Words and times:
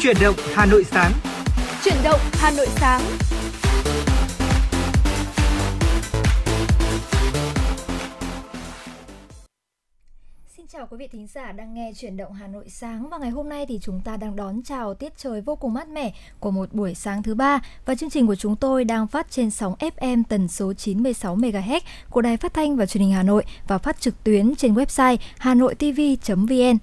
Chuyển 0.00 0.16
động 0.20 0.34
Hà 0.54 0.66
Nội 0.66 0.84
sáng. 0.84 1.12
Chuyển 1.84 1.96
động 2.04 2.20
Hà 2.32 2.50
Nội 2.50 2.66
sáng. 2.66 3.00
Xin 10.56 10.66
chào 10.66 10.86
quý 10.90 10.96
vị 10.98 11.08
thính 11.12 11.26
giả 11.26 11.52
đang 11.52 11.74
nghe 11.74 11.92
chuyển 11.96 12.16
động 12.16 12.32
Hà 12.32 12.46
Nội 12.46 12.64
sáng 12.68 13.08
và 13.08 13.18
ngày 13.18 13.30
hôm 13.30 13.48
nay 13.48 13.66
thì 13.68 13.78
chúng 13.82 14.00
ta 14.04 14.16
đang 14.16 14.36
đón 14.36 14.62
chào 14.62 14.94
tiết 14.94 15.12
trời 15.16 15.40
vô 15.40 15.56
cùng 15.56 15.74
mát 15.74 15.88
mẻ 15.88 16.14
của 16.40 16.50
một 16.50 16.72
buổi 16.72 16.94
sáng 16.94 17.22
thứ 17.22 17.34
ba 17.34 17.60
và 17.86 17.94
chương 17.94 18.10
trình 18.10 18.26
của 18.26 18.34
chúng 18.34 18.56
tôi 18.56 18.84
đang 18.84 19.06
phát 19.06 19.30
trên 19.30 19.50
sóng 19.50 19.74
FM 19.78 20.22
tần 20.28 20.48
số 20.48 20.72
96 20.72 21.36
MHz 21.36 21.80
của 22.10 22.20
Đài 22.20 22.36
Phát 22.36 22.54
thanh 22.54 22.76
và 22.76 22.86
Truyền 22.86 23.02
hình 23.02 23.12
Hà 23.12 23.22
Nội 23.22 23.44
và 23.68 23.78
phát 23.78 24.00
trực 24.00 24.24
tuyến 24.24 24.56
trên 24.56 24.74
website 24.74 25.16
hanoitv.vn. 25.38 26.78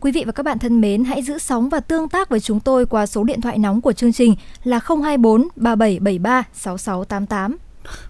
Quý 0.00 0.12
vị 0.12 0.24
và 0.26 0.32
các 0.32 0.42
bạn 0.42 0.58
thân 0.58 0.80
mến, 0.80 1.04
hãy 1.04 1.22
giữ 1.22 1.38
sóng 1.38 1.68
và 1.68 1.80
tương 1.80 2.08
tác 2.08 2.28
với 2.28 2.40
chúng 2.40 2.60
tôi 2.60 2.86
qua 2.86 3.06
số 3.06 3.24
điện 3.24 3.40
thoại 3.40 3.58
nóng 3.58 3.80
của 3.80 3.92
chương 3.92 4.12
trình 4.12 4.34
là 4.64 4.80
024 4.84 5.48
3773 5.56 6.42
6688. 6.54 7.56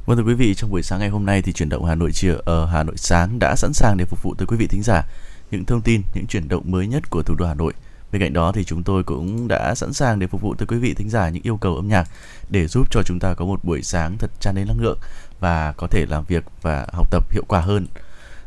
Vâng 0.06 0.16
thưa 0.16 0.24
quý 0.24 0.34
vị, 0.34 0.54
trong 0.54 0.70
buổi 0.70 0.82
sáng 0.82 0.98
ngày 0.98 1.08
hôm 1.08 1.26
nay 1.26 1.42
thì 1.42 1.52
chuyển 1.52 1.68
động 1.68 1.84
Hà 1.84 1.94
Nội 1.94 2.10
chiều 2.12 2.34
ở 2.34 2.42
ờ, 2.44 2.66
Hà 2.66 2.82
Nội 2.82 2.96
sáng 2.96 3.38
đã 3.38 3.54
sẵn 3.56 3.72
sàng 3.72 3.96
để 3.98 4.04
phục 4.04 4.22
vụ 4.22 4.34
tới 4.34 4.46
quý 4.46 4.56
vị 4.56 4.66
thính 4.66 4.82
giả 4.82 5.02
những 5.50 5.64
thông 5.64 5.80
tin, 5.80 6.02
những 6.14 6.26
chuyển 6.26 6.48
động 6.48 6.62
mới 6.66 6.86
nhất 6.86 7.10
của 7.10 7.22
thủ 7.22 7.34
đô 7.34 7.46
Hà 7.46 7.54
Nội. 7.54 7.72
Bên 8.12 8.22
cạnh 8.22 8.32
đó 8.32 8.52
thì 8.52 8.64
chúng 8.64 8.82
tôi 8.82 9.02
cũng 9.02 9.48
đã 9.48 9.74
sẵn 9.74 9.92
sàng 9.92 10.18
để 10.18 10.26
phục 10.26 10.40
vụ 10.40 10.54
tới 10.54 10.66
quý 10.66 10.78
vị 10.78 10.94
thính 10.94 11.10
giả 11.10 11.28
những 11.28 11.42
yêu 11.42 11.56
cầu 11.56 11.76
âm 11.76 11.88
nhạc 11.88 12.08
để 12.50 12.66
giúp 12.66 12.90
cho 12.90 13.02
chúng 13.02 13.18
ta 13.18 13.34
có 13.34 13.44
một 13.44 13.64
buổi 13.64 13.82
sáng 13.82 14.18
thật 14.18 14.30
tràn 14.40 14.54
đầy 14.54 14.64
năng 14.64 14.80
lượng 14.80 14.98
và 15.40 15.74
có 15.76 15.86
thể 15.86 16.06
làm 16.08 16.24
việc 16.24 16.44
và 16.62 16.86
học 16.92 17.10
tập 17.10 17.32
hiệu 17.32 17.44
quả 17.48 17.60
hơn. 17.60 17.86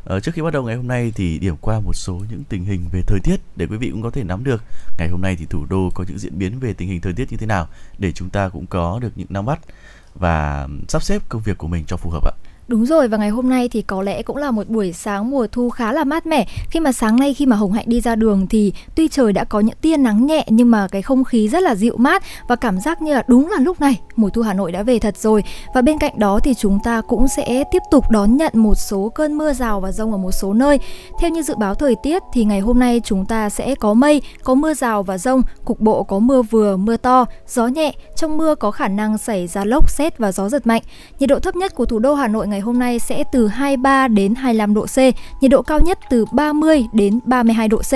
Ờ, 0.06 0.20
trước 0.20 0.32
khi 0.36 0.42
bắt 0.42 0.54
đầu 0.54 0.64
ngày 0.64 0.76
hôm 0.76 0.88
nay 0.88 1.12
thì 1.16 1.40
điểm 1.40 1.56
qua 1.62 1.80
một 1.80 1.94
số 1.94 2.14
những 2.30 2.44
tình 2.50 2.66
hình 2.66 2.88
về 2.92 3.02
thời 3.08 3.20
tiết 3.24 3.36
để 3.56 3.68
quý 3.68 3.78
vị 3.78 3.90
cũng 3.90 4.02
có 4.02 4.10
thể 4.10 4.24
nắm 4.24 4.44
được 4.44 4.64
ngày 4.98 5.10
hôm 5.10 5.22
nay 5.22 5.36
thì 5.40 5.46
thủ 5.46 5.66
đô 5.70 5.90
có 5.94 6.04
những 6.08 6.20
diễn 6.20 6.40
biến 6.40 6.60
về 6.60 6.74
tình 6.74 6.88
hình 6.88 7.02
thời 7.02 7.14
tiết 7.14 7.32
như 7.32 7.38
thế 7.38 7.46
nào 7.46 7.68
để 7.98 8.12
chúng 8.12 8.30
ta 8.30 8.50
cũng 8.50 8.66
có 8.66 9.00
được 9.02 9.12
những 9.16 9.28
nắm 9.30 9.46
bắt 9.46 9.60
và 10.16 10.68
sắp 10.88 11.04
xếp 11.04 11.22
công 11.30 11.42
việc 11.42 11.58
của 11.58 11.68
mình 11.68 11.84
cho 11.88 11.98
phù 11.98 12.10
hợp 12.10 12.26
ạ. 12.26 12.34
Đúng 12.72 12.86
rồi 12.86 13.08
và 13.08 13.18
ngày 13.18 13.30
hôm 13.30 13.50
nay 13.50 13.70
thì 13.70 13.82
có 13.82 14.02
lẽ 14.02 14.22
cũng 14.22 14.38
là 14.38 14.52
một 14.52 14.70
buổi 14.70 14.94
sáng 14.94 15.32
mùa 15.32 15.48
thu 15.52 15.70
khá 15.70 15.92
là 15.92 16.04
mát 16.04 16.26
mẻ 16.26 16.48
khi 16.70 16.80
mà 16.80 16.92
sáng 16.92 17.20
nay 17.20 17.34
khi 17.34 17.46
mà 17.46 17.56
Hồng 17.56 17.72
Hạnh 17.72 17.86
đi 17.88 18.02
ra 18.02 18.16
đường 18.16 18.48
thì 18.48 18.74
tuy 18.96 19.08
trời 19.08 19.34
đã 19.34 19.44
có 19.44 19.60
những 19.60 19.76
tia 19.82 19.98
nắng 19.98 20.26
nhẹ 20.26 20.46
nhưng 20.50 20.72
mà 20.72 20.88
cái 20.88 21.02
không 21.02 21.24
khí 21.24 21.50
rất 21.50 21.64
là 21.64 21.76
dịu 21.76 21.98
mát 21.98 22.24
và 22.48 22.56
cảm 22.56 22.80
giác 22.80 23.02
như 23.02 23.14
là 23.14 23.24
đúng 23.28 23.50
là 23.50 23.60
lúc 23.60 23.82
này 23.82 24.00
mùa 24.16 24.30
thu 24.30 24.42
Hà 24.42 24.54
Nội 24.54 24.72
đã 24.72 24.84
về 24.84 25.00
thật 25.00 25.18
rồi 25.18 25.44
và 25.74 25.82
bên 25.82 25.98
cạnh 25.98 26.20
đó 26.20 26.40
thì 26.44 26.54
chúng 26.54 26.80
ta 26.84 27.02
cũng 27.02 27.28
sẽ 27.28 27.64
tiếp 27.72 27.82
tục 27.92 28.10
đón 28.12 28.38
nhận 28.38 28.52
một 28.56 28.76
số 28.76 29.12
cơn 29.16 29.38
mưa 29.38 29.54
rào 29.54 29.80
và 29.80 29.92
rông 29.92 30.12
ở 30.12 30.18
một 30.18 30.32
số 30.32 30.54
nơi. 30.54 30.80
Theo 31.20 31.30
như 31.30 31.44
dự 31.44 31.56
báo 31.56 31.76
thời 31.76 31.96
tiết 32.04 32.22
thì 32.34 32.46
ngày 32.46 32.60
hôm 32.60 32.80
nay 32.80 33.02
chúng 33.04 33.26
ta 33.26 33.50
sẽ 33.50 33.76
có 33.76 33.94
mây, 33.94 34.22
có 34.44 34.56
mưa 34.56 34.74
rào 34.74 35.04
và 35.04 35.18
rông, 35.18 35.42
cục 35.66 35.80
bộ 35.80 36.04
có 36.04 36.20
mưa 36.20 36.42
vừa, 36.42 36.78
mưa 36.78 36.98
to, 36.98 37.26
gió 37.48 37.68
nhẹ, 37.68 37.94
trong 38.16 38.38
mưa 38.38 38.56
có 38.56 38.72
khả 38.72 38.88
năng 38.88 39.18
xảy 39.18 39.48
ra 39.48 39.66
lốc 39.66 39.90
xét 39.90 40.18
và 40.18 40.32
gió 40.32 40.50
giật 40.50 40.68
mạnh. 40.68 40.82
Nhiệt 41.20 41.30
độ 41.30 41.40
thấp 41.40 41.56
nhất 41.56 41.76
của 41.76 41.86
thủ 41.86 42.00
đô 42.00 42.14
Hà 42.14 42.28
Nội 42.28 42.48
ngày 42.48 42.61
hôm 42.62 42.80
nay 42.80 43.00
sẽ 43.00 43.24
từ 43.32 43.48
23 43.48 44.08
đến 44.08 44.36
25 44.36 44.74
độ 44.74 44.86
C, 44.86 44.98
nhiệt 45.42 45.52
độ 45.52 45.62
cao 45.62 45.80
nhất 45.80 46.00
từ 46.10 46.26
30 46.32 46.88
đến 46.92 47.20
32 47.26 47.68
độ 47.68 47.78
C. 47.78 47.94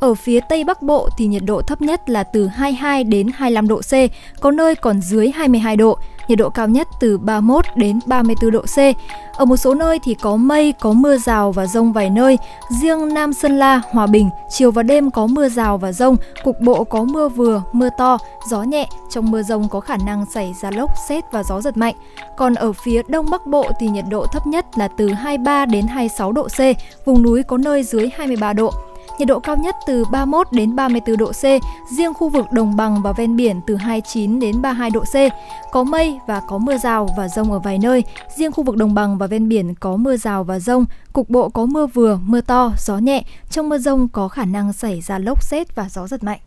Ở 0.00 0.14
phía 0.14 0.40
Tây 0.48 0.64
Bắc 0.64 0.82
Bộ 0.82 1.08
thì 1.18 1.26
nhiệt 1.26 1.42
độ 1.44 1.62
thấp 1.62 1.82
nhất 1.82 2.10
là 2.10 2.22
từ 2.22 2.46
22 2.46 3.04
đến 3.04 3.28
25 3.34 3.68
độ 3.68 3.80
C, 3.80 3.92
có 4.40 4.50
nơi 4.50 4.74
còn 4.74 5.00
dưới 5.00 5.30
22 5.30 5.76
độ, 5.76 5.98
nhiệt 6.28 6.38
độ 6.38 6.50
cao 6.50 6.68
nhất 6.68 6.88
từ 7.00 7.18
31 7.18 7.64
đến 7.74 7.98
34 8.06 8.50
độ 8.50 8.60
C. 8.60 8.78
Ở 9.36 9.44
một 9.44 9.56
số 9.56 9.74
nơi 9.74 9.98
thì 9.98 10.14
có 10.14 10.36
mây, 10.36 10.74
có 10.80 10.92
mưa 10.92 11.16
rào 11.16 11.52
và 11.52 11.66
rông 11.66 11.92
vài 11.92 12.10
nơi. 12.10 12.38
Riêng 12.80 13.14
Nam 13.14 13.32
Sơn 13.32 13.58
La, 13.58 13.80
Hòa 13.90 14.06
Bình, 14.06 14.30
chiều 14.50 14.70
và 14.70 14.82
đêm 14.82 15.10
có 15.10 15.26
mưa 15.26 15.48
rào 15.48 15.78
và 15.78 15.92
rông, 15.92 16.16
cục 16.44 16.60
bộ 16.60 16.84
có 16.84 17.02
mưa 17.02 17.28
vừa, 17.28 17.62
mưa 17.72 17.88
to, 17.98 18.18
gió 18.50 18.62
nhẹ. 18.62 18.88
Trong 19.10 19.30
mưa 19.30 19.42
rông 19.42 19.68
có 19.68 19.80
khả 19.80 19.96
năng 20.06 20.26
xảy 20.26 20.54
ra 20.62 20.70
lốc, 20.70 20.90
xét 21.08 21.24
và 21.32 21.42
gió 21.42 21.60
giật 21.60 21.76
mạnh. 21.76 21.94
Còn 22.36 22.54
ở 22.54 22.72
phía 22.72 23.02
Đông 23.08 23.30
Bắc 23.30 23.46
Bộ 23.46 23.70
thì 23.80 23.88
nhiệt 23.88 24.04
độ 24.10 24.26
thấp 24.26 24.46
nhất 24.46 24.66
là 24.78 24.88
từ 24.88 25.08
23 25.08 25.66
đến 25.66 25.86
26 25.86 26.32
độ 26.32 26.48
C, 26.48 26.60
vùng 27.04 27.22
núi 27.22 27.42
có 27.42 27.56
nơi 27.56 27.82
dưới 27.82 28.10
23 28.16 28.52
độ 28.52 28.72
nhiệt 29.18 29.28
độ 29.28 29.40
cao 29.40 29.56
nhất 29.56 29.76
từ 29.86 30.04
31 30.12 30.46
đến 30.52 30.76
34 30.76 31.16
độ 31.16 31.32
C, 31.32 31.42
riêng 31.96 32.14
khu 32.14 32.28
vực 32.28 32.52
đồng 32.52 32.76
bằng 32.76 33.02
và 33.02 33.12
ven 33.12 33.36
biển 33.36 33.60
từ 33.66 33.76
29 33.76 34.40
đến 34.40 34.62
32 34.62 34.90
độ 34.90 35.04
C. 35.04 35.14
Có 35.72 35.84
mây 35.84 36.18
và 36.26 36.40
có 36.48 36.58
mưa 36.58 36.78
rào 36.78 37.08
và 37.16 37.28
rông 37.28 37.52
ở 37.52 37.58
vài 37.58 37.78
nơi, 37.78 38.04
riêng 38.38 38.52
khu 38.52 38.64
vực 38.64 38.76
đồng 38.76 38.94
bằng 38.94 39.18
và 39.18 39.26
ven 39.26 39.48
biển 39.48 39.74
có 39.74 39.96
mưa 39.96 40.16
rào 40.16 40.44
và 40.44 40.58
rông, 40.58 40.84
cục 41.12 41.30
bộ 41.30 41.48
có 41.48 41.66
mưa 41.66 41.86
vừa, 41.86 42.18
mưa 42.22 42.40
to, 42.40 42.72
gió 42.78 42.98
nhẹ. 42.98 43.24
Trong 43.50 43.68
mưa 43.68 43.78
rông 43.78 44.08
có 44.08 44.28
khả 44.28 44.44
năng 44.44 44.72
xảy 44.72 45.00
ra 45.00 45.18
lốc 45.18 45.42
xét 45.42 45.74
và 45.74 45.88
gió 45.88 46.06
giật 46.06 46.24
mạnh. 46.24 46.40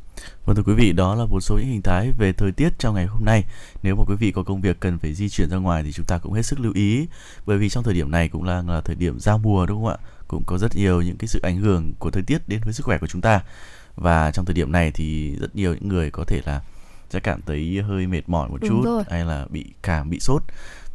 Vâng 0.46 0.56
thưa 0.56 0.63
quý 0.63 0.74
vị, 0.74 0.91
đó 0.91 1.16
là 1.16 1.25
một 1.25 1.40
số 1.40 1.58
những 1.58 1.68
hình 1.68 1.81
thái 1.81 2.12
về 2.18 2.34
thời 2.34 2.52
tiết 2.52 2.69
trong 2.79 2.96
ngày 2.96 3.06
hôm 3.06 3.25
nay. 3.25 3.44
Nếu 3.84 3.96
mà 3.96 4.03
quý 4.08 4.16
vị 4.19 4.31
có 4.31 4.44
công 4.44 4.62
việc 4.62 4.79
cần 4.79 5.00
phải 5.00 5.13
di 5.13 5.29
chuyển 5.29 5.50
ra 5.50 5.58
ngoài 5.58 5.84
thì 5.84 5.91
chúng 5.91 6.06
ta 6.06 6.18
cũng 6.18 6.34
hết 6.34 6.41
sức 6.41 6.59
lưu 6.59 6.74
ý 6.75 7.08
bởi 7.46 7.58
vì 7.58 7.69
trong 7.69 7.84
thời 7.84 7.94
điểm 7.94 8.12
này 8.12 8.29
cũng 8.29 8.44
là, 8.44 8.63
là 8.68 8.81
thời 8.81 8.96
điểm 8.96 9.19
giao 9.19 9.38
mùa 9.38 9.66
đúng 9.66 9.84
không 9.84 9.91
ạ? 9.91 9.97
Cũng 10.29 10.44
có 10.45 10.57
rất 10.57 10.75
nhiều 10.75 11.01
những 11.01 11.17
cái 11.17 11.28
sự 11.28 11.40
ảnh 11.44 11.57
hưởng 11.57 11.94
của 12.00 12.12
thời 12.12 12.23
tiết 12.23 12.41
đến 12.47 12.59
với 12.63 12.73
sức 12.73 12.85
khỏe 12.85 12.97
của 12.97 13.07
chúng 13.07 13.22
ta. 13.22 13.41
Và 13.95 14.31
trong 14.31 14.45
thời 14.45 14.53
điểm 14.53 14.72
này 14.72 14.91
thì 14.91 15.35
rất 15.35 15.56
nhiều 15.56 15.73
những 15.73 15.88
người 15.88 16.12
có 16.12 16.23
thể 16.28 16.41
là 16.45 16.62
sẽ 17.09 17.19
cảm 17.19 17.41
thấy 17.45 17.81
hơi 17.88 18.07
mệt 18.07 18.29
mỏi 18.29 18.50
một 18.50 18.57
Đúng 18.62 18.69
chút 18.69 18.81
rồi. 18.85 19.03
hay 19.09 19.25
là 19.25 19.45
bị 19.50 19.66
cảm 19.81 20.09
bị 20.09 20.19
sốt 20.19 20.44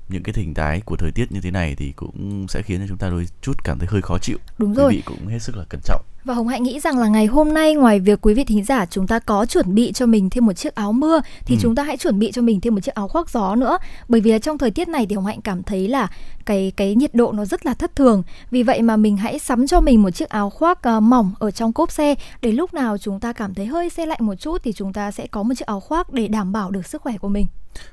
những 0.08 0.22
cái 0.22 0.34
hình 0.36 0.54
thái 0.54 0.80
của 0.80 0.96
thời 0.96 1.10
tiết 1.10 1.32
như 1.32 1.40
thế 1.40 1.50
này 1.50 1.74
thì 1.78 1.92
cũng 1.96 2.46
sẽ 2.48 2.62
khiến 2.62 2.80
cho 2.80 2.86
chúng 2.88 2.98
ta 2.98 3.08
đôi 3.10 3.26
chút 3.42 3.64
cảm 3.64 3.78
thấy 3.78 3.88
hơi 3.90 4.02
khó 4.02 4.18
chịu. 4.18 4.38
Đúng 4.58 4.70
Quý 4.70 4.76
rồi. 4.76 4.92
vị 4.92 5.02
cũng 5.04 5.26
hết 5.26 5.38
sức 5.38 5.56
là 5.56 5.64
cẩn 5.68 5.80
trọng. 5.84 6.02
Và 6.24 6.34
Hồng 6.34 6.48
Hạnh 6.48 6.62
nghĩ 6.62 6.80
rằng 6.80 6.98
là 6.98 7.08
ngày 7.08 7.26
hôm 7.26 7.54
nay 7.54 7.74
ngoài 7.74 8.00
việc 8.00 8.18
quý 8.22 8.34
vị 8.34 8.44
thính 8.44 8.64
giả 8.64 8.86
chúng 8.86 9.06
ta 9.06 9.18
có 9.18 9.46
chuẩn 9.46 9.74
bị 9.74 9.92
cho 9.92 10.06
mình 10.06 10.30
thêm 10.30 10.46
một 10.46 10.52
chiếc 10.52 10.74
áo 10.74 10.92
mưa 10.92 11.20
thì 11.46 11.54
Ừ. 11.54 11.58
chúng 11.62 11.74
ta 11.74 11.82
hãy 11.82 11.96
chuẩn 11.96 12.18
bị 12.18 12.32
cho 12.32 12.42
mình 12.42 12.60
thêm 12.60 12.74
một 12.74 12.80
chiếc 12.80 12.94
áo 12.94 13.08
khoác 13.08 13.30
gió 13.30 13.54
nữa. 13.54 13.78
Bởi 14.08 14.20
vì 14.20 14.32
là 14.32 14.38
trong 14.38 14.58
thời 14.58 14.70
tiết 14.70 14.88
này 14.88 15.06
thì 15.06 15.14
Hồng 15.16 15.26
Hạnh 15.26 15.40
cảm 15.42 15.62
thấy 15.62 15.88
là 15.88 16.08
cái 16.46 16.72
cái 16.76 16.94
nhiệt 16.94 17.14
độ 17.14 17.32
nó 17.32 17.44
rất 17.44 17.66
là 17.66 17.74
thất 17.74 17.96
thường. 17.96 18.22
Vì 18.50 18.62
vậy 18.62 18.82
mà 18.82 18.96
mình 18.96 19.16
hãy 19.16 19.38
sắm 19.38 19.66
cho 19.66 19.80
mình 19.80 20.02
một 20.02 20.10
chiếc 20.10 20.28
áo 20.28 20.50
khoác 20.50 20.82
à, 20.82 21.00
mỏng 21.00 21.32
ở 21.38 21.50
trong 21.50 21.72
cốp 21.72 21.90
xe 21.92 22.14
để 22.42 22.52
lúc 22.52 22.74
nào 22.74 22.98
chúng 22.98 23.20
ta 23.20 23.32
cảm 23.32 23.54
thấy 23.54 23.66
hơi 23.66 23.90
se 23.90 24.06
lạnh 24.06 24.18
một 24.22 24.34
chút 24.34 24.60
thì 24.64 24.72
chúng 24.72 24.92
ta 24.92 25.10
sẽ 25.10 25.26
có 25.26 25.42
một 25.42 25.54
chiếc 25.56 25.66
áo 25.66 25.80
khoác 25.80 26.12
để 26.12 26.28
đảm 26.28 26.52
bảo 26.52 26.70
được 26.70 26.86
sức 26.86 27.02
khỏe 27.02 27.18
của 27.18 27.28
mình. 27.28 27.46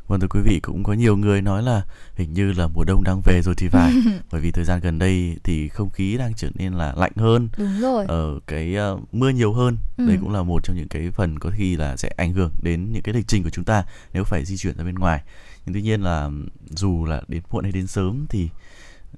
Vâng 0.08 0.20
thưa 0.20 0.28
quý 0.30 0.40
vị 0.46 0.60
cũng 0.60 0.84
có 0.84 0.94
nhiều 0.94 1.18
người 1.18 1.42
nói 1.42 1.64
là 1.64 1.82
hình 2.16 2.34
như 2.34 2.52
là 2.52 2.68
mùa 2.68 2.84
đông 2.84 3.04
đang 3.04 3.22
về 3.26 3.42
rồi 3.42 3.56
thì 3.58 3.68
phải 3.70 3.94
bởi 4.32 4.42
vì 4.42 4.52
thời 4.52 4.66
gian 4.66 4.80
gần 4.80 5.00
đây 5.00 5.36
thì 5.44 5.68
không 5.70 5.90
khí 5.90 6.18
đang 6.18 6.34
trở 6.34 6.48
nên 6.56 6.74
là 6.74 6.94
lạnh 6.98 7.12
hơn 7.16 7.50
Đúng 7.58 7.80
rồi. 7.82 8.06
ở 8.08 8.40
cái 8.48 8.76
ờ, 8.76 8.98
mưa 9.12 9.30
nhiều 9.30 9.54
hơn 9.54 9.78
Ừ. 9.98 10.06
đây 10.08 10.18
cũng 10.22 10.34
là 10.34 10.44
một 10.44 10.64
trong 10.64 10.78
những 10.78 10.88
cái 10.88 11.12
phần 11.16 11.40
có 11.40 11.50
khi 11.58 11.76
là 11.76 11.98
sẽ 11.98 12.10
ảnh 12.18 12.34
hưởng 12.34 12.52
đến 12.62 12.92
những 12.94 13.02
cái 13.04 13.14
lịch 13.16 13.28
trình 13.28 13.44
của 13.44 13.50
chúng 13.50 13.66
ta 13.66 13.84
nếu 14.14 14.24
phải 14.24 14.46
di 14.46 14.58
chuyển 14.58 14.78
ra 14.78 14.84
bên 14.84 14.96
ngoài 14.96 15.22
nhưng 15.66 15.74
tuy 15.74 15.82
nhiên 15.82 16.02
là 16.02 16.30
dù 16.70 17.06
là 17.06 17.22
đến 17.28 17.42
muộn 17.52 17.64
hay 17.64 17.72
đến 17.72 17.88
sớm 17.88 18.26
thì 18.30 18.50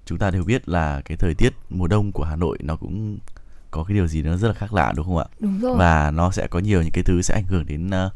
chúng 0.06 0.18
ta 0.18 0.31
đều 0.31 0.44
biết 0.44 0.70
là 0.70 1.02
cái 1.06 1.18
thời 1.18 1.34
tiết 1.34 1.54
mùa 1.70 1.88
đông 1.88 2.12
của 2.12 2.24
Hà 2.24 2.36
Nội 2.36 2.58
nó 2.62 2.76
cũng 2.76 3.18
có 3.72 3.84
cái 3.84 3.96
điều 3.96 4.08
gì 4.08 4.22
nó 4.22 4.38
rất 4.38 4.48
là 4.48 4.53
khác 4.53 4.74
lạ 4.74 4.94
đúng 4.96 5.06
không 5.06 5.18
ạ 5.18 5.26
Đúng 5.40 5.59
rồi. 5.59 5.78
và 5.78 6.12
nó 6.12 6.32
sẽ 6.32 6.48
có 6.48 6.59
nhiều 6.59 6.82
những 6.82 6.92
cái 6.92 7.03
thứ 7.03 7.22
sẽ 7.22 7.34
ảnh 7.34 7.46
hưởng 7.48 7.66
đến 7.66 7.90
ờ, 7.90 8.09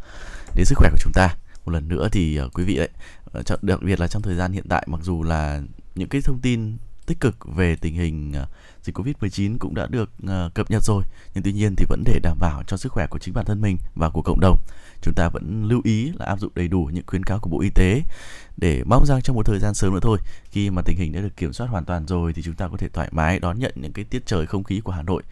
đến 0.56 0.66
sức 0.66 0.76
khỏe 0.78 0.90
của 0.92 0.98
chúng 1.00 1.14
ta 1.16 1.36
một 1.66 1.72
lần 1.72 1.88
nữa 1.88 2.08
thì 2.12 2.36
ờ, 2.36 2.50
quý 2.54 2.64
vị 2.64 2.76
đấy 2.78 2.90
ờ, 3.32 3.42
đặc 3.62 3.80
biệt 3.84 4.00
là 4.00 4.08
trong 4.08 4.22
thời 4.22 4.36
gian 4.36 4.52
hiện 4.52 4.66
tại 4.70 4.84
mặc 4.88 5.00
dù 5.04 5.24
là 5.24 5.62
những 5.96 6.10
cái 6.10 6.22
thông 6.22 6.40
tin 6.40 6.78
tích 7.07 7.19
cực 7.19 7.35
về 7.56 7.75
tình 7.75 7.95
hình 7.95 8.34
ờ, 8.34 8.45
dịch 8.81 8.97
Covid-19 8.97 9.57
cũng 9.59 9.75
đã 9.75 9.88
được 9.90 10.09
ờ, 10.28 10.50
cập 10.53 10.72
nhật 10.72 10.84
rồi. 10.84 11.03
Nhưng 11.34 11.44
tuy 11.44 11.53
nhiên 11.53 11.75
thì 11.78 11.85
vẫn 11.90 12.03
để 12.06 12.19
đảm 12.23 12.38
bảo 12.40 12.63
cho 12.68 12.78
sức 12.78 12.91
khỏe 12.91 13.07
của 13.07 13.19
chính 13.19 13.34
bản 13.34 13.45
thân 13.45 13.62
mình 13.62 13.78
và 13.95 14.09
của 14.09 14.22
cộng 14.22 14.40
đồng. 14.40 14.57
Chúng 15.01 15.13
ta 15.13 15.29
vẫn 15.29 15.66
lưu 15.68 15.81
ý 15.84 16.12
là 16.19 16.25
áp 16.25 16.40
dụng 16.40 16.51
đầy 16.56 16.68
đủ 16.68 16.90
những 16.94 17.06
khuyến 17.07 17.23
cáo 17.23 17.40
của 17.40 17.50
Bộ 17.50 17.62
Y 17.62 17.69
tế 17.69 18.01
để 18.57 18.84
mong 18.85 19.06
rằng 19.06 19.22
trong 19.22 19.35
một 19.35 19.45
thời 19.45 19.59
gian 19.59 19.73
sớm 19.73 19.94
nữa 19.94 20.00
thôi, 20.01 20.18
khi 20.51 20.69
mà 20.69 20.81
tình 20.81 20.97
hình 20.97 21.13
đã 21.13 21.22
được 21.22 21.38
kiểm 21.38 21.53
soát 21.53 21.68
hoàn 21.68 21.85
toàn 21.85 22.07
rồi 22.07 22.34
thì 22.34 22.41
chúng 22.41 22.56
ta 22.56 22.68
có 22.68 22.78
thể 22.78 22.90
thoải 22.90 23.09
mái 23.12 23.39
đón 23.39 23.59
nhận 23.59 23.74
những 23.75 23.94
cái 23.94 24.06
tiết 24.06 24.25
trời 24.25 24.45
không 24.45 24.63
khí 24.63 24.81
của 24.81 24.91
Hà 24.91 25.01
Nội. 25.01 25.24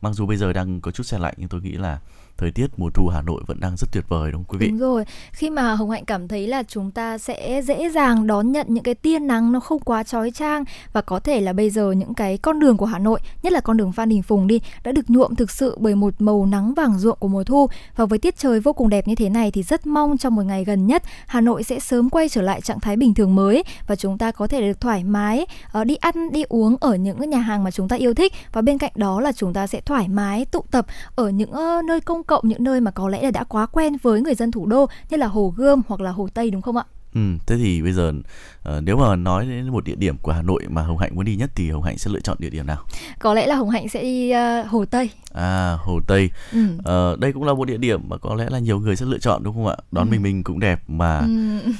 Mặc 0.00 0.12
dù 0.12 0.26
bây 0.26 0.36
giờ 0.36 0.52
đang 0.52 0.80
có 0.80 0.90
chút 0.90 1.02
xe 1.02 1.18
lạnh 1.18 1.34
nhưng 1.36 1.48
tôi 1.48 1.60
nghĩ 1.60 1.72
là 1.72 2.00
thời 2.40 2.50
tiết 2.50 2.66
mùa 2.76 2.90
thu 2.90 3.08
Hà 3.08 3.22
Nội 3.22 3.42
vẫn 3.46 3.60
đang 3.60 3.76
rất 3.76 3.88
tuyệt 3.92 4.04
vời 4.08 4.32
đúng 4.32 4.44
không 4.44 4.52
quý 4.52 4.58
vị? 4.58 4.68
Đúng 4.68 4.78
rồi, 4.78 5.04
khi 5.32 5.50
mà 5.50 5.74
Hồng 5.74 5.90
Hạnh 5.90 6.04
cảm 6.04 6.28
thấy 6.28 6.46
là 6.46 6.62
chúng 6.62 6.90
ta 6.90 7.18
sẽ 7.18 7.62
dễ 7.62 7.90
dàng 7.90 8.26
đón 8.26 8.52
nhận 8.52 8.66
những 8.70 8.84
cái 8.84 8.94
tia 8.94 9.18
nắng 9.18 9.52
nó 9.52 9.60
không 9.60 9.80
quá 9.80 10.02
chói 10.02 10.30
chang 10.30 10.64
và 10.92 11.00
có 11.00 11.20
thể 11.20 11.40
là 11.40 11.52
bây 11.52 11.70
giờ 11.70 11.92
những 11.92 12.14
cái 12.14 12.38
con 12.38 12.60
đường 12.60 12.76
của 12.76 12.86
Hà 12.86 12.98
Nội, 12.98 13.20
nhất 13.42 13.52
là 13.52 13.60
con 13.60 13.76
đường 13.76 13.92
Phan 13.92 14.08
Đình 14.08 14.22
Phùng 14.22 14.46
đi, 14.46 14.60
đã 14.84 14.92
được 14.92 15.10
nhuộm 15.10 15.34
thực 15.34 15.50
sự 15.50 15.76
bởi 15.80 15.94
một 15.94 16.14
màu 16.18 16.46
nắng 16.46 16.74
vàng 16.74 16.98
ruộng 16.98 17.18
của 17.18 17.28
mùa 17.28 17.44
thu. 17.44 17.66
Và 17.96 18.04
với 18.04 18.18
tiết 18.18 18.38
trời 18.38 18.60
vô 18.60 18.72
cùng 18.72 18.88
đẹp 18.88 19.08
như 19.08 19.14
thế 19.14 19.28
này 19.28 19.50
thì 19.50 19.62
rất 19.62 19.86
mong 19.86 20.18
trong 20.18 20.34
một 20.34 20.42
ngày 20.42 20.64
gần 20.64 20.86
nhất 20.86 21.02
Hà 21.26 21.40
Nội 21.40 21.62
sẽ 21.62 21.80
sớm 21.80 22.10
quay 22.10 22.28
trở 22.28 22.42
lại 22.42 22.60
trạng 22.60 22.80
thái 22.80 22.96
bình 22.96 23.14
thường 23.14 23.34
mới 23.34 23.64
và 23.86 23.96
chúng 23.96 24.18
ta 24.18 24.30
có 24.30 24.46
thể 24.46 24.60
được 24.60 24.80
thoải 24.80 25.04
mái 25.04 25.46
ờ, 25.72 25.84
đi 25.84 25.94
ăn 25.94 26.32
đi 26.32 26.42
uống 26.48 26.76
ở 26.80 26.94
những 26.94 27.30
nhà 27.30 27.38
hàng 27.38 27.64
mà 27.64 27.70
chúng 27.70 27.88
ta 27.88 27.96
yêu 27.96 28.14
thích. 28.14 28.32
Và 28.52 28.62
bên 28.62 28.78
cạnh 28.78 28.92
đó 28.94 29.20
là 29.20 29.32
chúng 29.32 29.52
ta 29.52 29.66
sẽ 29.66 29.80
thoải 29.80 30.08
mái 30.08 30.44
tụ 30.44 30.64
tập 30.70 30.86
ở 31.16 31.28
những 31.28 31.52
nơi 31.86 32.00
công 32.00 32.24
cộng 32.30 32.48
những 32.48 32.64
nơi 32.64 32.80
mà 32.80 32.90
có 32.90 33.08
lẽ 33.08 33.22
là 33.22 33.30
đã 33.30 33.44
quá 33.44 33.66
quen 33.66 33.96
với 34.02 34.20
người 34.20 34.34
dân 34.34 34.50
thủ 34.50 34.66
đô 34.66 34.86
như 35.10 35.16
là 35.16 35.26
Hồ 35.26 35.54
Gươm 35.56 35.82
hoặc 35.88 36.00
là 36.00 36.10
Hồ 36.10 36.28
Tây 36.34 36.50
đúng 36.50 36.62
không 36.62 36.76
ạ? 36.76 36.84
Ừ, 37.14 37.20
thế 37.46 37.56
thì 37.56 37.82
bây 37.82 37.92
giờ 37.92 38.08
uh, 38.08 38.82
nếu 38.82 38.96
mà 38.96 39.16
nói 39.16 39.46
đến 39.46 39.68
một 39.68 39.84
địa 39.84 39.94
điểm 39.94 40.18
của 40.18 40.32
Hà 40.32 40.42
Nội 40.42 40.62
mà 40.68 40.82
Hồng 40.82 40.98
Hạnh 40.98 41.14
muốn 41.14 41.24
đi 41.24 41.36
nhất 41.36 41.50
thì 41.54 41.70
Hồng 41.70 41.82
Hạnh 41.82 41.98
sẽ 41.98 42.10
lựa 42.10 42.20
chọn 42.20 42.36
địa 42.40 42.50
điểm 42.50 42.66
nào? 42.66 42.82
Có 43.18 43.34
lẽ 43.34 43.46
là 43.46 43.54
Hồng 43.54 43.70
Hạnh 43.70 43.88
sẽ 43.88 44.02
đi 44.02 44.32
uh, 44.32 44.66
Hồ 44.70 44.84
Tây. 44.84 45.10
À, 45.32 45.76
Hồ 45.80 46.00
Tây. 46.06 46.30
Ừ. 46.52 46.58
Uh, 46.78 47.18
đây 47.18 47.32
cũng 47.32 47.44
là 47.44 47.54
một 47.54 47.64
địa 47.64 47.76
điểm 47.76 48.00
mà 48.08 48.16
có 48.16 48.34
lẽ 48.34 48.46
là 48.50 48.58
nhiều 48.58 48.80
người 48.80 48.96
sẽ 48.96 49.06
lựa 49.06 49.18
chọn 49.18 49.42
đúng 49.42 49.54
không 49.54 49.66
ạ? 49.66 49.76
Đón 49.92 50.06
ừ. 50.06 50.10
mình 50.10 50.22
mình 50.22 50.44
cũng 50.44 50.60
đẹp 50.60 50.82
mà 50.88 51.18
ừ. 51.18 51.26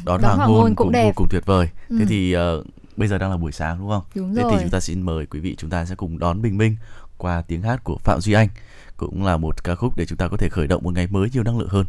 đón, 0.05 0.21
đón 0.21 0.23
hoàng, 0.23 0.37
hoàng 0.37 0.49
hôn, 0.49 0.61
hôn 0.61 0.75
cũng, 0.75 0.77
cũng 0.77 0.93
đẹp. 0.93 1.05
vô 1.05 1.13
cùng 1.17 1.27
tuyệt 1.31 1.47
vời. 1.47 1.69
Ừ. 1.89 1.97
Thế 1.99 2.05
thì 2.09 2.37
uh, 2.37 2.67
bây 2.97 3.09
giờ 3.09 3.19
đang 3.19 3.31
là 3.31 3.37
buổi 3.37 3.53
sáng 3.53 3.79
đúng 3.79 3.89
không? 3.89 4.03
Đúng 4.15 4.35
Thế 4.35 4.43
rồi. 4.43 4.53
thì 4.53 4.59
chúng 4.61 4.71
ta 4.71 4.81
xin 4.81 5.03
mời 5.03 5.27
quý 5.27 5.41
vị 5.41 5.57
chúng 5.59 5.71
ta 5.71 5.85
sẽ 5.85 5.95
cùng 5.95 6.19
đón 6.19 6.43
bình 6.43 6.59
minh 6.59 6.77
qua 7.19 7.43
tiếng 7.43 7.63
hát 7.63 7.85
của 7.85 7.99
Phạm 7.99 8.21
Duy 8.21 8.33
Anh 8.33 8.49
cũng 9.01 9.25
là 9.25 9.37
một 9.37 9.65
ca 9.65 9.75
khúc 9.75 9.97
để 9.97 10.07
chúng 10.07 10.19
ta 10.19 10.29
có 10.29 10.37
thể 10.37 10.49
khởi 10.49 10.67
động 10.67 10.83
một 10.85 10.95
ngày 10.95 11.07
mới 11.11 11.29
nhiều 11.33 11.43
năng 11.43 11.59
lượng 11.59 11.69
hơn. 11.69 11.87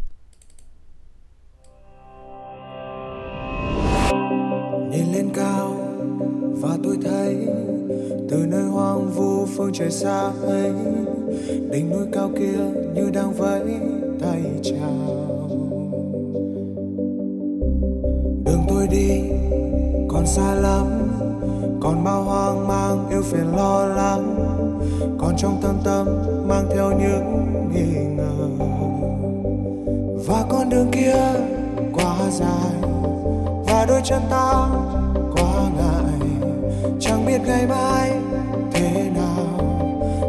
nhìn 4.91 5.13
lên 5.13 5.29
cao 5.33 5.75
và 6.61 6.77
tôi 6.83 6.97
thấy 7.03 7.47
từ 8.29 8.45
nơi 8.47 8.63
hoang 8.63 9.09
vu 9.09 9.45
phương 9.45 9.71
trời 9.73 9.91
xa 9.91 10.31
ấy, 10.41 10.73
đỉnh 11.71 11.89
núi 11.89 12.07
cao 12.13 12.31
kia 12.39 12.59
như 12.95 13.09
đang 13.13 13.33
vẫy 13.33 13.79
tay 14.21 14.41
chào 14.63 15.47
đường 18.45 18.65
tôi 18.67 18.87
đi 18.87 19.21
còn 20.09 20.27
xa 20.27 20.55
lắm 20.55 20.85
còn 21.81 22.03
bao 22.03 22.23
hoang 22.23 22.67
mang 22.67 23.09
yêu 23.09 23.21
phiền 23.31 23.55
lo 23.55 23.85
lắng, 23.85 24.35
còn 25.19 25.35
trong 25.37 25.59
tâm 25.61 25.75
tâm 25.83 26.07
mang 26.47 26.65
theo 26.75 26.91
những 26.91 27.45
nghi 27.73 28.15
ngờ. 28.15 28.65
Và 30.27 30.43
con 30.49 30.69
đường 30.69 30.91
kia 30.91 31.15
quá 31.93 32.15
dài, 32.31 32.91
và 33.67 33.85
đôi 33.87 34.01
chân 34.03 34.21
ta 34.29 34.67
quá 35.35 35.69
ngại. 35.77 36.29
Chẳng 36.99 37.25
biết 37.25 37.39
ngày 37.45 37.67
mai 37.67 38.11
thế 38.73 39.09
nào, 39.15 39.47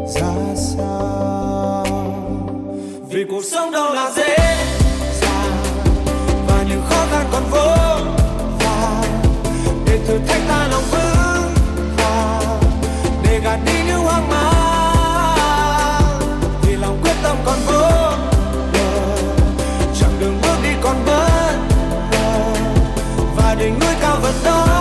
ra 0.07 0.33
sao. 0.55 1.85
Vì 3.09 3.25
cuộc 3.31 3.41
sống 3.51 3.71
đâu 3.71 3.93
là 3.93 4.11
dễ 4.15 4.37
dàng, 5.21 5.57
và 6.47 6.65
những 6.69 6.81
khó 6.89 7.05
khăn 7.11 7.25
còn 7.31 7.43
vô 7.51 7.67
vàn 8.59 9.03
để 9.85 9.99
thử 10.07 10.17
thách 10.27 10.41
ta 10.47 10.67
lòng 10.71 10.83
vững 10.91 11.02
hoang 14.13 14.29
mang. 14.29 15.37
Vì 16.61 16.75
lòng 16.75 16.99
quyết 17.03 17.15
tâm 17.23 17.37
còn 17.45 17.59
vô 17.67 17.89
bờ, 18.73 18.97
chặng 19.99 20.19
đường 20.19 20.39
bước 20.41 20.57
đi 20.63 20.69
còn 20.81 20.95
bớt 21.05 21.23
đỉnh 23.59 23.79
núi 23.79 23.95
cao 24.01 24.17
vẫn 24.21 24.33
đó 24.45 24.72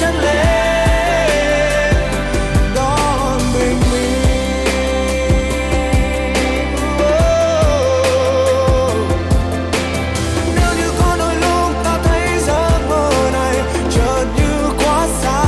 chân 0.00 0.14
lên, 0.14 1.94
đón 2.74 3.38
bình 3.54 3.80
minh. 3.92 4.22
Nếu 10.56 10.74
như 10.76 10.92
có 10.98 11.16
đôi 11.18 11.34
lúc 11.34 11.84
ta 11.84 11.98
thấy 12.04 12.38
giấc 12.38 12.78
mơ 12.88 13.10
này 13.32 13.56
chợt 13.94 14.24
như 14.36 14.70
quá 14.84 15.06
xa, 15.22 15.44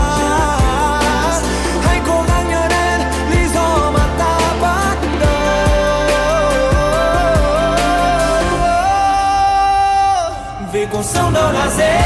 hãy 1.83 2.01
cố 2.07 2.25
gắng 2.29 2.49
nhớ 2.49 2.69
đến 2.69 3.01
lý 3.31 3.49
do 3.55 3.91
mà 3.95 4.07
ta 4.19 4.39
bắt 4.63 4.97
đầu. 5.21 5.31
Vì 10.73 10.87
cuộc 10.93 11.05
sống 11.05 11.33
đâu 11.35 11.53
là 11.53 11.69
dễ 11.79 12.06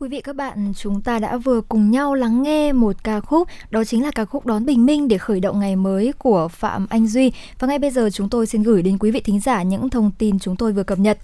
quý 0.00 0.08
vị 0.08 0.20
các 0.20 0.36
bạn, 0.36 0.72
chúng 0.76 1.00
ta 1.00 1.18
đã 1.18 1.36
vừa 1.36 1.60
cùng 1.60 1.90
nhau 1.90 2.14
lắng 2.14 2.42
nghe 2.42 2.72
một 2.72 2.96
ca 3.04 3.20
khúc, 3.20 3.48
đó 3.70 3.84
chính 3.84 4.04
là 4.04 4.10
ca 4.14 4.24
khúc 4.24 4.46
Đón 4.46 4.66
Bình 4.66 4.86
Minh 4.86 5.08
để 5.08 5.18
khởi 5.18 5.40
động 5.40 5.60
ngày 5.60 5.76
mới 5.76 6.12
của 6.18 6.48
Phạm 6.48 6.86
Anh 6.90 7.06
Duy. 7.06 7.32
Và 7.58 7.68
ngay 7.68 7.78
bây 7.78 7.90
giờ 7.90 8.10
chúng 8.12 8.28
tôi 8.28 8.46
xin 8.46 8.62
gửi 8.62 8.82
đến 8.82 8.98
quý 8.98 9.10
vị 9.10 9.20
thính 9.20 9.40
giả 9.40 9.62
những 9.62 9.90
thông 9.90 10.10
tin 10.18 10.38
chúng 10.38 10.56
tôi 10.56 10.72
vừa 10.72 10.82
cập 10.82 10.98
nhật. 10.98 11.18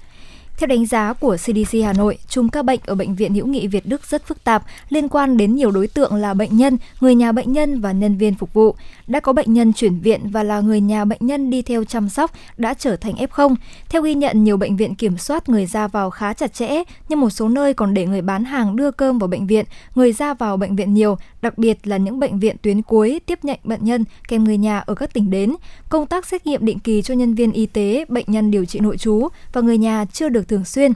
Theo 0.58 0.66
đánh 0.66 0.86
giá 0.86 1.12
của 1.12 1.36
CDC 1.36 1.78
Hà 1.84 1.92
Nội, 1.92 2.18
chùm 2.28 2.48
ca 2.48 2.62
bệnh 2.62 2.80
ở 2.86 2.94
Bệnh 2.94 3.14
viện 3.14 3.34
Hữu 3.34 3.46
nghị 3.46 3.66
Việt 3.66 3.86
Đức 3.86 4.04
rất 4.04 4.26
phức 4.26 4.44
tạp, 4.44 4.64
liên 4.88 5.08
quan 5.08 5.36
đến 5.36 5.54
nhiều 5.54 5.70
đối 5.70 5.86
tượng 5.86 6.14
là 6.14 6.34
bệnh 6.34 6.56
nhân, 6.56 6.78
người 7.00 7.14
nhà 7.14 7.32
bệnh 7.32 7.52
nhân 7.52 7.80
và 7.80 7.92
nhân 7.92 8.16
viên 8.16 8.34
phục 8.34 8.52
vụ. 8.52 8.74
Đã 9.06 9.20
có 9.20 9.32
bệnh 9.32 9.52
nhân 9.52 9.72
chuyển 9.72 10.00
viện 10.00 10.20
và 10.30 10.42
là 10.42 10.60
người 10.60 10.80
nhà 10.80 11.04
bệnh 11.04 11.18
nhân 11.20 11.50
đi 11.50 11.62
theo 11.62 11.84
chăm 11.84 12.08
sóc 12.08 12.30
đã 12.56 12.74
trở 12.74 12.96
thành 12.96 13.14
F0. 13.14 13.54
Theo 13.88 14.02
ghi 14.02 14.14
nhận, 14.14 14.44
nhiều 14.44 14.56
bệnh 14.56 14.76
viện 14.76 14.94
kiểm 14.94 15.18
soát 15.18 15.48
người 15.48 15.66
ra 15.66 15.88
vào 15.88 16.10
khá 16.10 16.32
chặt 16.32 16.54
chẽ, 16.54 16.82
nhưng 17.08 17.20
một 17.20 17.30
số 17.30 17.48
nơi 17.48 17.74
còn 17.74 17.94
để 17.94 18.06
người 18.06 18.22
bán 18.22 18.44
hàng 18.44 18.76
đưa 18.76 18.90
cơm 18.90 19.18
vào 19.18 19.28
bệnh 19.28 19.46
viện, 19.46 19.64
người 19.94 20.12
ra 20.12 20.34
vào 20.34 20.56
bệnh 20.56 20.76
viện 20.76 20.94
nhiều, 20.94 21.18
đặc 21.42 21.58
biệt 21.58 21.86
là 21.86 21.96
những 21.96 22.20
bệnh 22.20 22.38
viện 22.38 22.56
tuyến 22.62 22.82
cuối 22.82 23.20
tiếp 23.26 23.38
nhận 23.42 23.58
bệnh 23.64 23.84
nhân 23.84 24.04
kèm 24.28 24.44
người 24.44 24.58
nhà 24.58 24.78
ở 24.78 24.94
các 24.94 25.14
tỉnh 25.14 25.30
đến. 25.30 25.54
Công 25.88 26.06
tác 26.06 26.26
xét 26.26 26.46
nghiệm 26.46 26.64
định 26.64 26.78
kỳ 26.78 27.02
cho 27.02 27.14
nhân 27.14 27.34
viên 27.34 27.52
y 27.52 27.66
tế, 27.66 28.04
bệnh 28.08 28.24
nhân 28.28 28.50
điều 28.50 28.64
trị 28.64 28.80
nội 28.80 28.96
trú 28.96 29.28
và 29.52 29.60
người 29.60 29.78
nhà 29.78 30.04
chưa 30.12 30.28
được 30.28 30.45
thường 30.48 30.64
xuyên. 30.64 30.92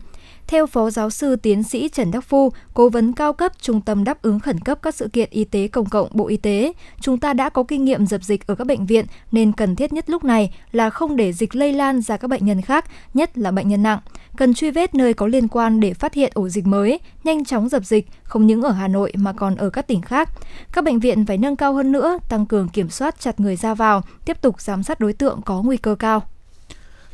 Theo 0.47 0.67
Phó 0.67 0.91
Giáo 0.91 1.11
sư 1.11 1.37
Tiến 1.37 1.63
sĩ 1.63 1.89
Trần 1.89 2.11
Đắc 2.11 2.21
Phu, 2.21 2.53
Cố 2.75 2.89
vấn 2.89 3.13
cao 3.13 3.33
cấp 3.33 3.53
Trung 3.61 3.81
tâm 3.81 4.05
đáp 4.05 4.23
ứng 4.23 4.41
khẩn 4.41 4.61
cấp 4.61 4.79
các 4.83 4.95
sự 4.95 5.09
kiện 5.09 5.29
y 5.31 5.45
tế 5.45 5.69
công 5.69 5.87
cộng 5.87 6.09
Bộ 6.13 6.29
Y 6.29 6.37
tế, 6.37 6.73
chúng 7.01 7.19
ta 7.19 7.33
đã 7.33 7.49
có 7.49 7.63
kinh 7.63 7.85
nghiệm 7.85 8.07
dập 8.07 8.23
dịch 8.23 8.47
ở 8.47 8.55
các 8.55 8.67
bệnh 8.67 8.87
viện 8.87 9.05
nên 9.33 9.53
cần 9.53 9.77
thiết 9.77 9.93
nhất 9.93 10.11
lúc 10.11 10.25
này 10.25 10.55
là 10.73 10.91
không 10.91 11.17
để 11.17 11.33
dịch 11.33 11.57
lây 11.57 11.73
lan 11.73 12.01
ra 12.01 12.17
các 12.17 12.29
bệnh 12.29 12.47
nhân 12.47 12.63
khác, 12.63 12.85
nhất 13.15 13.39
là 13.39 13.51
bệnh 13.51 13.69
nhân 13.69 13.83
nặng. 13.83 13.99
Cần 14.37 14.55
truy 14.55 14.71
vết 14.71 14.95
nơi 14.95 15.15
có 15.15 15.27
liên 15.27 15.49
quan 15.49 15.81
để 15.81 15.95
phát 15.95 16.15
hiện 16.15 16.33
ổ 16.35 16.49
dịch 16.49 16.67
mới, 16.67 17.01
nhanh 17.25 17.45
chóng 17.45 17.69
dập 17.69 17.85
dịch, 17.85 18.07
không 18.23 18.47
những 18.47 18.63
ở 18.63 18.71
Hà 18.71 18.89
Nội 18.89 19.13
mà 19.17 19.33
còn 19.33 19.57
ở 19.57 19.71
các 19.71 19.87
tỉnh 19.87 20.01
khác. 20.01 20.29
Các 20.73 20.85
bệnh 20.85 21.01
viện 21.01 21.27
phải 21.27 21.39
nâng 21.39 21.57
cao 21.57 21.75
hơn 21.75 21.93
nữa, 21.93 22.19
tăng 22.29 22.47
cường 22.47 22.69
kiểm 22.69 22.91
soát 22.91 23.21
chặt 23.21 23.41
người 23.41 23.57
ra 23.57 23.75
vào, 23.75 24.03
tiếp 24.25 24.43
tục 24.43 24.61
giám 24.61 24.83
sát 24.83 25.01
đối 25.01 25.13
tượng 25.13 25.43
có 25.43 25.63
nguy 25.63 25.77
cơ 25.77 25.95
cao. 25.95 26.23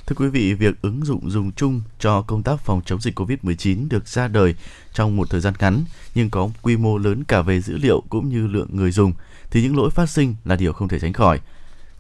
Thưa 0.07 0.17
quý 0.19 0.29
vị, 0.29 0.55
việc 0.55 0.83
ứng 0.83 1.05
dụng 1.05 1.31
dùng 1.31 1.53
chung 1.53 1.83
cho 1.99 2.23
công 2.23 2.43
tác 2.43 2.61
phòng 2.61 2.81
chống 2.87 3.01
dịch 3.01 3.19
COVID-19 3.19 3.89
được 3.89 4.09
ra 4.09 4.29
đời 4.29 4.55
trong 4.93 5.17
một 5.17 5.31
thời 5.31 5.41
gian 5.41 5.55
ngắn 5.59 5.85
nhưng 6.15 6.31
có 6.31 6.49
quy 6.63 6.77
mô 6.77 6.99
lớn 6.99 7.25
cả 7.25 7.43
về 7.43 7.61
dữ 7.61 7.77
liệu 7.77 8.03
cũng 8.09 8.29
như 8.29 8.47
lượng 8.47 8.69
người 8.73 8.91
dùng 8.91 9.13
thì 9.51 9.63
những 9.63 9.77
lỗi 9.77 9.91
phát 9.91 10.11
sinh 10.11 10.35
là 10.45 10.57
điều 10.57 10.73
không 10.73 10.89
thể 10.89 10.99
tránh 10.99 11.13
khỏi. 11.13 11.41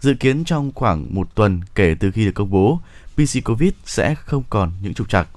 Dự 0.00 0.14
kiến 0.14 0.44
trong 0.44 0.72
khoảng 0.74 1.14
một 1.14 1.34
tuần 1.34 1.60
kể 1.74 1.94
từ 2.00 2.10
khi 2.10 2.24
được 2.24 2.32
công 2.34 2.50
bố, 2.50 2.80
PC 3.14 3.44
COVID 3.44 3.72
sẽ 3.84 4.14
không 4.14 4.42
còn 4.50 4.72
những 4.82 4.94
trục 4.94 5.08
trặc. 5.08 5.28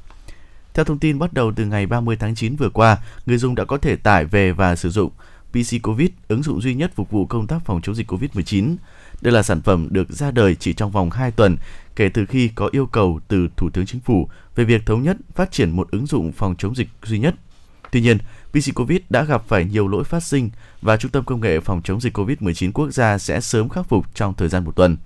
Theo 0.74 0.86
thông 0.86 1.00
tin 1.00 1.20
bắt 1.20 1.34
đầu 1.34 1.52
từ 1.56 1.66
ngày 1.66 1.86
30 1.86 2.16
tháng 2.20 2.36
9 2.36 2.56
vừa 2.56 2.70
qua, 2.70 2.98
người 3.26 3.38
dùng 3.38 3.56
đã 3.56 3.66
có 3.66 3.78
thể 3.78 3.96
tải 3.96 4.26
về 4.26 4.52
và 4.52 4.76
sử 4.76 4.90
dụng 4.90 5.12
PC 5.52 5.82
COVID, 5.84 6.10
ứng 6.28 6.44
dụng 6.44 6.62
duy 6.62 6.74
nhất 6.76 6.92
phục 6.96 7.12
vụ 7.12 7.26
công 7.26 7.48
tác 7.48 7.66
phòng 7.66 7.82
chống 7.82 7.96
dịch 7.96 8.12
COVID-19. 8.12 8.76
Đây 9.22 9.34
là 9.34 9.44
sản 9.44 9.62
phẩm 9.62 9.88
được 9.92 10.10
ra 10.10 10.32
đời 10.32 10.56
chỉ 10.56 10.74
trong 10.74 10.92
vòng 10.92 11.10
2 11.10 11.32
tuần 11.32 11.58
kể 12.00 12.10
từ 12.10 12.26
khi 12.26 12.48
có 12.56 12.70
yêu 12.72 12.86
cầu 12.86 13.20
từ 13.28 13.48
Thủ 13.58 13.70
tướng 13.70 13.86
Chính 13.86 14.02
phủ 14.02 14.30
về 14.56 14.64
việc 14.64 14.86
thống 14.86 15.04
nhất 15.04 15.18
phát 15.36 15.52
triển 15.52 15.72
một 15.72 15.92
ứng 15.92 16.06
dụng 16.06 16.32
phòng 16.32 16.56
chống 16.58 16.76
dịch 16.76 16.88
duy 17.04 17.20
nhất. 17.20 17.36
Tuy 17.92 18.02
nhiên, 18.02 18.18
PC 18.52 18.76
COVID 18.76 19.00
đã 19.10 19.24
gặp 19.24 19.44
phải 19.48 19.66
nhiều 19.66 19.88
lỗi 19.88 20.04
phát 20.04 20.24
sinh 20.24 20.50
và 20.82 20.98
Trung 20.98 21.12
tâm 21.12 21.24
Công 21.24 21.42
nghệ 21.42 21.60
Phòng 21.60 21.82
chống 21.84 22.02
dịch 22.02 22.18
COVID-19 22.18 22.72
quốc 22.72 22.92
gia 22.92 23.18
sẽ 23.18 23.42
sớm 23.42 23.70
khắc 23.70 23.90
phục 23.90 24.16
trong 24.16 24.34
thời 24.34 24.50
gian 24.50 24.64
một 24.64 24.76
tuần. 24.76 24.98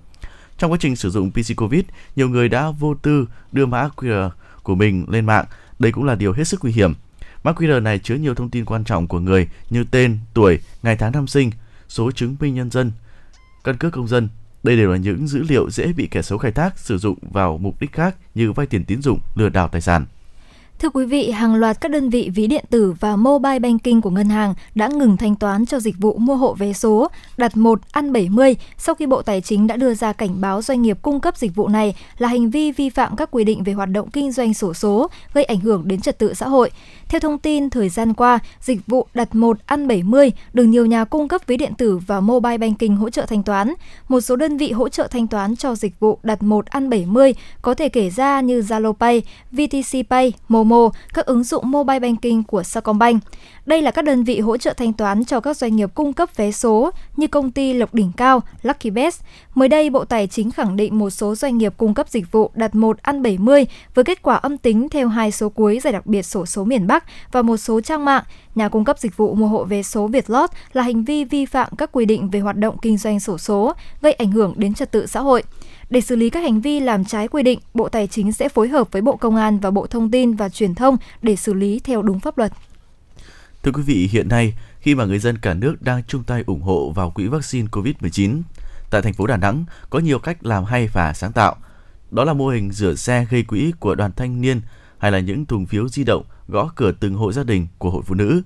Trong 0.58 0.72
quá 0.72 0.78
trình 0.80 0.96
sử 0.96 1.10
dụng 1.10 1.30
PC 1.30 1.56
COVID, 1.56 1.84
nhiều 2.16 2.28
người 2.28 2.48
đã 2.48 2.70
vô 2.70 2.94
tư 2.94 3.28
đưa 3.52 3.66
mã 3.66 3.88
QR 3.96 4.30
của 4.62 4.74
mình 4.74 5.04
lên 5.08 5.26
mạng. 5.26 5.44
Đây 5.78 5.92
cũng 5.92 6.04
là 6.04 6.14
điều 6.14 6.32
hết 6.32 6.44
sức 6.44 6.60
nguy 6.62 6.72
hiểm. 6.72 6.94
Mã 7.44 7.52
QR 7.52 7.82
này 7.82 7.98
chứa 7.98 8.14
nhiều 8.14 8.34
thông 8.34 8.50
tin 8.50 8.64
quan 8.64 8.84
trọng 8.84 9.08
của 9.08 9.20
người 9.20 9.48
như 9.70 9.84
tên, 9.84 10.18
tuổi, 10.34 10.58
ngày 10.82 10.96
tháng 10.96 11.12
năm 11.12 11.26
sinh, 11.26 11.50
số 11.88 12.10
chứng 12.10 12.36
minh 12.40 12.54
nhân 12.54 12.70
dân, 12.70 12.92
căn 13.64 13.76
cước 13.76 13.92
công 13.92 14.08
dân. 14.08 14.28
Đây 14.64 14.76
đều 14.76 14.90
là 14.90 14.96
những 14.96 15.26
dữ 15.26 15.42
liệu 15.48 15.70
dễ 15.70 15.92
bị 15.92 16.08
kẻ 16.10 16.22
xấu 16.22 16.38
khai 16.38 16.52
thác 16.52 16.78
sử 16.78 16.98
dụng 16.98 17.18
vào 17.32 17.58
mục 17.58 17.80
đích 17.80 17.92
khác 17.92 18.16
như 18.34 18.52
vay 18.52 18.66
tiền 18.66 18.84
tín 18.84 19.02
dụng, 19.02 19.20
lừa 19.34 19.48
đảo 19.48 19.68
tài 19.68 19.80
sản. 19.80 20.06
Thưa 20.78 20.88
quý 20.90 21.04
vị, 21.04 21.30
hàng 21.30 21.54
loạt 21.54 21.80
các 21.80 21.90
đơn 21.90 22.10
vị 22.10 22.30
ví 22.34 22.46
điện 22.46 22.64
tử 22.70 22.94
và 23.00 23.16
mobile 23.16 23.58
banking 23.58 24.00
của 24.00 24.10
ngân 24.10 24.28
hàng 24.28 24.54
đã 24.74 24.88
ngừng 24.88 25.16
thanh 25.16 25.36
toán 25.36 25.66
cho 25.66 25.80
dịch 25.80 25.94
vụ 25.98 26.16
mua 26.18 26.36
hộ 26.36 26.54
vé 26.54 26.72
số 26.72 27.08
đặt 27.36 27.56
1 27.56 27.80
ăn 27.92 28.12
70 28.12 28.56
sau 28.78 28.94
khi 28.94 29.06
Bộ 29.06 29.22
Tài 29.22 29.40
chính 29.40 29.66
đã 29.66 29.76
đưa 29.76 29.94
ra 29.94 30.12
cảnh 30.12 30.40
báo 30.40 30.62
doanh 30.62 30.82
nghiệp 30.82 30.98
cung 31.02 31.20
cấp 31.20 31.36
dịch 31.36 31.54
vụ 31.54 31.68
này 31.68 31.96
là 32.18 32.28
hành 32.28 32.50
vi 32.50 32.72
vi 32.72 32.90
phạm 32.90 33.16
các 33.16 33.28
quy 33.32 33.44
định 33.44 33.62
về 33.62 33.72
hoạt 33.72 33.88
động 33.88 34.10
kinh 34.10 34.32
doanh 34.32 34.54
sổ 34.54 34.74
số, 34.74 35.08
gây 35.34 35.44
ảnh 35.44 35.60
hưởng 35.60 35.88
đến 35.88 36.00
trật 36.00 36.18
tự 36.18 36.34
xã 36.34 36.48
hội. 36.48 36.70
Theo 37.08 37.20
thông 37.20 37.38
tin, 37.38 37.70
thời 37.70 37.88
gian 37.88 38.14
qua, 38.14 38.38
dịch 38.60 38.86
vụ 38.86 39.06
đặt 39.14 39.34
1 39.34 39.58
ăn 39.66 39.88
70 39.88 40.32
được 40.52 40.64
nhiều 40.64 40.86
nhà 40.86 41.04
cung 41.04 41.28
cấp 41.28 41.40
ví 41.46 41.56
điện 41.56 41.72
tử 41.78 41.98
và 42.06 42.20
mobile 42.20 42.58
banking 42.58 42.96
hỗ 42.96 43.10
trợ 43.10 43.26
thanh 43.26 43.42
toán. 43.42 43.74
Một 44.08 44.20
số 44.20 44.36
đơn 44.36 44.56
vị 44.56 44.72
hỗ 44.72 44.88
trợ 44.88 45.08
thanh 45.10 45.26
toán 45.26 45.56
cho 45.56 45.74
dịch 45.74 46.00
vụ 46.00 46.18
đặt 46.22 46.42
1 46.42 46.66
ăn 46.66 46.90
70 46.90 47.34
có 47.62 47.74
thể 47.74 47.88
kể 47.88 48.10
ra 48.10 48.40
như 48.40 48.60
Zalo 48.60 48.92
Pay, 48.92 49.22
VTC 49.52 50.10
Pay, 50.10 50.32
Momo, 50.48 50.73
các 51.14 51.26
ứng 51.26 51.44
dụng 51.44 51.70
mobile 51.70 51.98
banking 51.98 52.42
của 52.42 52.62
Sacombank. 52.62 53.22
Đây 53.66 53.82
là 53.82 53.90
các 53.90 54.04
đơn 54.04 54.24
vị 54.24 54.40
hỗ 54.40 54.56
trợ 54.56 54.74
thanh 54.76 54.92
toán 54.92 55.24
cho 55.24 55.40
các 55.40 55.56
doanh 55.56 55.76
nghiệp 55.76 55.90
cung 55.94 56.12
cấp 56.12 56.36
vé 56.36 56.50
số 56.50 56.90
như 57.16 57.26
công 57.26 57.50
ty 57.50 57.72
Lộc 57.72 57.94
Đỉnh 57.94 58.12
Cao, 58.16 58.42
Lucky 58.62 58.90
Best. 58.90 59.22
Mới 59.54 59.68
đây, 59.68 59.90
Bộ 59.90 60.04
Tài 60.04 60.26
chính 60.26 60.50
khẳng 60.50 60.76
định 60.76 60.98
một 60.98 61.10
số 61.10 61.34
doanh 61.34 61.58
nghiệp 61.58 61.74
cung 61.76 61.94
cấp 61.94 62.08
dịch 62.08 62.32
vụ 62.32 62.50
đặt 62.54 62.74
1 62.74 62.98
ăn 63.02 63.22
70 63.22 63.66
với 63.94 64.04
kết 64.04 64.22
quả 64.22 64.36
âm 64.36 64.58
tính 64.58 64.88
theo 64.88 65.08
hai 65.08 65.30
số 65.30 65.48
cuối 65.48 65.78
giải 65.78 65.92
đặc 65.92 66.06
biệt 66.06 66.22
sổ 66.22 66.46
số 66.46 66.64
miền 66.64 66.86
Bắc 66.86 67.04
và 67.32 67.42
một 67.42 67.56
số 67.56 67.80
trang 67.80 68.04
mạng. 68.04 68.24
Nhà 68.54 68.68
cung 68.68 68.84
cấp 68.84 68.98
dịch 68.98 69.16
vụ 69.16 69.34
mua 69.34 69.46
hộ 69.46 69.64
vé 69.64 69.82
số 69.82 70.06
Vietlott 70.06 70.52
là 70.72 70.82
hành 70.82 71.04
vi 71.04 71.24
vi 71.24 71.46
phạm 71.46 71.76
các 71.78 71.92
quy 71.92 72.04
định 72.04 72.30
về 72.30 72.40
hoạt 72.40 72.56
động 72.56 72.76
kinh 72.82 72.98
doanh 72.98 73.20
sổ 73.20 73.38
số, 73.38 73.72
gây 74.02 74.12
ảnh 74.12 74.32
hưởng 74.32 74.54
đến 74.56 74.74
trật 74.74 74.92
tự 74.92 75.06
xã 75.06 75.20
hội. 75.20 75.42
Để 75.94 76.00
xử 76.00 76.16
lý 76.16 76.30
các 76.30 76.40
hành 76.40 76.60
vi 76.60 76.80
làm 76.80 77.04
trái 77.04 77.28
quy 77.28 77.42
định, 77.42 77.58
Bộ 77.74 77.88
Tài 77.88 78.06
chính 78.06 78.32
sẽ 78.32 78.48
phối 78.48 78.68
hợp 78.68 78.88
với 78.92 79.02
Bộ 79.02 79.16
Công 79.16 79.36
an 79.36 79.58
và 79.58 79.70
Bộ 79.70 79.86
Thông 79.86 80.10
tin 80.10 80.34
và 80.34 80.48
Truyền 80.48 80.74
thông 80.74 80.96
để 81.22 81.36
xử 81.36 81.54
lý 81.54 81.80
theo 81.84 82.02
đúng 82.02 82.20
pháp 82.20 82.38
luật. 82.38 82.52
Thưa 83.62 83.72
quý 83.72 83.82
vị, 83.82 84.08
hiện 84.12 84.28
nay 84.28 84.54
khi 84.80 84.94
mà 84.94 85.04
người 85.04 85.18
dân 85.18 85.38
cả 85.38 85.54
nước 85.54 85.82
đang 85.82 86.02
chung 86.08 86.24
tay 86.24 86.44
ủng 86.46 86.60
hộ 86.62 86.90
vào 86.90 87.10
quỹ 87.10 87.26
vaccine 87.26 87.68
COVID-19, 87.72 88.42
tại 88.90 89.02
thành 89.02 89.12
phố 89.12 89.26
Đà 89.26 89.36
Nẵng 89.36 89.64
có 89.90 89.98
nhiều 89.98 90.18
cách 90.18 90.46
làm 90.46 90.64
hay 90.64 90.88
và 90.92 91.12
sáng 91.12 91.32
tạo. 91.32 91.56
Đó 92.10 92.24
là 92.24 92.32
mô 92.32 92.48
hình 92.48 92.72
rửa 92.72 92.94
xe 92.94 93.26
gây 93.30 93.42
quỹ 93.42 93.72
của 93.80 93.94
đoàn 93.94 94.10
thanh 94.16 94.40
niên 94.40 94.60
hay 94.98 95.12
là 95.12 95.18
những 95.18 95.46
thùng 95.46 95.66
phiếu 95.66 95.88
di 95.88 96.04
động 96.04 96.24
gõ 96.48 96.70
cửa 96.76 96.92
từng 97.00 97.14
hộ 97.14 97.32
gia 97.32 97.44
đình 97.44 97.66
của 97.78 97.90
hội 97.90 98.02
phụ 98.06 98.14
nữ. 98.14 98.42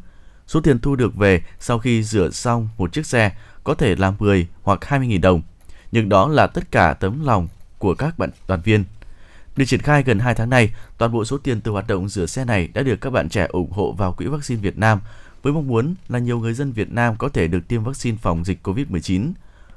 Số 0.47 0.61
tiền 0.61 0.79
thu 0.79 0.97
được 0.97 1.17
về 1.17 1.43
sau 1.61 1.79
khi 1.79 2.03
rửa 2.03 2.31
xong 2.31 2.69
một 2.79 2.93
chiếc 2.93 3.07
xe 3.07 3.33
có 3.65 3.75
thể 3.75 3.97
là 3.97 4.13
10 4.19 4.47
hoặc 4.63 4.81
20.000 4.81 5.21
đồng. 5.21 5.43
Nhưng 5.93 6.09
đó 6.09 6.29
là 6.29 6.47
tất 6.47 6.71
cả 6.71 6.95
tấm 6.95 7.25
lòng 7.25 7.49
của 7.79 7.95
các 7.95 8.19
bạn 8.19 8.31
đoàn 8.49 8.61
viên. 8.61 8.85
Được 9.57 9.65
triển 9.65 9.83
khai 9.83 10.03
gần 10.03 10.19
2 10.19 10.35
tháng 10.35 10.51
nay, 10.51 10.71
toàn 10.99 11.13
bộ 11.13 11.25
số 11.25 11.39
tiền 11.39 11.61
từ 11.61 11.73
hoạt 11.73 11.87
động 11.87 12.09
rửa 12.09 12.27
xe 12.27 12.45
này 12.45 12.69
đã 12.75 12.83
được 12.83 13.01
các 13.01 13.11
bạn 13.11 13.29
trẻ 13.29 13.47
ủng 13.51 13.73
hộ 13.73 13.93
vào 13.93 14.13
Quỹ 14.13 14.27
vaccine 14.27 14.61
Việt 14.61 14.79
Nam 14.79 15.01
với 15.43 15.53
mong 15.53 15.67
muốn 15.67 15.95
là 16.09 16.19
nhiều 16.19 16.39
người 16.39 16.55
dân 16.55 16.73
Việt 16.73 16.93
Nam 16.93 17.17
có 17.17 17.29
thể 17.29 17.49
được 17.49 17.69
tiêm 17.69 17.85
vaccine 17.85 18.19
phòng 18.23 18.45
dịch 18.45 18.67
COVID-19. 18.67 19.33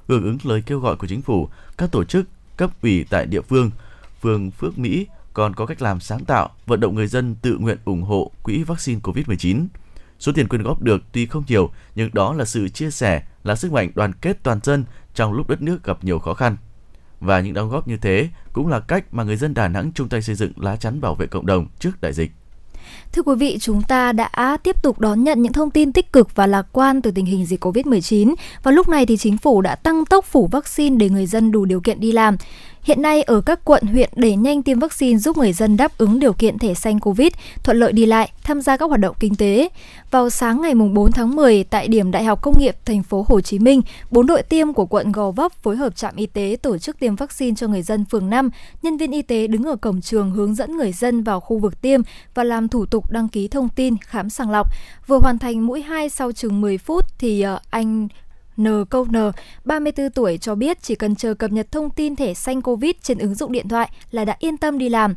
Hưởng 0.08 0.24
ứng 0.24 0.38
lời 0.44 0.64
kêu 0.66 0.80
gọi 0.80 0.96
của 0.96 1.08
chính 1.08 1.22
phủ, 1.22 1.50
các 1.78 1.92
tổ 1.92 2.04
chức, 2.04 2.28
cấp 2.58 2.70
ủy 2.82 3.06
tại 3.10 3.26
địa 3.26 3.42
phương, 3.42 3.72
phường 4.22 4.52
Phước 4.52 4.80
Mỹ 4.80 5.08
còn 5.34 5.54
có 5.56 5.66
cách 5.66 5.82
làm 5.82 6.00
sáng 6.00 6.26
tạo 6.26 6.50
vận 6.66 6.80
động 6.80 6.96
người 6.96 7.08
dân 7.08 7.36
tự 7.42 7.58
nguyện 7.58 7.78
ủng 7.86 8.04
hộ 8.04 8.32
quỹ 8.44 8.64
vaccine 8.64 9.00
COVID-19. 9.04 9.66
Số 10.20 10.32
tiền 10.32 10.48
quyên 10.48 10.64
góp 10.64 10.82
được 10.82 11.02
tuy 11.12 11.26
không 11.26 11.44
nhiều, 11.48 11.72
nhưng 11.96 12.10
đó 12.14 12.34
là 12.34 12.46
sự 12.46 12.70
chia 12.70 12.92
sẻ, 12.92 13.24
là 13.44 13.56
sức 13.56 13.72
mạnh 13.72 13.92
đoàn 13.96 14.14
kết 14.14 14.44
toàn 14.44 14.60
dân 14.64 14.86
trong 15.16 15.34
lúc 15.34 15.50
đất 15.50 15.62
nước 15.62 15.84
gặp 15.84 16.04
nhiều 16.04 16.20
khó 16.20 16.34
khăn. 16.34 16.58
Và 17.20 17.40
những 17.40 17.54
đóng 17.54 17.70
góp 17.70 17.88
như 17.88 17.98
thế 17.98 18.30
cũng 18.54 18.68
là 18.68 18.80
cách 18.80 19.06
mà 19.12 19.24
người 19.24 19.36
dân 19.36 19.54
Đà 19.54 19.68
Nẵng 19.68 19.92
chung 19.96 20.10
tay 20.10 20.22
xây 20.22 20.36
dựng 20.36 20.52
lá 20.56 20.76
chắn 20.76 21.02
bảo 21.02 21.16
vệ 21.16 21.28
cộng 21.28 21.46
đồng 21.46 21.68
trước 21.80 22.02
đại 22.02 22.14
dịch. 22.14 22.32
Thưa 23.12 23.22
quý 23.22 23.36
vị, 23.36 23.58
chúng 23.60 23.82
ta 23.82 24.12
đã 24.12 24.58
tiếp 24.64 24.84
tục 24.84 25.00
đón 25.00 25.24
nhận 25.24 25.42
những 25.42 25.54
thông 25.54 25.72
tin 25.72 25.94
tích 25.94 26.14
cực 26.14 26.36
và 26.36 26.48
lạc 26.48 26.68
quan 26.72 27.02
từ 27.02 27.12
tình 27.12 27.26
hình 27.26 27.46
dịch 27.46 27.66
Covid-19 27.66 28.36
và 28.64 28.72
lúc 28.72 28.90
này 28.90 29.06
thì 29.06 29.18
chính 29.18 29.38
phủ 29.38 29.62
đã 29.62 29.76
tăng 29.76 30.06
tốc 30.06 30.26
phủ 30.26 30.48
vaccine 30.48 30.96
để 30.98 31.10
người 31.10 31.26
dân 31.26 31.52
đủ 31.52 31.66
điều 31.66 31.82
kiện 31.82 32.00
đi 32.00 32.12
làm. 32.12 32.38
Hiện 32.84 33.02
nay 33.02 33.24
ở 33.24 33.42
các 33.42 33.60
quận 33.66 33.84
huyện 33.84 34.10
đẩy 34.16 34.36
nhanh 34.36 34.64
tiêm 34.64 34.80
vaccine 34.80 35.18
giúp 35.18 35.38
người 35.38 35.54
dân 35.54 35.78
đáp 35.78 35.98
ứng 35.98 36.20
điều 36.20 36.34
kiện 36.34 36.58
thẻ 36.58 36.74
xanh 36.74 37.00
Covid, 37.00 37.28
thuận 37.64 37.78
lợi 37.78 37.92
đi 37.92 38.06
lại, 38.06 38.32
tham 38.44 38.62
gia 38.62 38.78
các 38.78 38.86
hoạt 38.86 39.00
động 39.00 39.16
kinh 39.20 39.36
tế. 39.36 39.70
Vào 40.12 40.30
sáng 40.30 40.62
ngày 40.62 40.74
4 40.76 41.12
tháng 41.12 41.36
10 41.36 41.64
tại 41.64 41.88
điểm 41.88 42.12
Đại 42.12 42.24
học 42.24 42.42
Công 42.42 42.60
nghiệp 42.60 42.76
thành 42.86 43.04
phố 43.04 43.26
Hồ 43.28 43.42
Chí 43.42 43.60
Minh, 43.60 43.82
bốn 44.12 44.26
đội 44.26 44.44
tiêm 44.44 44.74
của 44.74 44.86
quận 44.86 45.12
Gò 45.12 45.32
Vấp 45.32 45.54
phối 45.54 45.76
hợp 45.76 45.96
trạm 45.96 46.16
y 46.16 46.26
tế 46.26 46.58
tổ 46.62 46.78
chức 46.78 47.00
tiêm 47.00 47.16
vaccine 47.16 47.56
cho 47.56 47.68
người 47.68 47.82
dân 47.82 48.06
phường 48.06 48.30
5. 48.30 48.50
Nhân 48.82 48.98
viên 48.98 49.12
y 49.12 49.22
tế 49.22 49.48
đứng 49.48 49.64
ở 49.64 49.76
cổng 49.76 50.02
trường 50.02 50.32
hướng 50.32 50.56
dẫn 50.56 50.78
người 50.78 50.92
dân 50.92 51.24
vào 51.24 51.40
khu 51.40 51.58
vực 51.58 51.82
tiêm 51.82 52.02
và 52.34 52.44
làm 52.44 52.68
thủ 52.68 52.86
tục 52.86 53.12
đăng 53.12 53.28
ký 53.28 53.48
thông 53.48 53.70
tin, 53.70 53.96
khám 53.98 54.30
sàng 54.30 54.52
lọc. 54.52 54.68
Vừa 55.08 55.20
hoàn 55.20 55.40
thành 55.40 55.66
mũi 55.66 55.82
2 55.82 56.10
sau 56.10 56.32
chừng 56.32 56.62
10 56.62 56.78
phút 56.78 57.06
thì 57.20 57.42
ờ, 57.42 57.60
anh 57.70 58.08
N 58.58 58.68
câu 58.90 59.06
N, 59.06 59.32
34 59.66 60.10
tuổi 60.10 60.38
cho 60.38 60.56
biết 60.56 60.82
chỉ 60.82 60.96
cần 60.96 61.16
chờ 61.16 61.34
cập 61.34 61.52
nhật 61.52 61.72
thông 61.72 61.90
tin 61.90 62.16
thẻ 62.16 62.34
xanh 62.34 62.62
Covid 62.62 62.92
trên 63.02 63.18
ứng 63.18 63.36
dụng 63.36 63.52
điện 63.52 63.68
thoại 63.68 63.90
là 64.12 64.26
đã 64.26 64.36
yên 64.40 64.58
tâm 64.58 64.78
đi 64.78 64.90
làm. 64.90 65.16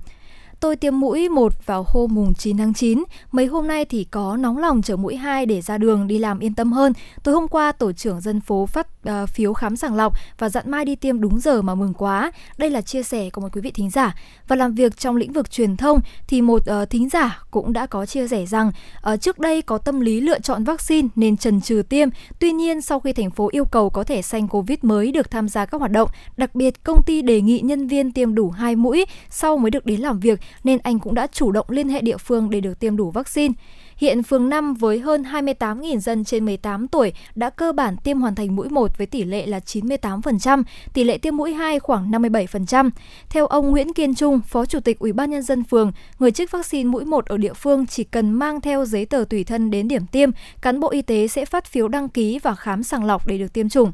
Tôi 0.60 0.76
tiêm 0.76 1.00
mũi 1.00 1.28
1 1.28 1.66
vào 1.66 1.84
hôm 1.88 2.14
mùng 2.14 2.34
9 2.34 2.56
tháng 2.56 2.74
9. 2.74 3.04
Mấy 3.32 3.46
hôm 3.46 3.68
nay 3.68 3.84
thì 3.84 4.04
có 4.04 4.36
nóng 4.36 4.58
lòng 4.58 4.82
chờ 4.82 4.96
mũi 4.96 5.16
2 5.16 5.46
để 5.46 5.60
ra 5.60 5.78
đường 5.78 6.06
đi 6.06 6.18
làm 6.18 6.38
yên 6.38 6.54
tâm 6.54 6.72
hơn. 6.72 6.92
Tối 7.22 7.34
hôm 7.34 7.48
qua, 7.48 7.72
tổ 7.72 7.92
trưởng 7.92 8.20
dân 8.20 8.40
phố 8.40 8.66
phát 8.66 8.93
uh, 9.08 9.28
phiếu 9.28 9.52
khám 9.52 9.76
sàng 9.76 9.94
lọc 9.94 10.14
và 10.38 10.48
dặn 10.48 10.70
mai 10.70 10.84
đi 10.84 10.96
tiêm 10.96 11.20
đúng 11.20 11.40
giờ 11.40 11.62
mà 11.62 11.74
mừng 11.74 11.94
quá. 11.94 12.32
Đây 12.58 12.70
là 12.70 12.80
chia 12.80 13.02
sẻ 13.02 13.30
của 13.30 13.40
một 13.40 13.48
quý 13.52 13.60
vị 13.60 13.70
thính 13.70 13.90
giả. 13.90 14.14
Và 14.48 14.56
làm 14.56 14.74
việc 14.74 14.96
trong 14.96 15.16
lĩnh 15.16 15.32
vực 15.32 15.50
truyền 15.50 15.76
thông 15.76 16.00
thì 16.26 16.42
một 16.42 16.62
uh, 16.82 16.90
thính 16.90 17.08
giả 17.08 17.42
cũng 17.50 17.72
đã 17.72 17.86
có 17.86 18.06
chia 18.06 18.28
sẻ 18.28 18.46
rằng 18.46 18.72
uh, 19.12 19.20
trước 19.20 19.38
đây 19.38 19.62
có 19.62 19.78
tâm 19.78 20.00
lý 20.00 20.20
lựa 20.20 20.40
chọn 20.40 20.64
vaccine 20.64 21.08
nên 21.16 21.36
trần 21.36 21.60
trừ 21.60 21.82
tiêm. 21.88 22.08
Tuy 22.38 22.52
nhiên 22.52 22.80
sau 22.80 23.00
khi 23.00 23.12
thành 23.12 23.30
phố 23.30 23.48
yêu 23.52 23.64
cầu 23.64 23.90
có 23.90 24.04
thể 24.04 24.22
xanh 24.22 24.48
Covid 24.48 24.78
mới 24.82 25.12
được 25.12 25.30
tham 25.30 25.48
gia 25.48 25.66
các 25.66 25.78
hoạt 25.78 25.90
động, 25.90 26.08
đặc 26.36 26.54
biệt 26.54 26.84
công 26.84 27.02
ty 27.02 27.22
đề 27.22 27.40
nghị 27.40 27.60
nhân 27.60 27.86
viên 27.86 28.12
tiêm 28.12 28.34
đủ 28.34 28.50
hai 28.50 28.76
mũi 28.76 29.04
sau 29.30 29.56
mới 29.56 29.70
được 29.70 29.86
đến 29.86 30.00
làm 30.00 30.20
việc 30.20 30.40
nên 30.64 30.78
anh 30.82 30.98
cũng 30.98 31.14
đã 31.14 31.26
chủ 31.26 31.52
động 31.52 31.66
liên 31.68 31.88
hệ 31.88 32.00
địa 32.00 32.16
phương 32.16 32.50
để 32.50 32.60
được 32.60 32.80
tiêm 32.80 32.96
đủ 32.96 33.10
vaccine. 33.10 33.54
Hiện 33.96 34.22
phường 34.22 34.48
5 34.48 34.74
với 34.74 35.00
hơn 35.00 35.22
28.000 35.22 35.98
dân 35.98 36.24
trên 36.24 36.44
18 36.44 36.88
tuổi 36.88 37.12
đã 37.34 37.50
cơ 37.50 37.72
bản 37.72 37.96
tiêm 37.96 38.20
hoàn 38.20 38.34
thành 38.34 38.56
mũi 38.56 38.68
1 38.68 38.98
với 38.98 39.06
tỷ 39.06 39.24
lệ 39.24 39.46
là 39.46 39.58
98%, 39.58 40.62
tỷ 40.92 41.04
lệ 41.04 41.18
tiêm 41.18 41.36
mũi 41.36 41.52
2 41.52 41.78
khoảng 41.80 42.10
57%. 42.10 42.90
Theo 43.30 43.46
ông 43.46 43.70
Nguyễn 43.70 43.92
Kiên 43.92 44.14
Trung, 44.14 44.40
Phó 44.48 44.66
Chủ 44.66 44.80
tịch 44.80 44.98
Ủy 44.98 45.12
ban 45.12 45.30
nhân 45.30 45.42
dân 45.42 45.64
phường, 45.64 45.92
người 46.18 46.30
trích 46.30 46.50
vaccine 46.50 46.90
mũi 46.90 47.04
1 47.04 47.26
ở 47.26 47.36
địa 47.36 47.52
phương 47.52 47.86
chỉ 47.86 48.04
cần 48.04 48.32
mang 48.32 48.60
theo 48.60 48.84
giấy 48.84 49.06
tờ 49.06 49.24
tùy 49.30 49.44
thân 49.44 49.70
đến 49.70 49.88
điểm 49.88 50.06
tiêm, 50.06 50.30
cán 50.62 50.80
bộ 50.80 50.90
y 50.90 51.02
tế 51.02 51.28
sẽ 51.28 51.44
phát 51.44 51.66
phiếu 51.66 51.88
đăng 51.88 52.08
ký 52.08 52.38
và 52.38 52.54
khám 52.54 52.82
sàng 52.82 53.04
lọc 53.04 53.26
để 53.26 53.38
được 53.38 53.52
tiêm 53.52 53.68
chủng. 53.68 53.92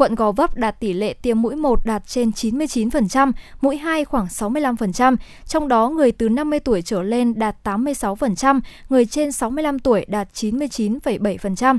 Quận 0.00 0.14
Gò 0.14 0.32
Vấp 0.32 0.56
đạt 0.56 0.80
tỷ 0.80 0.92
lệ 0.92 1.12
tiêm 1.12 1.42
mũi 1.42 1.56
1 1.56 1.80
đạt 1.84 2.06
trên 2.06 2.30
99%, 2.30 3.32
mũi 3.60 3.76
2 3.76 4.04
khoảng 4.04 4.26
65%, 4.26 5.16
trong 5.46 5.68
đó 5.68 5.88
người 5.88 6.12
từ 6.12 6.28
50 6.28 6.60
tuổi 6.60 6.82
trở 6.82 7.02
lên 7.02 7.38
đạt 7.38 7.56
86%, 7.64 8.60
người 8.88 9.06
trên 9.06 9.32
65 9.32 9.78
tuổi 9.78 10.04
đạt 10.08 10.28
99,7%. 10.34 11.78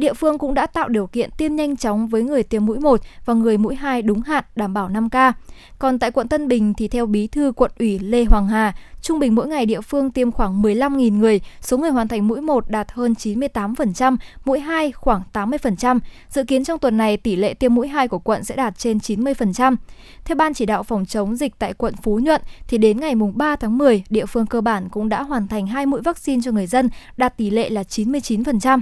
Địa 0.00 0.14
phương 0.14 0.38
cũng 0.38 0.54
đã 0.54 0.66
tạo 0.66 0.88
điều 0.88 1.06
kiện 1.06 1.30
tiêm 1.30 1.56
nhanh 1.56 1.76
chóng 1.76 2.06
với 2.06 2.22
người 2.22 2.42
tiêm 2.42 2.66
mũi 2.66 2.78
1 2.78 3.00
và 3.24 3.34
người 3.34 3.58
mũi 3.58 3.74
2 3.74 4.02
đúng 4.02 4.22
hạn 4.22 4.44
đảm 4.56 4.74
bảo 4.74 4.88
5K. 4.88 5.32
Còn 5.78 5.98
tại 5.98 6.10
quận 6.10 6.28
Tân 6.28 6.48
Bình 6.48 6.74
thì 6.74 6.88
theo 6.88 7.06
bí 7.06 7.26
thư 7.26 7.52
quận 7.56 7.70
ủy 7.78 7.98
Lê 7.98 8.24
Hoàng 8.24 8.48
Hà, 8.48 8.74
trung 9.02 9.18
bình 9.18 9.34
mỗi 9.34 9.48
ngày 9.48 9.66
địa 9.66 9.80
phương 9.80 10.10
tiêm 10.10 10.32
khoảng 10.32 10.62
15.000 10.62 11.18
người, 11.18 11.40
số 11.60 11.78
người 11.78 11.90
hoàn 11.90 12.08
thành 12.08 12.28
mũi 12.28 12.40
1 12.40 12.70
đạt 12.70 12.92
hơn 12.92 13.12
98%, 13.12 14.16
mũi 14.44 14.60
2 14.60 14.92
khoảng 14.92 15.22
80%. 15.32 15.98
Dự 16.28 16.44
kiến 16.44 16.64
trong 16.64 16.78
tuần 16.78 16.96
này 16.96 17.16
tỷ 17.16 17.36
lệ 17.36 17.54
tiêm 17.54 17.74
mũi 17.74 17.88
2 17.88 18.08
của 18.08 18.18
quận 18.18 18.44
sẽ 18.44 18.56
đạt 18.56 18.78
trên 18.78 18.98
90%. 18.98 19.76
Theo 20.24 20.36
ban 20.36 20.54
chỉ 20.54 20.66
đạo 20.66 20.82
phòng 20.82 21.06
chống 21.06 21.36
dịch 21.36 21.58
tại 21.58 21.74
quận 21.74 21.94
Phú 22.02 22.20
Nhuận 22.22 22.42
thì 22.68 22.78
đến 22.78 23.00
ngày 23.00 23.14
3 23.34 23.56
tháng 23.56 23.78
10, 23.78 24.04
địa 24.10 24.26
phương 24.26 24.46
cơ 24.46 24.60
bản 24.60 24.88
cũng 24.88 25.08
đã 25.08 25.22
hoàn 25.22 25.48
thành 25.48 25.66
hai 25.66 25.86
mũi 25.86 26.00
vaccine 26.00 26.42
cho 26.44 26.52
người 26.52 26.66
dân, 26.66 26.88
đạt 27.16 27.36
tỷ 27.36 27.50
lệ 27.50 27.70
là 27.70 27.82
99%. 27.82 28.80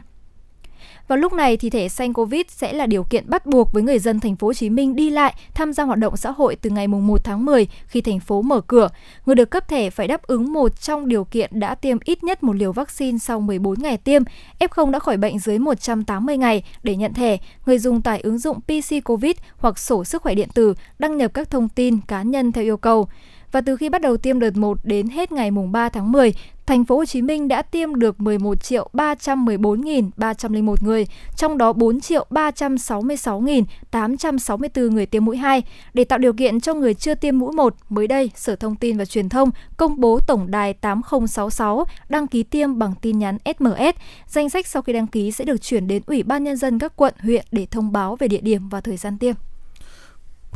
Vào 1.09 1.19
lúc 1.19 1.33
này 1.33 1.57
thì 1.57 1.71
thẻ 1.71 1.89
xanh 1.89 2.13
Covid 2.13 2.43
sẽ 2.49 2.73
là 2.73 2.87
điều 2.87 3.05
kiện 3.05 3.31
bắt 3.31 3.47
buộc 3.47 3.73
với 3.73 3.83
người 3.83 3.99
dân 3.99 4.21
thành 4.21 4.37
phố 4.37 4.47
Hồ 4.47 4.53
Chí 4.53 4.71
Minh 4.71 4.97
đi 4.97 5.11
lại, 5.11 5.35
tham 5.55 5.73
gia 5.73 5.85
hoạt 5.85 5.99
động 5.99 6.17
xã 6.17 6.31
hội 6.31 6.57
từ 6.57 6.71
ngày 6.71 6.89
1 6.89 7.25
tháng 7.25 7.45
10 7.45 7.69
khi 7.87 8.01
thành 8.01 8.21
phố 8.21 8.43
mở 8.43 8.61
cửa. 8.61 8.89
Người 9.27 9.35
được 9.35 9.51
cấp 9.51 9.69
thẻ 9.69 9.91
phải 9.91 10.09
đáp 10.09 10.23
ứng 10.23 10.53
một 10.53 10.81
trong 10.81 11.09
điều 11.09 11.25
kiện 11.25 11.61
đã 11.61 11.75
tiêm 11.75 11.99
ít 12.05 12.25
nhất 12.25 12.43
một 12.43 12.57
liều 12.57 12.73
vaccine 12.73 13.19
sau 13.19 13.41
14 13.41 13.83
ngày 13.83 13.97
tiêm, 13.97 14.23
F0 14.59 14.91
đã 14.91 14.99
khỏi 14.99 15.17
bệnh 15.17 15.39
dưới 15.39 15.59
180 15.59 16.37
ngày 16.37 16.63
để 16.83 16.97
nhận 16.97 17.15
thẻ. 17.15 17.37
Người 17.67 17.79
dùng 17.79 18.03
tải 18.03 18.21
ứng 18.21 18.39
dụng 18.39 18.61
PC 18.61 19.05
Covid 19.05 19.37
hoặc 19.57 19.79
sổ 19.79 20.05
sức 20.05 20.23
khỏe 20.23 20.35
điện 20.35 20.49
tử, 20.55 20.75
đăng 20.99 21.17
nhập 21.17 21.31
các 21.35 21.51
thông 21.51 21.69
tin 21.69 22.01
cá 22.09 22.23
nhân 22.23 22.53
theo 22.53 22.65
yêu 22.65 22.77
cầu 22.77 23.09
và 23.53 23.61
từ 23.61 23.77
khi 23.77 23.89
bắt 23.89 24.03
đầu 24.03 24.17
tiêm 24.17 24.41
đợt 24.41 24.57
1 24.57 24.79
đến 24.83 25.09
hết 25.09 25.33
ngày 25.33 25.51
mùng 25.51 25.73
3 25.73 25.89
tháng 25.89 26.13
10, 26.13 26.33
thành 26.69 26.85
phố 26.85 26.97
Hồ 26.97 27.05
Chí 27.05 27.23
Minh 27.23 27.49
đã 27.49 27.63
tiêm 27.63 27.95
được 27.95 28.21
11 28.21 28.63
triệu 28.63 28.91
314.301 28.93 30.75
người, 30.81 31.07
trong 31.37 31.59
đó 31.59 31.73
4 31.73 32.01
triệu 32.01 32.27
366.864 32.31 34.91
người 34.91 35.07
tiêm 35.07 35.25
mũi 35.25 35.37
2. 35.37 35.63
Để 35.95 36.05
tạo 36.05 36.19
điều 36.19 36.33
kiện 36.33 36.61
cho 36.61 36.75
người 36.75 36.95
chưa 36.95 37.15
tiêm 37.15 37.39
mũi 37.39 37.53
1, 37.53 37.75
mới 37.89 38.07
đây, 38.07 38.31
Sở 38.35 38.57
Thông 38.57 38.77
tin 38.77 38.99
và 38.99 39.05
Truyền 39.05 39.29
thông 39.29 39.51
công 39.77 40.01
bố 40.01 40.21
tổng 40.27 40.51
đài 40.51 40.75
8066 40.75 41.85
đăng 42.09 42.27
ký 42.27 42.43
tiêm 42.43 42.79
bằng 42.79 42.95
tin 43.03 43.19
nhắn 43.19 43.39
SMS. 43.45 43.97
Danh 44.27 44.51
sách 44.51 44.67
sau 44.67 44.83
khi 44.83 44.93
đăng 44.93 45.07
ký 45.07 45.33
sẽ 45.33 45.45
được 45.45 45.63
chuyển 45.63 45.87
đến 45.87 46.03
Ủy 46.07 46.23
ban 46.23 46.45
Nhân 46.45 46.57
dân 46.57 46.79
các 46.79 46.97
quận, 46.97 47.15
huyện 47.23 47.45
để 47.53 47.67
thông 47.71 47.93
báo 47.93 48.17
về 48.17 48.29
địa 48.29 48.41
điểm 48.41 48.69
và 48.69 48.81
thời 48.81 48.97
gian 48.97 49.19
tiêm. 49.19 49.35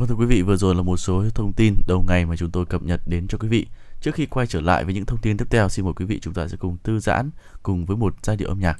Vâng 0.03 0.09
thưa 0.09 0.15
quý 0.15 0.25
vị, 0.25 0.41
vừa 0.41 0.55
rồi 0.55 0.75
là 0.75 0.81
một 0.81 0.97
số 0.97 1.23
thông 1.35 1.53
tin 1.53 1.75
đầu 1.87 2.03
ngày 2.07 2.25
mà 2.25 2.35
chúng 2.35 2.51
tôi 2.51 2.65
cập 2.65 2.83
nhật 2.83 3.01
đến 3.05 3.27
cho 3.27 3.37
quý 3.37 3.47
vị. 3.47 3.67
Trước 4.01 4.15
khi 4.15 4.25
quay 4.25 4.47
trở 4.47 4.61
lại 4.61 4.83
với 4.85 4.93
những 4.93 5.05
thông 5.05 5.19
tin 5.21 5.37
tiếp 5.37 5.45
theo, 5.49 5.69
xin 5.69 5.85
mời 5.85 5.93
quý 5.93 6.05
vị 6.05 6.19
chúng 6.19 6.33
ta 6.33 6.47
sẽ 6.47 6.57
cùng 6.57 6.77
thư 6.83 6.99
giãn 6.99 7.29
cùng 7.63 7.85
với 7.85 7.97
một 7.97 8.15
giai 8.23 8.37
điệu 8.37 8.47
âm 8.47 8.59
nhạc. 8.59 8.79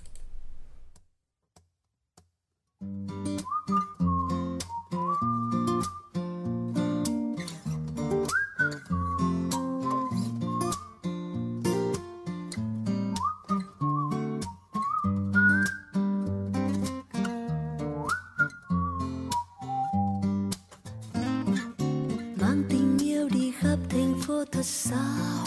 Thật 24.51 24.65
xa 24.65 25.42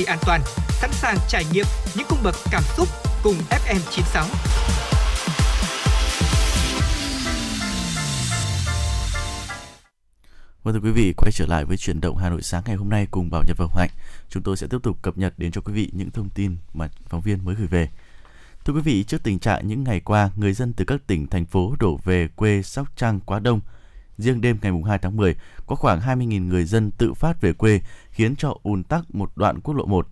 hãy 0.00 0.16
an 0.16 0.18
toàn, 0.26 0.40
sẵn 0.68 0.90
sàng 0.92 1.16
trải 1.28 1.44
nghiệm 1.52 1.66
những 1.96 2.06
cung 2.08 2.18
bậc 2.22 2.34
cảm 2.50 2.62
xúc 2.76 2.88
cùng 3.22 3.34
FM96. 3.50 4.24
Vâng 10.62 10.74
thưa 10.74 10.80
quý 10.80 10.90
vị, 10.90 11.14
quay 11.16 11.32
trở 11.32 11.46
lại 11.46 11.64
với 11.64 11.76
chuyển 11.76 12.00
động 12.00 12.16
Hà 12.16 12.30
Nội 12.30 12.42
sáng 12.42 12.62
ngày 12.66 12.76
hôm 12.76 12.88
nay 12.88 13.06
cùng 13.10 13.30
Bảo 13.30 13.42
Nhật 13.46 13.56
và 13.58 13.66
Hạnh. 13.76 13.90
Chúng 14.28 14.42
tôi 14.42 14.56
sẽ 14.56 14.66
tiếp 14.66 14.78
tục 14.82 15.02
cập 15.02 15.18
nhật 15.18 15.34
đến 15.36 15.52
cho 15.52 15.60
quý 15.60 15.72
vị 15.72 15.90
những 15.92 16.10
thông 16.10 16.28
tin 16.30 16.56
mà 16.74 16.88
phóng 17.08 17.20
viên 17.20 17.44
mới 17.44 17.54
gửi 17.54 17.66
về. 17.66 17.88
Thưa 18.64 18.72
quý 18.72 18.80
vị, 18.80 19.04
trước 19.04 19.22
tình 19.22 19.38
trạng 19.38 19.68
những 19.68 19.84
ngày 19.84 20.00
qua, 20.00 20.30
người 20.36 20.52
dân 20.52 20.72
từ 20.72 20.84
các 20.84 21.00
tỉnh, 21.06 21.26
thành 21.26 21.44
phố 21.44 21.74
đổ 21.80 22.00
về 22.04 22.28
quê 22.36 22.62
Sóc 22.62 22.88
Trăng 22.96 23.20
quá 23.20 23.38
đông. 23.38 23.60
Riêng 24.20 24.40
đêm 24.40 24.58
ngày 24.62 24.72
2 24.86 24.98
tháng 24.98 25.16
10, 25.16 25.34
có 25.66 25.76
khoảng 25.76 26.00
20.000 26.00 26.46
người 26.46 26.64
dân 26.64 26.90
tự 26.90 27.14
phát 27.14 27.40
về 27.40 27.52
quê, 27.52 27.80
khiến 28.10 28.36
cho 28.36 28.54
ùn 28.62 28.82
tắc 28.82 29.14
một 29.14 29.32
đoạn 29.36 29.60
quốc 29.60 29.74
lộ 29.74 29.86
1. 29.86 30.08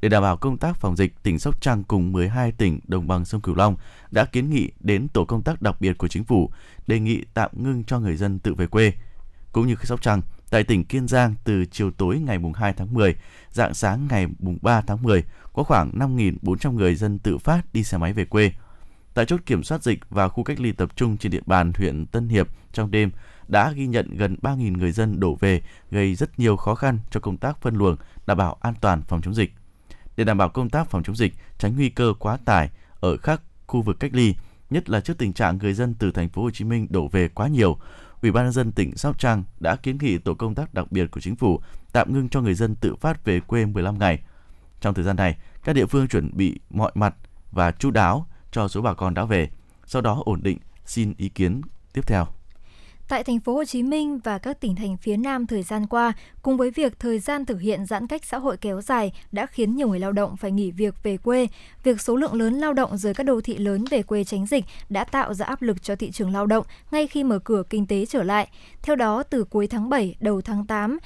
Để 0.00 0.08
đảm 0.08 0.22
bảo 0.22 0.36
công 0.36 0.58
tác 0.58 0.76
phòng 0.76 0.96
dịch, 0.96 1.22
tỉnh 1.22 1.38
Sóc 1.38 1.60
Trăng 1.60 1.82
cùng 1.84 2.12
12 2.12 2.52
tỉnh 2.52 2.80
đồng 2.84 3.08
bằng 3.08 3.24
sông 3.24 3.40
Cửu 3.40 3.54
Long 3.54 3.76
đã 4.10 4.24
kiến 4.24 4.50
nghị 4.50 4.70
đến 4.80 5.08
tổ 5.08 5.24
công 5.24 5.42
tác 5.42 5.62
đặc 5.62 5.80
biệt 5.80 5.98
của 5.98 6.08
chính 6.08 6.24
phủ 6.24 6.50
đề 6.86 7.00
nghị 7.00 7.24
tạm 7.34 7.50
ngưng 7.54 7.84
cho 7.84 7.98
người 7.98 8.16
dân 8.16 8.38
tự 8.38 8.54
về 8.54 8.66
quê. 8.66 8.92
Cũng 9.52 9.66
như 9.66 9.74
Sóc 9.82 10.02
Trăng, 10.02 10.22
tại 10.50 10.64
tỉnh 10.64 10.84
Kiên 10.84 11.08
Giang 11.08 11.34
từ 11.44 11.64
chiều 11.64 11.90
tối 11.90 12.18
ngày 12.18 12.38
2 12.54 12.72
tháng 12.72 12.94
10, 12.94 13.14
dạng 13.50 13.74
sáng 13.74 14.08
ngày 14.10 14.26
3 14.62 14.80
tháng 14.80 15.02
10, 15.02 15.24
có 15.52 15.62
khoảng 15.62 15.90
5.400 15.98 16.72
người 16.72 16.94
dân 16.94 17.18
tự 17.18 17.38
phát 17.38 17.72
đi 17.72 17.84
xe 17.84 17.98
máy 17.98 18.12
về 18.12 18.24
quê. 18.24 18.52
Tại 19.14 19.24
chốt 19.24 19.40
kiểm 19.46 19.62
soát 19.62 19.82
dịch 19.82 19.98
và 20.10 20.28
khu 20.28 20.44
cách 20.44 20.60
ly 20.60 20.72
tập 20.72 20.96
trung 20.96 21.16
trên 21.16 21.32
địa 21.32 21.42
bàn 21.46 21.72
huyện 21.78 22.06
Tân 22.06 22.28
Hiệp 22.28 22.48
trong 22.72 22.90
đêm 22.90 23.10
đã 23.50 23.72
ghi 23.72 23.86
nhận 23.86 24.16
gần 24.16 24.36
3.000 24.42 24.78
người 24.78 24.92
dân 24.92 25.20
đổ 25.20 25.34
về, 25.40 25.62
gây 25.90 26.14
rất 26.14 26.38
nhiều 26.38 26.56
khó 26.56 26.74
khăn 26.74 26.98
cho 27.10 27.20
công 27.20 27.36
tác 27.36 27.62
phân 27.62 27.74
luồng, 27.74 27.96
đảm 28.26 28.38
bảo 28.38 28.56
an 28.60 28.74
toàn 28.80 29.02
phòng 29.02 29.22
chống 29.22 29.34
dịch. 29.34 29.52
Để 30.16 30.24
đảm 30.24 30.38
bảo 30.38 30.48
công 30.48 30.70
tác 30.70 30.90
phòng 30.90 31.02
chống 31.02 31.16
dịch, 31.16 31.34
tránh 31.58 31.76
nguy 31.76 31.88
cơ 31.88 32.14
quá 32.18 32.38
tải 32.44 32.70
ở 33.00 33.16
các 33.16 33.42
khu 33.66 33.82
vực 33.82 34.00
cách 34.00 34.14
ly, 34.14 34.34
nhất 34.70 34.90
là 34.90 35.00
trước 35.00 35.18
tình 35.18 35.32
trạng 35.32 35.58
người 35.58 35.74
dân 35.74 35.94
từ 35.94 36.12
thành 36.12 36.28
phố 36.28 36.42
Hồ 36.42 36.50
Chí 36.50 36.64
Minh 36.64 36.86
đổ 36.90 37.08
về 37.08 37.28
quá 37.28 37.48
nhiều, 37.48 37.78
Ủy 38.22 38.32
ban 38.32 38.44
nhân 38.44 38.52
dân 38.52 38.72
tỉnh 38.72 38.96
Sóc 38.96 39.18
Trăng 39.18 39.44
đã 39.60 39.76
kiến 39.76 39.98
nghị 40.00 40.18
tổ 40.18 40.34
công 40.34 40.54
tác 40.54 40.74
đặc 40.74 40.92
biệt 40.92 41.10
của 41.10 41.20
chính 41.20 41.36
phủ 41.36 41.60
tạm 41.92 42.12
ngưng 42.12 42.28
cho 42.28 42.40
người 42.40 42.54
dân 42.54 42.74
tự 42.74 42.94
phát 42.94 43.24
về 43.24 43.40
quê 43.40 43.66
15 43.66 43.98
ngày. 43.98 44.22
Trong 44.80 44.94
thời 44.94 45.04
gian 45.04 45.16
này, 45.16 45.36
các 45.64 45.72
địa 45.72 45.86
phương 45.86 46.08
chuẩn 46.08 46.30
bị 46.36 46.60
mọi 46.70 46.92
mặt 46.94 47.14
và 47.50 47.72
chú 47.72 47.90
đáo 47.90 48.26
cho 48.52 48.68
số 48.68 48.82
bà 48.82 48.94
con 48.94 49.14
đã 49.14 49.24
về, 49.24 49.50
sau 49.86 50.02
đó 50.02 50.22
ổn 50.24 50.42
định 50.42 50.58
xin 50.86 51.14
ý 51.16 51.28
kiến 51.28 51.60
tiếp 51.92 52.06
theo. 52.06 52.26
Tại 53.10 53.24
thành 53.24 53.40
phố 53.40 53.54
Hồ 53.54 53.64
Chí 53.64 53.82
Minh 53.82 54.18
và 54.18 54.38
các 54.38 54.60
tỉnh 54.60 54.76
thành 54.76 54.96
phía 54.96 55.16
Nam 55.16 55.46
thời 55.46 55.62
gian 55.62 55.86
qua, 55.86 56.12
cùng 56.42 56.56
với 56.56 56.70
việc 56.70 56.98
thời 56.98 57.18
gian 57.18 57.44
thực 57.44 57.60
hiện 57.60 57.86
giãn 57.86 58.06
cách 58.06 58.24
xã 58.24 58.38
hội 58.38 58.56
kéo 58.56 58.80
dài 58.80 59.12
đã 59.32 59.46
khiến 59.46 59.76
nhiều 59.76 59.88
người 59.88 59.98
lao 59.98 60.12
động 60.12 60.36
phải 60.36 60.52
nghỉ 60.52 60.70
việc 60.70 60.94
về 61.02 61.16
quê, 61.16 61.48
việc 61.84 62.00
số 62.00 62.16
lượng 62.16 62.34
lớn 62.34 62.54
lao 62.54 62.72
động 62.72 62.96
rời 62.96 63.14
các 63.14 63.24
đô 63.24 63.40
thị 63.40 63.58
lớn 63.58 63.84
về 63.90 64.02
quê 64.02 64.24
tránh 64.24 64.46
dịch 64.46 64.64
đã 64.88 65.04
tạo 65.04 65.34
ra 65.34 65.46
áp 65.46 65.62
lực 65.62 65.82
cho 65.82 65.96
thị 65.96 66.10
trường 66.10 66.32
lao 66.32 66.46
động 66.46 66.66
ngay 66.90 67.06
khi 67.06 67.24
mở 67.24 67.38
cửa 67.38 67.62
kinh 67.70 67.86
tế 67.86 68.06
trở 68.06 68.22
lại. 68.22 68.48
Theo 68.82 68.96
đó, 68.96 69.22
từ 69.22 69.44
cuối 69.44 69.66
tháng 69.66 69.88
7, 69.88 70.16
đầu 70.20 70.40
tháng 70.40 70.66
8, 70.66 70.98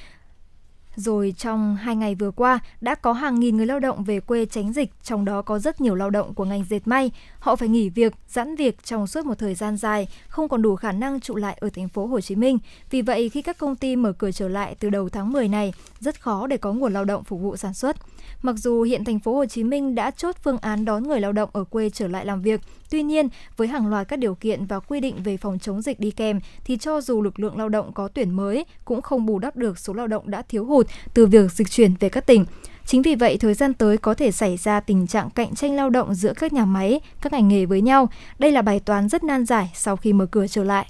rồi 0.97 1.35
trong 1.39 1.77
hai 1.77 1.97
ngày 1.97 2.15
vừa 2.15 2.31
qua 2.31 2.59
đã 2.81 2.95
có 2.95 3.13
hàng 3.13 3.41
nghìn 3.41 3.57
người 3.57 3.67
lao 3.67 3.81
động 3.81 4.05
về 4.05 4.21
quê 4.21 4.47
tránh 4.47 4.73
dịch, 4.73 4.91
trong 5.03 5.25
đó 5.25 5.43
có 5.43 5.59
rất 5.59 5.81
nhiều 5.81 5.95
lao 5.95 6.11
động 6.11 6.35
của 6.35 6.45
ngành 6.45 6.65
dệt 6.65 6.81
may. 6.85 7.11
Họ 7.39 7.57
phải 7.57 7.69
nghỉ 7.69 7.89
việc, 7.89 8.15
giãn 8.29 8.57
việc 8.57 8.85
trong 8.85 9.07
suốt 9.07 9.27
một 9.27 9.39
thời 9.39 9.55
gian 9.55 9.77
dài, 9.77 10.09
không 10.29 10.49
còn 10.49 10.63
đủ 10.63 10.77
khả 10.77 10.93
năng 10.93 11.21
trụ 11.21 11.37
lại 11.37 11.57
ở 11.61 11.69
thành 11.71 11.89
phố 11.89 12.07
Hồ 12.07 12.21
Chí 12.21 12.37
Minh. 12.37 12.59
Vì 12.91 13.03
vậy, 13.03 13.29
khi 13.29 13.43
các 13.43 13.59
công 13.59 13.77
ty 13.77 13.97
mở 13.97 14.13
cửa 14.13 14.33
trở 14.33 14.49
lại 14.49 14.77
từ 14.81 14.91
đầu 14.91 15.09
tháng 15.09 15.33
10 15.33 15.49
này, 15.49 15.73
rất 16.01 16.21
khó 16.21 16.47
để 16.47 16.57
có 16.57 16.73
nguồn 16.73 16.93
lao 16.93 17.05
động 17.05 17.25
phục 17.25 17.41
vụ 17.41 17.57
sản 17.57 17.75
xuất. 17.75 17.97
Mặc 18.43 18.57
dù 18.59 18.83
hiện 18.83 19.05
thành 19.05 19.21
phố 19.21 19.35
Hồ 19.35 19.47
Chí 19.47 19.65
Minh 19.65 19.95
đã 19.95 20.11
chốt 20.11 20.37
phương 20.43 20.59
án 20.59 20.85
đón 20.85 21.03
người 21.03 21.21
lao 21.21 21.33
động 21.33 21.51
ở 21.53 21.65
quê 21.65 21.91
trở 21.91 22.09
lại 22.09 22.27
làm 22.27 22.43
việc, 22.43 22.61
tuy 22.95 23.03
nhiên 23.03 23.29
với 23.57 23.69
hàng 23.69 23.87
loạt 23.87 24.09
các 24.09 24.19
điều 24.19 24.35
kiện 24.35 24.67
và 24.67 24.81
quy 24.81 25.01
định 25.01 25.23
về 25.23 25.37
phòng 25.37 25.59
chống 25.59 25.83
dịch 25.83 26.01
đi 26.01 26.11
kèm 26.11 26.41
thì 26.65 26.77
cho 26.77 27.01
dù 27.01 27.23
lực 27.23 27.39
lượng 27.39 27.59
lao 27.59 27.69
động 27.69 27.93
có 27.93 28.09
tuyển 28.09 28.31
mới 28.31 28.65
cũng 28.85 29.03
không 29.03 29.27
bù 29.27 29.39
đắp 29.39 29.57
được 29.57 29.79
số 29.79 29.93
lao 29.93 30.07
động 30.07 30.31
đã 30.31 30.43
thiếu 30.43 30.65
hụt 30.65 30.87
từ 31.15 31.27
việc 31.27 31.53
dịch 31.53 31.71
chuyển 31.71 31.95
về 32.01 32.09
các 32.09 32.27
tỉnh. 32.27 32.45
Chính 32.87 33.03
vì 33.03 33.15
vậy, 33.15 33.39
thời 33.39 33.55
gian 33.55 33.75
tới 33.75 33.99
có 33.99 34.15
thể 34.15 34.33
xảy 34.33 34.57
ra 34.57 34.81
tình 34.81 35.07
trạng 35.07 35.31
cạnh 35.31 35.55
tranh 35.55 35.77
lao 35.77 35.91
động 35.91 36.15
giữa 36.15 36.33
các 36.37 36.53
nhà 36.53 36.65
máy, 36.65 37.01
các 37.21 37.33
ngành 37.33 37.49
nghề 37.49 37.67
với 37.67 37.81
nhau. 37.81 38.09
Đây 38.39 38.53
là 38.53 38.63
bài 38.63 38.81
toán 38.81 39.09
rất 39.09 39.25
nan 39.25 39.47
giải 39.47 39.71
sau 39.75 39.97
khi 39.97 40.13
mở 40.13 40.27
cửa 40.27 40.47
trở 40.47 40.65
lại. 40.65 40.87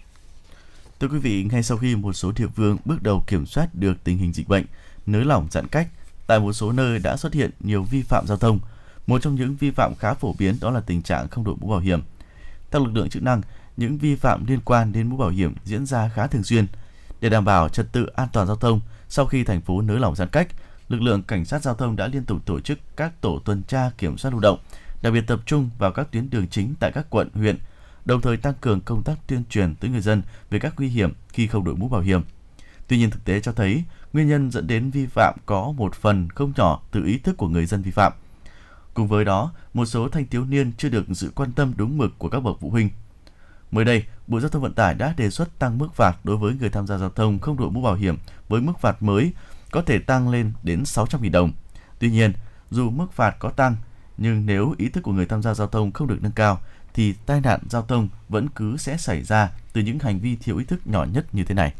Thưa 1.01 1.09
quý 1.09 1.19
vị, 1.19 1.47
ngay 1.53 1.63
sau 1.63 1.79
khi 1.79 1.97
một 1.97 2.13
số 2.13 2.33
địa 2.37 2.49
phương 2.57 2.77
bước 2.85 3.03
đầu 3.03 3.25
kiểm 3.27 3.47
soát 3.47 3.69
được 3.75 4.05
tình 4.05 4.19
hình 4.19 4.33
dịch 4.33 4.49
bệnh, 4.49 4.65
nới 5.07 5.25
lỏng 5.25 5.47
giãn 5.51 5.67
cách, 5.67 5.89
tại 6.27 6.41
một 6.41 6.53
số 6.53 6.73
nơi 6.73 6.99
đã 6.99 7.17
xuất 7.17 7.33
hiện 7.33 7.51
nhiều 7.61 7.83
vi 7.83 8.03
phạm 8.03 8.27
giao 8.27 8.37
thông. 8.37 8.59
Một 9.07 9.23
trong 9.23 9.35
những 9.35 9.57
vi 9.57 9.71
phạm 9.71 9.95
khá 9.95 10.15
phổ 10.15 10.35
biến 10.39 10.57
đó 10.61 10.71
là 10.71 10.81
tình 10.81 11.03
trạng 11.03 11.29
không 11.29 11.45
đội 11.45 11.57
mũ 11.61 11.69
bảo 11.69 11.81
hiểm. 11.81 12.03
Theo 12.71 12.85
lực 12.85 12.93
lượng 12.95 13.09
chức 13.09 13.23
năng, 13.23 13.43
những 13.77 13.99
vi 13.99 14.15
phạm 14.15 14.47
liên 14.47 14.61
quan 14.65 14.93
đến 14.93 15.09
mũ 15.09 15.17
bảo 15.17 15.29
hiểm 15.29 15.55
diễn 15.65 15.87
ra 15.87 16.09
khá 16.09 16.27
thường 16.27 16.45
xuyên. 16.45 16.67
Để 17.21 17.29
đảm 17.29 17.45
bảo 17.45 17.69
trật 17.69 17.93
tự 17.93 18.07
an 18.07 18.29
toàn 18.33 18.47
giao 18.47 18.57
thông, 18.57 18.81
sau 19.09 19.27
khi 19.27 19.45
thành 19.45 19.61
phố 19.61 19.81
nới 19.81 19.99
lỏng 19.99 20.15
giãn 20.15 20.29
cách, 20.29 20.49
lực 20.89 21.03
lượng 21.03 21.23
cảnh 21.23 21.45
sát 21.45 21.63
giao 21.63 21.75
thông 21.75 21.97
đã 21.97 22.07
liên 22.07 22.25
tục 22.25 22.47
tổ 22.47 22.61
chức 22.61 22.79
các 22.97 23.21
tổ 23.21 23.39
tuần 23.45 23.63
tra 23.63 23.91
kiểm 23.99 24.19
soát 24.19 24.31
lưu 24.31 24.41
động, 24.41 24.59
đặc 25.03 25.13
biệt 25.13 25.25
tập 25.27 25.41
trung 25.47 25.71
vào 25.79 25.93
các 25.93 26.13
tuyến 26.13 26.31
đường 26.31 26.49
chính 26.49 26.75
tại 26.81 26.93
các 26.95 27.07
quận, 27.11 27.29
huyện, 27.35 27.59
đồng 28.05 28.21
thời 28.21 28.37
tăng 28.37 28.55
cường 28.61 28.81
công 28.81 29.03
tác 29.03 29.15
tuyên 29.27 29.43
truyền 29.51 29.75
tới 29.75 29.91
người 29.91 30.01
dân 30.01 30.23
về 30.51 30.59
các 30.59 30.75
nguy 30.77 30.89
hiểm 30.89 31.13
khi 31.29 31.47
không 31.47 31.65
đội 31.65 31.77
mũ 31.77 31.89
bảo 31.89 32.01
hiểm. 32.01 32.23
Tuy 32.89 32.99
nhiên 32.99 33.11
thực 33.11 33.25
tế 33.25 33.41
cho 33.41 33.53
thấy, 33.53 33.85
nguyên 34.13 34.29
nhân 34.29 34.51
dẫn 34.51 34.67
đến 34.67 34.91
vi 34.91 35.07
phạm 35.07 35.35
có 35.47 35.73
một 35.77 35.95
phần 35.95 36.29
không 36.31 36.53
nhỏ 36.57 36.83
từ 36.91 37.05
ý 37.05 37.19
thức 37.19 37.37
của 37.37 37.49
người 37.49 37.67
dân 37.67 37.83
vi 37.83 37.91
phạm. 37.91 38.13
Cùng 38.95 39.07
với 39.07 39.25
đó, 39.25 39.53
một 39.75 39.85
số 39.85 40.09
thanh 40.09 40.27
thiếu 40.27 40.45
niên 40.45 40.73
chưa 40.79 40.89
được 40.89 41.05
sự 41.13 41.33
quan 41.35 41.53
tâm 41.53 41.73
đúng 41.77 41.99
mực 41.99 42.19
của 42.19 42.29
các 42.29 42.41
bậc 42.41 42.57
phụ 42.61 42.71
huynh. 42.71 42.91
Mới 43.71 43.85
đây, 43.85 44.05
Bộ 44.27 44.41
Giao 44.41 44.51
thông 44.51 44.63
Vận 44.63 44.75
tải 44.75 44.95
đã 44.95 45.15
đề 45.17 45.31
xuất 45.31 45.59
tăng 45.59 45.79
mức 45.79 45.95
phạt 45.95 46.25
đối 46.25 46.37
với 46.37 46.55
người 46.61 46.71
tham 46.71 46.87
gia 46.87 46.99
giao 46.99 47.11
thông 47.11 47.39
không 47.39 47.57
đội 47.57 47.71
mũ 47.71 47.83
bảo 47.83 47.95
hiểm 47.95 48.17
với 48.49 48.61
mức 48.61 48.73
phạt 48.81 49.03
mới 49.03 49.33
có 49.71 49.83
thể 49.83 49.99
tăng 49.99 50.29
lên 50.29 50.53
đến 50.63 50.83
600.000 50.83 51.31
đồng. 51.31 51.53
Tuy 51.99 52.11
nhiên, 52.11 52.33
dù 52.71 52.91
mức 52.91 53.13
phạt 53.13 53.37
có 53.39 53.51
tăng, 53.51 53.77
nhưng 54.17 54.47
nếu 54.47 54.75
ý 54.79 54.89
thức 54.89 55.01
của 55.01 55.13
người 55.13 55.27
tham 55.27 55.43
gia 55.43 55.55
giao 55.55 55.67
thông 55.67 55.93
không 55.93 56.09
được 56.09 56.19
nâng 56.21 56.33
cao, 56.33 56.61
thì 56.95 57.15
tai 57.27 57.41
nạn 57.41 57.61
giao 57.71 57.83
thông 57.83 58.09
vẫn 58.29 58.49
cứ 58.49 58.77
sẽ 58.77 58.97
xảy 58.97 59.23
ra 59.23 59.51
từ 59.73 59.81
những 59.81 59.99
hành 59.99 60.21
vi 60.21 60.37
thiếu 60.37 60.59
ý 60.59 60.65
thức 60.65 60.87
nhỏ 60.87 61.05
nhất 61.05 61.27
như 61.35 61.45
thế 61.45 61.55
này. 61.55 61.73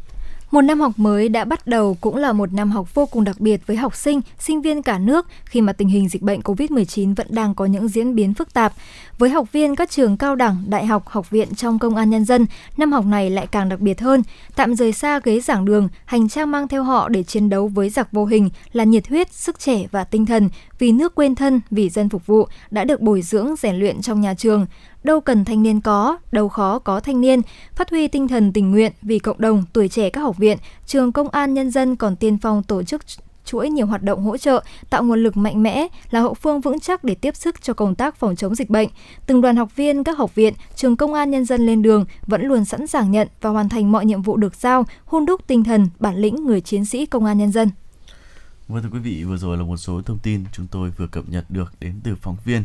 Một 0.51 0.61
năm 0.61 0.81
học 0.81 0.93
mới 0.97 1.29
đã 1.29 1.45
bắt 1.45 1.67
đầu 1.67 1.97
cũng 2.01 2.17
là 2.17 2.33
một 2.33 2.53
năm 2.53 2.71
học 2.71 2.95
vô 2.95 3.07
cùng 3.07 3.25
đặc 3.25 3.41
biệt 3.41 3.67
với 3.67 3.77
học 3.77 3.97
sinh, 3.97 4.21
sinh 4.39 4.63
viên 4.63 4.83
cả 4.83 4.99
nước 4.99 5.27
khi 5.45 5.61
mà 5.61 5.73
tình 5.73 5.89
hình 5.89 6.09
dịch 6.09 6.23
bệnh 6.23 6.41
COVID-19 6.41 7.15
vẫn 7.15 7.27
đang 7.31 7.55
có 7.55 7.67
những 7.67 7.89
diễn 7.89 8.15
biến 8.15 8.35
phức 8.35 8.55
tạp. 8.55 8.73
Với 9.19 9.31
học 9.31 9.53
viên 9.53 9.77
các 9.77 9.91
trường 9.91 10.17
cao 10.17 10.37
đẳng, 10.37 10.65
đại 10.69 10.87
học, 10.87 11.09
học 11.09 11.31
viện 11.31 11.55
trong 11.55 11.79
công 11.79 11.97
an 11.97 12.11
nhân 12.11 12.25
dân, 12.25 12.47
năm 12.77 12.93
học 12.93 13.05
này 13.05 13.31
lại 13.31 13.47
càng 13.47 13.69
đặc 13.69 13.81
biệt 13.81 14.01
hơn. 14.01 14.23
Tạm 14.57 14.75
rời 14.75 14.93
xa 14.93 15.21
ghế 15.25 15.41
giảng 15.41 15.65
đường, 15.65 15.89
hành 16.05 16.29
trang 16.29 16.51
mang 16.51 16.69
theo 16.69 16.85
họ 16.85 17.09
để 17.09 17.23
chiến 17.23 17.49
đấu 17.49 17.69
với 17.69 17.91
giặc 17.91 18.13
vô 18.13 18.25
hình 18.25 18.51
là 18.73 18.85
nhiệt 18.85 19.09
huyết, 19.09 19.33
sức 19.33 19.59
trẻ 19.59 19.87
và 19.91 20.05
tinh 20.05 20.27
thần 20.27 20.49
vì 20.79 20.93
nước 20.93 21.15
quên 21.15 21.35
thân, 21.35 21.61
vì 21.71 21.89
dân 21.89 22.09
phục 22.09 22.27
vụ 22.27 22.49
đã 22.71 22.85
được 22.85 23.01
bồi 23.01 23.23
dưỡng 23.23 23.57
rèn 23.57 23.77
luyện 23.77 24.03
trong 24.03 24.21
nhà 24.21 24.35
trường 24.35 24.67
đâu 25.05 25.21
cần 25.21 25.45
thanh 25.45 25.63
niên 25.63 25.81
có, 25.81 26.19
đâu 26.33 26.49
khó 26.49 26.79
có 26.79 27.01
thanh 27.01 27.21
niên, 27.21 27.41
phát 27.75 27.91
huy 27.91 28.09
tinh 28.09 28.29
thần 28.29 28.53
tình 28.53 28.71
nguyện 28.71 28.93
vì 29.03 29.19
cộng 29.19 29.41
đồng, 29.41 29.65
tuổi 29.73 29.89
trẻ 29.89 30.11
các 30.11 30.21
học 30.21 30.37
viện, 30.37 30.59
trường 30.87 31.13
công 31.13 31.29
an 31.29 31.55
nhân 31.55 31.71
dân 31.71 31.97
còn 31.97 32.17
tiên 32.17 32.39
phong 32.39 32.63
tổ 32.63 32.83
chức 32.83 33.03
chuỗi 33.45 33.71
nhiều 33.71 33.87
hoạt 33.87 34.03
động 34.03 34.23
hỗ 34.23 34.37
trợ, 34.37 34.63
tạo 34.91 35.03
nguồn 35.03 35.23
lực 35.23 35.37
mạnh 35.37 35.63
mẽ 35.63 35.87
là 36.11 36.21
hậu 36.21 36.35
phương 36.35 36.61
vững 36.61 36.81
chắc 36.81 37.05
để 37.05 37.15
tiếp 37.15 37.37
sức 37.37 37.63
cho 37.63 37.73
công 37.73 37.95
tác 37.95 38.17
phòng 38.17 38.37
chống 38.37 38.55
dịch 38.55 38.71
bệnh. 38.71 38.89
Từng 39.27 39.41
đoàn 39.41 39.57
học 39.57 39.77
viên 39.77 40.05
các 40.05 40.19
học 40.19 40.35
viện, 40.35 40.55
trường 40.77 40.97
công 40.97 41.15
an 41.15 41.31
nhân 41.31 41.45
dân 41.45 41.67
lên 41.67 41.83
đường 41.83 42.05
vẫn 42.27 42.43
luôn 42.43 42.65
sẵn 42.65 42.87
sàng 42.87 43.11
nhận 43.11 43.29
và 43.41 43.51
hoàn 43.51 43.69
thành 43.69 43.93
mọi 43.93 44.07
nhiệm 44.07 44.23
vụ 44.23 44.37
được 44.37 44.55
giao, 44.55 44.87
hôn 45.05 45.27
đúc 45.27 45.47
tinh 45.47 45.65
thần, 45.65 45.89
bản 45.99 46.17
lĩnh 46.17 46.35
người 46.35 46.61
chiến 46.61 46.85
sĩ 46.85 47.07
công 47.07 47.25
an 47.25 47.39
nhân 47.39 47.53
dân. 47.53 47.71
Vâng 48.69 48.83
thưa 48.83 48.89
quý 48.93 48.99
vị, 48.99 49.25
vừa 49.25 49.37
rồi 49.37 49.57
là 49.57 49.63
một 49.63 49.77
số 49.77 50.03
thông 50.03 50.19
tin 50.19 50.45
chúng 50.53 50.67
tôi 50.67 50.91
vừa 50.97 51.07
cập 51.07 51.29
nhật 51.29 51.45
được 51.49 51.73
đến 51.81 52.01
từ 52.05 52.15
phóng 52.17 52.37
viên 52.45 52.63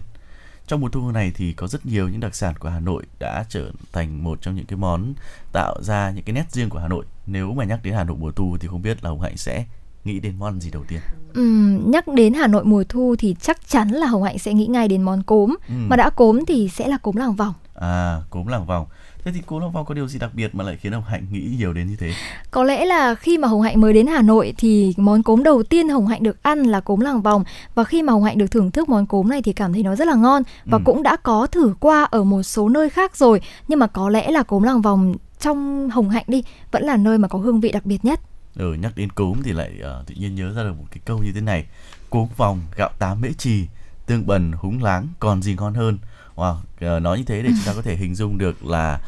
trong 0.70 0.82
mùa 0.82 0.90
thu 0.90 1.12
này 1.12 1.32
thì 1.36 1.54
có 1.54 1.68
rất 1.68 1.86
nhiều 1.86 2.10
những 2.10 2.20
đặc 2.20 2.36
sản 2.36 2.54
của 2.60 2.70
Hà 2.70 2.80
Nội 2.80 3.04
đã 3.20 3.46
trở 3.50 3.72
thành 3.94 4.24
một 4.24 4.42
trong 4.42 4.56
những 4.56 4.66
cái 4.66 4.78
món 4.78 5.14
tạo 5.52 5.76
ra 5.82 6.12
những 6.16 6.24
cái 6.24 6.34
nét 6.34 6.52
riêng 6.52 6.70
của 6.70 6.80
Hà 6.80 6.88
Nội. 6.88 7.06
Nếu 7.26 7.54
mà 7.54 7.64
nhắc 7.64 7.80
đến 7.84 7.94
Hà 7.94 8.04
Nội 8.04 8.18
mùa 8.20 8.32
thu 8.32 8.58
thì 8.60 8.68
không 8.68 8.82
biết 8.82 9.04
là 9.04 9.10
Hồng 9.10 9.22
Hạnh 9.22 9.38
sẽ 9.38 9.66
nghĩ 10.04 10.20
đến 10.20 10.36
món 10.40 10.62
gì 10.62 10.72
đầu 10.72 10.84
tiên? 10.88 11.00
Uhm, 11.40 11.92
nhắc 11.92 12.08
đến 12.08 12.34
Hà 12.34 12.48
Nội 12.48 12.66
mùa 12.66 12.84
thu 12.90 13.16
thì 13.20 13.36
chắc 13.42 13.68
chắn 13.68 13.90
là 13.90 14.08
Hồng 14.08 14.24
Hạnh 14.24 14.40
sẽ 14.40 14.54
nghĩ 14.54 14.68
ngay 14.68 14.88
đến 14.88 15.02
món 15.02 15.24
cốm. 15.24 15.56
Ừ. 15.68 15.74
Mà 15.90 15.96
đã 15.96 16.10
cốm 16.10 16.46
thì 16.46 16.70
sẽ 16.70 16.88
là 16.88 16.98
cốm 16.98 17.16
làng 17.16 17.36
vòng. 17.36 17.54
À, 17.76 18.22
cốm 18.30 18.48
làng 18.48 18.66
vòng. 18.66 18.86
Thế 19.24 19.32
thì 19.32 19.42
cô 19.46 19.60
Long 19.60 19.74
Phong 19.74 19.86
có 19.86 19.94
điều 19.94 20.08
gì 20.08 20.20
đặc 20.20 20.32
biệt 20.34 20.56
mà 20.56 20.64
lại 20.64 20.78
khiến 20.78 20.94
Hồng 20.94 21.04
Hạnh 21.04 21.26
nghĩ 21.32 21.56
nhiều 21.58 21.74
đến 21.74 21.88
như 21.88 21.96
thế? 21.96 22.14
Có 22.52 22.64
lẽ 22.64 22.86
là 22.86 23.16
khi 23.16 23.38
mà 23.38 23.48
Hồng 23.48 23.62
Hạnh 23.62 23.82
mới 23.82 23.94
đến 23.94 24.08
Hà 24.08 24.22
Nội 24.22 24.54
thì 24.58 24.94
món 24.98 25.24
cốm 25.24 25.44
đầu 25.44 25.64
tiên 25.64 25.90
Hồng 25.90 26.08
Hạnh 26.08 26.24
được 26.24 26.44
ăn 26.44 26.64
là 26.64 26.80
cốm 26.80 27.00
làng 27.00 27.22
vòng 27.22 27.44
và 27.76 27.84
khi 27.84 28.02
mà 28.02 28.14
Hồng 28.14 28.24
Hạnh 28.24 28.38
được 28.38 28.52
thưởng 28.52 28.72
thức 28.72 28.90
món 28.90 29.06
cốm 29.06 29.30
này 29.30 29.42
thì 29.42 29.54
cảm 29.54 29.74
thấy 29.74 29.84
nó 29.84 29.96
rất 29.96 30.08
là 30.08 30.16
ngon 30.16 30.44
và 30.66 30.78
ừ. 30.78 30.82
cũng 30.86 31.04
đã 31.04 31.16
có 31.16 31.48
thử 31.48 31.74
qua 31.80 32.04
ở 32.04 32.24
một 32.24 32.44
số 32.44 32.70
nơi 32.70 32.90
khác 32.90 33.18
rồi 33.18 33.42
nhưng 33.68 33.80
mà 33.80 33.88
có 33.88 34.10
lẽ 34.10 34.32
là 34.32 34.44
cốm 34.44 34.64
làng 34.64 34.82
vòng 34.82 35.16
trong 35.40 35.90
Hồng 35.90 36.10
Hạnh 36.10 36.26
đi 36.28 36.44
vẫn 36.72 36.84
là 36.84 36.98
nơi 36.98 37.18
mà 37.18 37.28
có 37.28 37.40
hương 37.40 37.60
vị 37.60 37.72
đặc 37.72 37.86
biệt 37.86 38.06
nhất. 38.06 38.20
Ừ, 38.56 38.74
nhắc 38.74 38.92
đến 38.96 39.10
cốm 39.10 39.42
thì 39.44 39.52
lại 39.52 39.72
uh, 39.80 40.08
tự 40.08 40.16
nhiên 40.16 40.36
nhớ 40.36 40.54
ra 40.54 40.64
được 40.64 40.74
một 40.78 40.86
cái 40.92 41.00
câu 41.06 41.18
như 41.18 41.32
thế 41.32 41.42
này 41.42 41.66
cốm 42.10 42.28
vòng 42.38 42.62
gạo 42.76 42.90
tám 43.00 43.22
mễ 43.22 43.30
trì 43.38 43.68
tương 44.06 44.28
bần 44.28 44.52
húng 44.58 44.84
láng 44.84 45.08
còn 45.20 45.42
gì 45.42 45.56
ngon 45.56 45.74
hơn 45.74 45.98
wow 46.36 46.56
uh, 46.86 47.02
nói 47.02 47.18
như 47.18 47.24
thế 47.24 47.44
để 47.44 47.50
chúng 47.50 47.66
ta 47.66 47.74
có 47.74 47.82
thể 47.82 47.96
hình 47.96 48.16
dung 48.16 48.38
được 48.38 48.66
là 48.66 49.00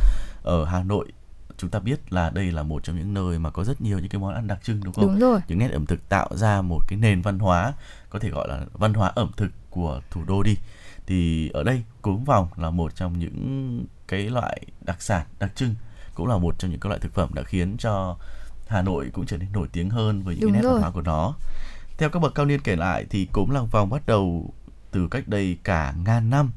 ở 0.44 0.66
Hà 0.66 0.84
Nội 0.84 1.12
chúng 1.58 1.70
ta 1.70 1.80
biết 1.80 2.14
là 2.14 2.30
đây 2.30 2.52
là 2.52 2.64
một 2.64 2.84
trong 2.84 2.98
những 2.98 3.14
nơi 3.14 3.40
mà 3.40 3.50
có 3.50 3.64
rất 3.64 3.82
nhiều 3.82 4.00
những 4.00 4.10
cái 4.10 4.22
món 4.22 4.34
ăn 4.34 4.48
đặc 4.48 4.60
trưng 4.64 4.84
đúng 4.84 4.94
không? 4.94 5.08
Đúng 5.08 5.20
rồi. 5.20 5.40
Những 5.48 5.60
nét 5.60 5.72
ẩm 5.72 5.86
thực 5.86 6.10
tạo 6.10 6.30
ra 6.36 6.62
một 6.62 6.80
cái 6.88 7.00
nền 7.00 7.22
văn 7.22 7.40
hóa 7.40 7.74
có 8.10 8.20
thể 8.20 8.30
gọi 8.30 8.48
là 8.48 8.66
văn 8.74 8.94
hóa 8.94 9.12
ẩm 9.16 9.32
thực 9.38 9.52
của 9.70 10.02
thủ 10.12 10.24
đô 10.28 10.44
đi. 10.44 10.56
Thì 11.06 11.50
ở 11.50 11.64
đây 11.64 11.84
cốm 12.02 12.24
vòng 12.24 12.48
là 12.58 12.70
một 12.70 12.96
trong 12.96 13.20
những 13.20 13.86
cái 14.08 14.30
loại 14.30 14.62
đặc 14.82 15.02
sản 15.02 15.26
đặc 15.40 15.52
trưng 15.56 15.76
cũng 16.16 16.28
là 16.28 16.38
một 16.38 16.60
trong 16.60 16.72
những 16.72 16.80
các 16.80 16.90
loại 16.90 17.00
thực 17.00 17.14
phẩm 17.14 17.30
đã 17.34 17.44
khiến 17.44 17.78
cho 17.78 18.18
Hà 18.68 18.82
Nội 18.82 19.10
cũng 19.14 19.26
trở 19.26 19.38
nên 19.38 19.52
nổi 19.52 19.68
tiếng 19.72 19.90
hơn 19.90 20.24
với 20.24 20.36
những 20.36 20.42
Đúng 20.42 20.54
cái 20.54 20.62
nét 20.62 20.64
rồi. 20.64 20.74
văn 20.74 20.82
hóa 20.82 20.92
của 20.92 21.02
nó. 21.02 21.34
Theo 21.98 22.10
các 22.10 22.20
bậc 22.20 22.36
cao 22.36 22.46
niên 22.46 22.62
kể 22.62 22.76
lại 22.76 23.06
thì 23.10 23.28
cốm 23.32 23.50
làng 23.50 23.68
vòng 23.68 23.90
bắt 23.90 24.06
đầu 24.06 24.54
từ 24.92 25.08
cách 25.08 25.28
đây 25.28 25.58
cả 25.64 25.94
ngàn 26.06 26.30
năm. 26.30 26.52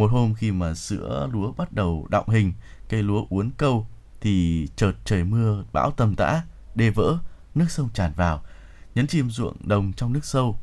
Một 0.00 0.10
hôm 0.10 0.34
khi 0.34 0.52
mà 0.52 0.74
sữa 0.74 1.28
lúa 1.32 1.52
bắt 1.52 1.72
đầu 1.72 2.06
đọng 2.10 2.28
hình, 2.28 2.52
cây 2.88 3.02
lúa 3.02 3.26
uốn 3.30 3.50
câu, 3.56 3.86
thì 4.20 4.68
chợt 4.76 4.92
trời 5.04 5.24
mưa, 5.24 5.64
bão 5.72 5.90
tầm 5.90 6.16
tã, 6.16 6.42
đê 6.74 6.90
vỡ, 6.90 7.18
nước 7.54 7.70
sông 7.70 7.88
tràn 7.94 8.12
vào, 8.16 8.42
nhấn 8.94 9.06
chìm 9.06 9.30
ruộng 9.30 9.56
đồng 9.68 9.92
trong 9.92 10.12
nước 10.12 10.24
sâu. 10.24 10.58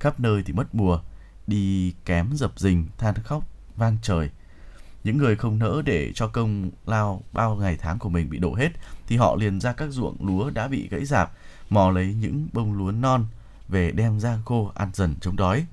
Khắp 0.00 0.20
nơi 0.20 0.42
thì 0.46 0.52
mất 0.52 0.74
mùa, 0.74 1.00
đi 1.46 1.94
kém 2.04 2.30
dập 2.34 2.52
dình, 2.56 2.86
than 2.98 3.14
khóc 3.14 3.44
vang 3.76 3.96
trời. 4.02 4.30
Những 5.04 5.16
người 5.16 5.36
không 5.36 5.58
nỡ 5.58 5.82
để 5.84 6.12
cho 6.14 6.28
công 6.28 6.70
lao 6.86 7.22
bao 7.32 7.56
ngày 7.56 7.76
tháng 7.80 7.98
của 7.98 8.08
mình 8.08 8.30
bị 8.30 8.38
đổ 8.38 8.54
hết, 8.54 8.70
thì 9.06 9.16
họ 9.16 9.36
liền 9.36 9.60
ra 9.60 9.72
các 9.72 9.90
ruộng 9.90 10.26
lúa 10.26 10.50
đã 10.50 10.68
bị 10.68 10.88
gãy 10.88 11.04
rạp, 11.04 11.32
mò 11.70 11.90
lấy 11.90 12.14
những 12.14 12.48
bông 12.52 12.72
lúa 12.72 12.90
non, 12.90 13.26
về 13.68 13.90
đem 13.90 14.20
ra 14.20 14.38
khô 14.44 14.72
ăn 14.74 14.90
dần 14.94 15.14
chống 15.20 15.36
đói. 15.36 15.66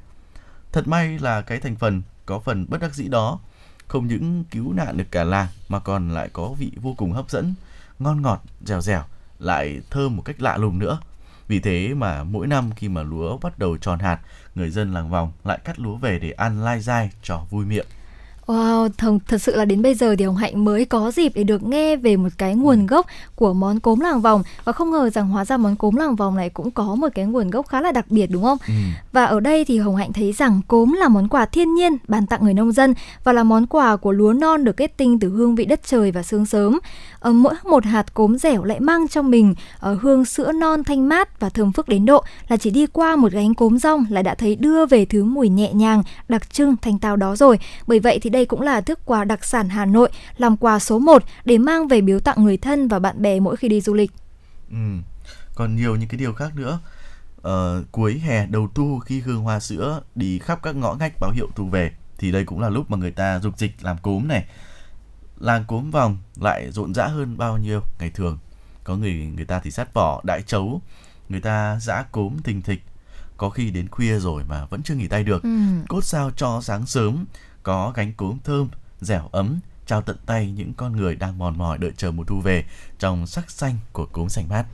Thật 0.72 0.88
may 0.88 1.20
là 1.20 1.42
cái 1.42 1.60
thành 1.60 1.76
phần 1.76 2.02
có 2.30 2.40
phần 2.40 2.66
bất 2.70 2.82
đắc 2.82 2.94
dĩ 2.94 3.08
đó 3.08 3.40
không 3.88 4.08
những 4.08 4.44
cứu 4.52 4.74
nạn 4.74 4.98
được 4.98 5.12
cả 5.12 5.24
làng 5.24 5.48
mà 5.70 5.80
còn 5.80 6.10
lại 6.10 6.30
có 6.34 6.48
vị 6.48 6.72
vô 6.82 6.94
cùng 6.98 7.12
hấp 7.12 7.30
dẫn, 7.30 7.54
ngon 8.00 8.22
ngọt, 8.22 8.44
dẻo 8.66 8.82
dẻo, 8.82 9.04
lại 9.40 9.82
thơm 9.90 10.16
một 10.16 10.22
cách 10.26 10.42
lạ 10.42 10.58
lùng 10.58 10.80
nữa. 10.80 11.00
Vì 11.48 11.60
thế 11.60 11.94
mà 11.94 12.24
mỗi 12.24 12.48
năm 12.48 12.72
khi 12.76 12.90
mà 12.90 13.04
lúa 13.04 13.38
bắt 13.38 13.60
đầu 13.60 13.78
tròn 13.78 14.00
hạt, 14.00 14.20
người 14.56 14.70
dân 14.70 14.94
làng 14.94 15.10
vòng 15.10 15.32
lại 15.44 15.60
cắt 15.64 15.80
lúa 15.80 15.96
về 15.96 16.20
để 16.20 16.32
ăn 16.32 16.64
lai 16.64 16.80
dai 16.82 17.10
cho 17.24 17.46
vui 17.50 17.66
miệng. 17.66 17.86
Wow, 18.50 18.90
thật, 18.98 19.12
thật 19.28 19.38
sự 19.38 19.56
là 19.56 19.66
đến 19.66 19.82
bây 19.82 19.94
giờ 19.94 20.16
thì 20.18 20.26
Hồng 20.26 20.36
Hạnh 20.36 20.66
mới 20.66 20.86
có 20.86 21.12
dịp 21.12 21.32
để 21.36 21.44
được 21.44 21.64
nghe 21.64 21.96
về 21.96 22.18
một 22.18 22.30
cái 22.38 22.56
nguồn 22.56 22.88
gốc 22.88 23.06
của 23.36 23.54
món 23.54 23.80
cốm 23.80 24.00
làng 24.00 24.22
vòng 24.22 24.44
và 24.64 24.72
không 24.72 24.92
ngờ 24.92 25.10
rằng 25.10 25.28
hóa 25.28 25.46
ra 25.46 25.58
món 25.58 25.76
cốm 25.76 25.96
làng 25.96 26.16
vòng 26.16 26.36
này 26.36 26.50
cũng 26.50 26.72
có 26.72 26.96
một 26.96 27.08
cái 27.16 27.26
nguồn 27.26 27.50
gốc 27.50 27.68
khá 27.68 27.82
là 27.82 27.92
đặc 27.92 28.06
biệt 28.10 28.28
đúng 28.28 28.44
không? 28.44 28.58
Ừ. 28.68 28.74
Và 29.12 29.26
ở 29.26 29.40
đây 29.40 29.66
thì 29.66 29.78
Hồng 29.78 29.96
Hạnh 29.96 30.14
thấy 30.14 30.32
rằng 30.32 30.62
cốm 30.68 30.94
là 30.94 31.08
món 31.08 31.28
quà 31.28 31.46
thiên 31.46 31.74
nhiên 31.74 31.98
bàn 32.08 32.28
tặng 32.28 32.44
người 32.44 32.54
nông 32.54 32.72
dân 32.72 32.94
và 33.24 33.34
là 33.34 33.44
món 33.44 33.66
quà 33.66 33.96
của 33.96 34.12
lúa 34.12 34.34
non 34.34 34.64
được 34.64 34.78
kết 34.78 34.98
tinh 34.98 35.20
từ 35.20 35.30
hương 35.30 35.56
vị 35.56 35.66
đất 35.66 35.80
trời 35.86 36.12
và 36.12 36.24
sương 36.24 36.46
sớm. 36.46 36.74
Ở 37.20 37.30
ờ, 37.30 37.34
mỗi 37.34 37.54
một 37.64 37.86
hạt 37.86 38.14
cốm 38.14 38.38
dẻo 38.38 38.64
lại 38.64 38.80
mang 38.80 39.08
trong 39.08 39.32
mình 39.32 39.56
ở 39.80 39.92
ờ, 39.92 39.98
hương 40.02 40.26
sữa 40.26 40.52
non 40.52 40.84
thanh 40.84 41.10
mát 41.10 41.40
và 41.40 41.50
thơm 41.50 41.72
phức 41.72 41.90
đến 41.90 42.06
độ 42.06 42.24
là 42.48 42.58
chỉ 42.58 42.70
đi 42.70 42.86
qua 42.86 43.16
một 43.16 43.32
gánh 43.32 43.54
cốm 43.54 43.78
rong 43.78 44.06
là 44.10 44.22
đã 44.22 44.36
thấy 44.36 44.56
đưa 44.56 44.86
về 44.86 45.06
thứ 45.06 45.24
mùi 45.24 45.50
nhẹ 45.50 45.74
nhàng, 45.74 46.04
đặc 46.28 46.54
trưng 46.54 46.76
thanh 46.82 47.00
tao 47.00 47.16
đó 47.16 47.36
rồi. 47.36 47.60
Bởi 47.88 48.00
vậy 48.00 48.20
thì 48.22 48.30
đây 48.30 48.39
cũng 48.46 48.62
là 48.62 48.82
thức 48.82 49.00
quà 49.06 49.24
đặc 49.24 49.46
sản 49.46 49.70
Hà 49.70 49.86
Nội, 49.86 50.10
làm 50.38 50.58
quà 50.58 50.80
số 50.80 51.00
1 51.00 51.24
để 51.46 51.58
mang 51.58 51.88
về 51.88 52.02
biếu 52.02 52.20
tặng 52.20 52.44
người 52.44 52.58
thân 52.58 52.88
và 52.88 53.00
bạn 53.00 53.22
bè 53.22 53.40
mỗi 53.40 53.56
khi 53.56 53.70
đi 53.70 53.82
du 53.82 53.94
lịch. 53.94 54.12
Ừ, 54.70 54.78
còn 55.56 55.76
nhiều 55.76 55.96
những 55.96 56.10
cái 56.10 56.18
điều 56.20 56.34
khác 56.34 56.56
nữa. 56.56 56.80
Ờ, 57.42 57.84
cuối 57.92 58.20
hè 58.20 58.46
đầu 58.46 58.70
thu 58.76 59.00
khi 59.00 59.20
hương 59.20 59.42
hoa 59.42 59.60
sữa 59.60 60.02
đi 60.16 60.40
khắp 60.40 60.60
các 60.64 60.76
ngõ 60.76 60.94
ngách 60.94 61.14
báo 61.20 61.32
hiệu 61.32 61.48
thu 61.56 61.66
về 61.66 61.92
thì 62.18 62.32
đây 62.32 62.46
cũng 62.46 62.60
là 62.60 62.70
lúc 62.70 62.92
mà 62.92 62.98
người 62.98 63.12
ta 63.12 63.40
dục 63.40 63.58
dịch 63.58 63.72
làm 63.82 63.98
cốm 63.98 64.28
này 64.28 64.46
làng 65.40 65.66
cốm 65.68 65.92
vòng 65.92 66.18
lại 66.42 66.72
rộn 66.72 66.94
rã 66.94 67.08
hơn 67.08 67.38
bao 67.38 67.58
nhiêu 67.58 67.82
ngày 68.00 68.10
thường 68.10 68.38
có 68.84 68.96
người 68.96 69.14
người 69.36 69.46
ta 69.46 69.60
thì 69.64 69.72
sát 69.72 69.94
vỏ 69.94 70.22
đại 70.24 70.42
chấu 70.42 70.82
người 71.30 71.42
ta 71.42 71.80
giã 71.82 72.04
cốm 72.12 72.38
thình 72.44 72.62
thịch 72.62 72.84
có 73.38 73.50
khi 73.50 73.72
đến 73.72 73.88
khuya 73.90 74.20
rồi 74.20 74.44
mà 74.44 74.66
vẫn 74.66 74.84
chưa 74.84 74.96
nghỉ 74.96 75.08
tay 75.08 75.24
được 75.24 75.44
ừ. 75.44 75.50
cốt 75.88 76.04
sao 76.04 76.32
cho 76.36 76.62
sáng 76.64 76.86
sớm 76.86 77.26
có 77.64 77.94
gánh 77.96 78.14
cốm 78.18 78.38
thơm 78.44 78.68
dẻo 79.02 79.30
ấm 79.32 79.60
trao 79.90 80.02
tận 80.02 80.18
tay 80.26 80.52
những 80.58 80.74
con 80.74 80.96
người 80.96 81.16
đang 81.16 81.38
mòn 81.38 81.58
mỏi 81.58 81.78
đợi 81.78 81.92
chờ 81.98 82.12
mùa 82.12 82.24
thu 82.24 82.40
về 82.40 82.64
trong 83.00 83.28
sắc 83.28 83.52
xanh 83.52 83.76
của 83.94 84.06
cốm 84.06 84.30
sành 84.30 84.50
mát. 84.50 84.66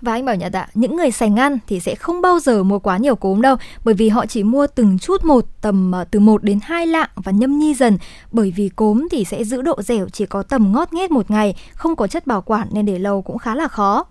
Và 0.00 0.12
anh 0.12 0.24
bảo 0.24 0.36
nhà 0.36 0.48
ạ, 0.52 0.68
những 0.74 0.96
người 0.96 1.10
sành 1.10 1.38
ăn 1.38 1.58
thì 1.66 1.80
sẽ 1.80 1.94
không 1.94 2.20
bao 2.20 2.40
giờ 2.40 2.62
mua 2.62 2.78
quá 2.78 2.96
nhiều 2.96 3.16
cốm 3.16 3.42
đâu, 3.42 3.56
bởi 3.84 3.94
vì 3.94 4.08
họ 4.08 4.26
chỉ 4.26 4.42
mua 4.42 4.66
từng 4.66 4.98
chút 4.98 5.24
một, 5.24 5.44
tầm 5.60 5.92
ờ, 5.92 6.04
từ 6.04 6.20
1 6.20 6.42
đến 6.42 6.58
2 6.62 6.86
lạng 6.86 7.10
và 7.14 7.32
nhâm 7.32 7.58
nhi 7.58 7.74
dần, 7.74 7.98
bởi 8.32 8.50
vì 8.56 8.68
cốm 8.68 9.08
thì 9.10 9.24
sẽ 9.24 9.44
giữ 9.44 9.62
độ 9.62 9.82
dẻo 9.82 10.08
chỉ 10.08 10.26
có 10.26 10.42
tầm 10.42 10.72
ngót 10.72 10.92
nghét 10.92 11.10
một 11.10 11.30
ngày, 11.30 11.54
không 11.74 11.96
có 11.96 12.06
chất 12.06 12.26
bảo 12.26 12.42
quản 12.42 12.68
nên 12.72 12.86
để 12.86 12.98
lâu 12.98 13.22
cũng 13.22 13.38
khá 13.38 13.54
là 13.54 13.68
khó. 13.68 14.04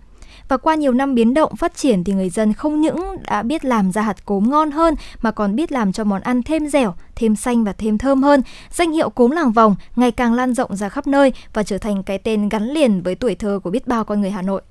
Và 0.48 0.56
qua 0.56 0.74
nhiều 0.74 0.92
năm 0.92 1.14
biến 1.14 1.34
động 1.34 1.56
phát 1.56 1.76
triển 1.76 2.04
thì 2.04 2.12
người 2.12 2.30
dân 2.30 2.52
không 2.52 2.80
những 2.80 3.16
đã 3.26 3.42
biết 3.42 3.64
làm 3.64 3.92
ra 3.92 4.02
hạt 4.02 4.24
cốm 4.24 4.50
ngon 4.50 4.70
hơn 4.70 4.94
mà 5.22 5.30
còn 5.30 5.56
biết 5.56 5.72
làm 5.72 5.92
cho 5.92 6.04
món 6.04 6.22
ăn 6.22 6.42
thêm 6.42 6.68
dẻo, 6.68 6.94
thêm 7.14 7.36
xanh 7.36 7.64
và 7.64 7.72
thêm 7.72 7.98
thơm 7.98 8.22
hơn. 8.22 8.42
Danh 8.70 8.92
hiệu 8.92 9.10
cốm 9.10 9.30
làng 9.30 9.52
vòng 9.52 9.76
ngày 9.96 10.10
càng 10.10 10.34
lan 10.34 10.54
rộng 10.54 10.76
ra 10.76 10.88
khắp 10.88 11.06
nơi 11.06 11.32
và 11.52 11.62
trở 11.62 11.78
thành 11.78 12.02
cái 12.02 12.18
tên 12.18 12.48
gắn 12.48 12.68
liền 12.68 13.02
với 13.02 13.14
tuổi 13.14 13.34
thơ 13.34 13.60
của 13.62 13.70
biết 13.70 13.86
bao 13.86 14.04
con 14.04 14.20
người 14.20 14.30
Hà 14.30 14.42
Nội. 14.42 14.62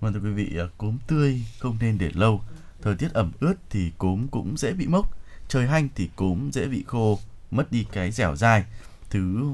Vâng 0.00 0.12
thưa 0.12 0.20
quý 0.20 0.30
vị, 0.30 0.56
à, 0.58 0.64
cốm 0.78 0.98
tươi 1.06 1.40
không 1.58 1.76
nên 1.80 1.98
để 1.98 2.10
lâu. 2.14 2.40
Thời 2.82 2.94
tiết 2.94 3.12
ẩm 3.12 3.32
ướt 3.40 3.54
thì 3.70 3.92
cốm 3.98 4.26
cũng 4.30 4.56
dễ 4.56 4.72
bị 4.72 4.86
mốc. 4.86 5.06
Trời 5.48 5.66
hanh 5.66 5.88
thì 5.94 6.10
cốm 6.16 6.50
dễ 6.52 6.66
bị 6.66 6.84
khô, 6.86 7.18
mất 7.50 7.72
đi 7.72 7.86
cái 7.92 8.10
dẻo 8.10 8.36
dai. 8.36 8.64
Thứ 9.10 9.44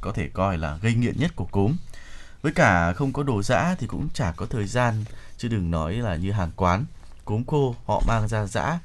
có 0.00 0.12
thể 0.12 0.28
coi 0.28 0.58
là 0.58 0.78
gây 0.82 0.94
nghiện 0.94 1.18
nhất 1.18 1.36
của 1.36 1.44
cốm 1.44 1.76
với 2.42 2.52
cả 2.52 2.92
không 2.92 3.12
có 3.12 3.22
đồ 3.22 3.42
giã 3.42 3.74
thì 3.78 3.86
cũng 3.86 4.08
chả 4.14 4.32
có 4.36 4.46
thời 4.46 4.66
gian 4.66 5.04
chứ 5.36 5.48
đừng 5.48 5.70
nói 5.70 5.94
là 5.94 6.16
như 6.16 6.32
hàng 6.32 6.50
quán. 6.56 6.84
Cốm 7.24 7.44
khô 7.44 7.74
họ 7.86 8.02
mang 8.08 8.28
ra 8.28 8.46
giã 8.46 8.78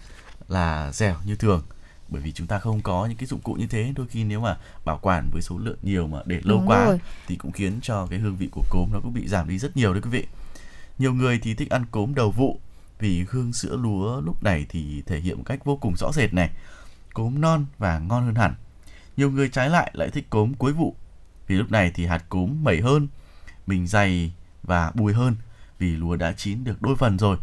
là 0.47 0.91
dẻo 0.91 1.15
như 1.25 1.35
thường. 1.35 1.63
Bởi 2.09 2.21
vì 2.21 2.31
chúng 2.31 2.47
ta 2.47 2.59
không 2.59 2.81
có 2.81 3.05
những 3.05 3.17
cái 3.17 3.25
dụng 3.25 3.39
cụ 3.39 3.53
như 3.53 3.67
thế. 3.67 3.93
Đôi 3.95 4.07
khi 4.07 4.23
nếu 4.23 4.39
mà 4.39 4.57
bảo 4.85 4.99
quản 5.01 5.29
với 5.33 5.41
số 5.41 5.57
lượng 5.57 5.77
nhiều 5.81 6.07
mà 6.07 6.19
để 6.25 6.39
lâu 6.43 6.57
Đúng 6.57 6.67
quá 6.67 6.85
rồi. 6.85 6.99
thì 7.27 7.35
cũng 7.35 7.51
khiến 7.51 7.79
cho 7.81 8.07
cái 8.09 8.19
hương 8.19 8.35
vị 8.35 8.47
của 8.51 8.63
cốm 8.69 8.89
nó 8.93 8.99
cũng 9.03 9.13
bị 9.13 9.27
giảm 9.27 9.49
đi 9.49 9.59
rất 9.59 9.77
nhiều 9.77 9.93
đấy 9.93 10.01
quý 10.01 10.09
vị. 10.09 10.27
Nhiều 10.99 11.13
người 11.13 11.39
thì 11.43 11.53
thích 11.53 11.69
ăn 11.69 11.85
cốm 11.91 12.15
đầu 12.15 12.31
vụ 12.31 12.59
vì 12.99 13.25
hương 13.29 13.53
sữa 13.53 13.77
lúa 13.81 14.21
lúc 14.21 14.43
này 14.43 14.65
thì 14.69 15.03
thể 15.05 15.19
hiện 15.19 15.37
một 15.37 15.43
cách 15.45 15.65
vô 15.65 15.77
cùng 15.77 15.95
rõ 15.97 16.11
rệt 16.11 16.33
này. 16.33 16.49
Cốm 17.13 17.41
non 17.41 17.65
và 17.77 17.99
ngon 17.99 18.25
hơn 18.25 18.35
hẳn. 18.35 18.53
Nhiều 19.17 19.31
người 19.31 19.49
trái 19.49 19.69
lại 19.69 19.91
lại 19.93 20.09
thích 20.09 20.29
cốm 20.29 20.53
cuối 20.53 20.73
vụ 20.73 20.95
vì 21.47 21.55
lúc 21.55 21.71
này 21.71 21.91
thì 21.95 22.05
hạt 22.05 22.23
cốm 22.29 22.63
mẩy 22.63 22.81
hơn 22.81 23.07
mình 23.67 23.87
dày 23.87 24.33
và 24.63 24.91
bùi 24.95 25.13
hơn 25.13 25.35
vì 25.79 25.95
lúa 25.95 26.15
đã 26.15 26.33
chín 26.33 26.63
được 26.63 26.81
đôi 26.81 26.95
phần 26.95 27.17
rồi. 27.17 27.37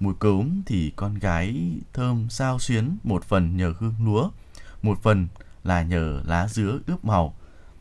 Mùi 0.00 0.14
cốm 0.14 0.62
thì 0.66 0.92
con 0.96 1.14
gái 1.14 1.72
thơm 1.92 2.26
sao 2.30 2.58
xuyến 2.58 2.98
một 3.04 3.24
phần 3.24 3.56
nhờ 3.56 3.74
hương 3.78 3.94
lúa, 4.04 4.30
một 4.82 5.02
phần 5.02 5.28
là 5.64 5.82
nhờ 5.82 6.20
lá 6.24 6.48
dứa 6.48 6.78
ướp 6.86 7.04
màu, 7.04 7.34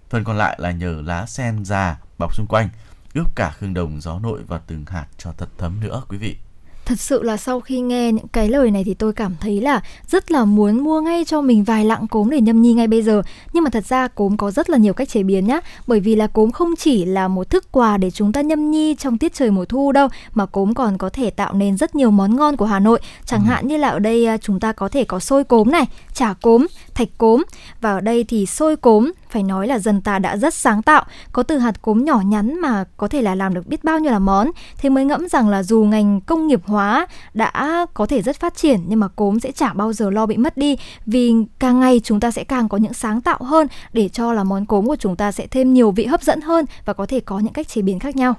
phần 0.10 0.24
còn 0.24 0.38
lại 0.38 0.56
là 0.60 0.72
nhờ 0.72 1.02
lá 1.06 1.26
sen 1.26 1.66
già 1.66 2.00
bọc 2.18 2.36
xung 2.36 2.48
quanh, 2.50 2.70
ướp 3.14 3.36
cả 3.36 3.56
hương 3.60 3.74
đồng 3.74 4.02
gió 4.02 4.20
nội 4.20 4.44
và 4.48 4.58
từng 4.58 4.86
hạt 4.86 5.08
cho 5.18 5.32
thật 5.32 5.50
thấm 5.58 5.80
nữa, 5.80 6.02
quý 6.10 6.18
vị. 6.18 6.38
Thật 6.86 7.00
sự 7.00 7.24
là 7.24 7.38
sau 7.38 7.60
khi 7.60 7.80
nghe 7.80 8.12
những 8.12 8.28
cái 8.28 8.50
lời 8.50 8.72
này 8.72 8.84
thì 8.84 8.94
tôi 8.94 9.14
cảm 9.14 9.36
thấy 9.40 9.62
là 9.62 9.82
rất 10.08 10.32
là 10.32 10.46
muốn 10.46 10.84
mua 10.84 11.02
ngay 11.02 11.26
cho 11.26 11.42
mình 11.42 11.64
vài 11.64 11.86
lạng 11.86 12.08
cốm 12.08 12.30
để 12.30 12.42
nhâm 12.42 12.62
nhi 12.62 12.74
ngay 12.74 12.88
bây 12.88 13.02
giờ. 13.02 13.22
Nhưng 13.54 13.64
mà 13.64 13.70
thật 13.70 13.86
ra 13.86 14.08
cốm 14.08 14.38
có 14.38 14.52
rất 14.52 14.70
là 14.70 14.78
nhiều 14.78 14.94
cách 14.94 15.10
chế 15.10 15.24
biến 15.24 15.48
nhá. 15.48 15.60
Bởi 15.88 16.00
vì 16.00 16.16
là 16.16 16.28
cốm 16.28 16.52
không 16.52 16.76
chỉ 16.76 17.06
là 17.06 17.28
một 17.28 17.50
thức 17.50 17.72
quà 17.72 17.98
để 17.98 18.12
chúng 18.12 18.32
ta 18.32 18.42
nhâm 18.42 18.72
nhi 18.72 18.96
trong 18.96 19.18
tiết 19.18 19.34
trời 19.34 19.52
mùa 19.52 19.66
thu 19.66 19.92
đâu, 19.92 20.08
mà 20.34 20.46
cốm 20.46 20.74
còn 20.74 20.98
có 20.98 21.10
thể 21.10 21.30
tạo 21.30 21.54
nên 21.54 21.78
rất 21.78 21.96
nhiều 21.96 22.12
món 22.12 22.36
ngon 22.36 22.58
của 22.58 22.66
Hà 22.66 22.80
Nội. 22.80 23.00
Chẳng 23.26 23.42
hạn 23.42 23.68
như 23.68 23.78
là 23.78 23.90
ở 23.90 24.00
đây 24.00 24.26
à, 24.26 24.38
chúng 24.38 24.60
ta 24.60 24.72
có 24.72 24.90
thể 24.90 25.04
có 25.04 25.20
xôi 25.20 25.44
cốm 25.44 25.72
này, 25.72 25.86
chả 26.14 26.34
cốm, 26.42 26.68
thạch 26.94 27.10
cốm. 27.18 27.44
Và 27.82 27.92
ở 27.92 28.02
đây 28.02 28.24
thì 28.24 28.46
xôi 28.46 28.76
cốm 28.76 29.12
phải 29.36 29.44
nói 29.44 29.68
là 29.68 29.80
dân 29.80 30.02
ta 30.02 30.20
đã 30.20 30.38
rất 30.38 30.54
sáng 30.54 30.82
tạo, 30.82 31.06
có 31.32 31.44
từ 31.44 31.58
hạt 31.58 31.82
cốm 31.82 32.06
nhỏ 32.06 32.22
nhắn 32.26 32.62
mà 32.62 32.84
có 32.98 33.08
thể 33.08 33.22
là 33.22 33.36
làm 33.36 33.54
được 33.54 33.68
biết 33.68 33.84
bao 33.84 34.00
nhiêu 34.00 34.12
là 34.12 34.20
món. 34.20 34.52
Thế 34.78 34.90
mới 34.90 35.06
ngẫm 35.06 35.28
rằng 35.30 35.50
là 35.50 35.64
dù 35.64 35.84
ngành 35.84 36.22
công 36.22 36.48
nghiệp 36.48 36.62
hóa 36.66 37.08
đã 37.34 37.86
có 37.94 38.06
thể 38.06 38.22
rất 38.22 38.40
phát 38.40 38.56
triển 38.56 38.80
nhưng 38.88 39.00
mà 39.00 39.08
cốm 39.08 39.40
sẽ 39.40 39.52
chả 39.52 39.74
bao 39.74 39.94
giờ 39.94 40.10
lo 40.10 40.26
bị 40.26 40.38
mất 40.38 40.58
đi 40.58 40.78
vì 41.06 41.34
càng 41.60 41.80
ngày 41.80 42.02
chúng 42.04 42.20
ta 42.20 42.32
sẽ 42.32 42.44
càng 42.44 42.70
có 42.70 42.78
những 42.78 42.94
sáng 42.94 43.22
tạo 43.22 43.44
hơn 43.44 43.68
để 43.94 44.10
cho 44.10 44.34
là 44.34 44.44
món 44.44 44.66
cốm 44.66 44.88
của 44.88 44.96
chúng 44.96 45.16
ta 45.16 45.32
sẽ 45.32 45.48
thêm 45.48 45.74
nhiều 45.74 45.92
vị 45.92 46.06
hấp 46.06 46.22
dẫn 46.22 46.42
hơn 46.42 46.66
và 46.86 46.94
có 46.94 47.06
thể 47.06 47.20
có 47.20 47.40
những 47.40 47.54
cách 47.54 47.68
chế 47.68 47.82
biến 47.82 48.00
khác 48.00 48.16
nhau. 48.16 48.34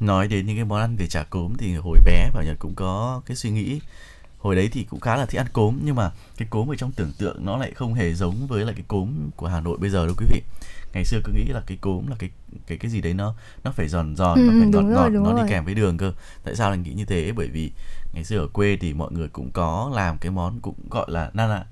nói 0.00 0.28
đến 0.28 0.46
những 0.46 0.56
cái 0.56 0.64
món 0.64 0.80
ăn 0.80 0.96
về 0.96 1.06
chả 1.06 1.22
cốm 1.22 1.52
thì 1.58 1.74
hồi 1.74 1.98
bé 2.04 2.30
bảo 2.34 2.42
nhật 2.44 2.56
cũng 2.58 2.74
có 2.74 3.22
cái 3.26 3.36
suy 3.36 3.50
nghĩ 3.50 3.80
hồi 4.42 4.56
đấy 4.56 4.68
thì 4.72 4.84
cũng 4.84 5.00
khá 5.00 5.16
là 5.16 5.26
thích 5.26 5.38
ăn 5.40 5.46
cốm 5.52 5.78
nhưng 5.84 5.94
mà 5.96 6.10
cái 6.36 6.48
cốm 6.50 6.70
ở 6.70 6.74
trong 6.78 6.92
tưởng 6.92 7.12
tượng 7.18 7.44
nó 7.44 7.56
lại 7.56 7.72
không 7.74 7.94
hề 7.94 8.14
giống 8.14 8.46
với 8.46 8.64
lại 8.64 8.74
cái 8.74 8.84
cốm 8.88 9.30
của 9.36 9.46
Hà 9.46 9.60
Nội 9.60 9.78
bây 9.78 9.90
giờ 9.90 10.06
đâu 10.06 10.14
quý 10.18 10.26
vị. 10.30 10.42
Ngày 10.94 11.04
xưa 11.04 11.18
cứ 11.24 11.32
nghĩ 11.32 11.44
là 11.44 11.62
cái 11.66 11.76
cốm 11.80 12.06
là 12.06 12.16
cái 12.18 12.30
cái 12.66 12.78
cái 12.78 12.90
gì 12.90 13.00
đấy 13.00 13.14
nó 13.14 13.34
nó 13.64 13.72
phải 13.72 13.88
giòn 13.88 14.16
giòn 14.16 14.38
Ừ, 14.38 14.42
nó 14.46 14.52
phải 14.58 14.68
ngọt 14.68 14.82
ngọt 14.82 15.08
nó 15.08 15.32
rồi. 15.32 15.42
đi 15.44 15.50
kèm 15.50 15.64
với 15.64 15.74
đường 15.74 15.96
cơ. 15.98 16.12
Tại 16.44 16.56
sao 16.56 16.70
lại 16.70 16.78
nghĩ 16.78 16.92
như 16.92 17.04
thế? 17.04 17.32
Bởi 17.36 17.48
vì 17.48 17.72
ngày 18.14 18.24
xưa 18.24 18.38
ở 18.38 18.46
quê 18.52 18.76
thì 18.80 18.92
mọi 18.94 19.12
người 19.12 19.28
cũng 19.28 19.50
có 19.52 19.90
làm 19.94 20.18
cái 20.18 20.32
món 20.32 20.60
cũng 20.60 20.74
gọi 20.90 21.06
là 21.08 21.30
na 21.34 21.46
là 21.46 21.64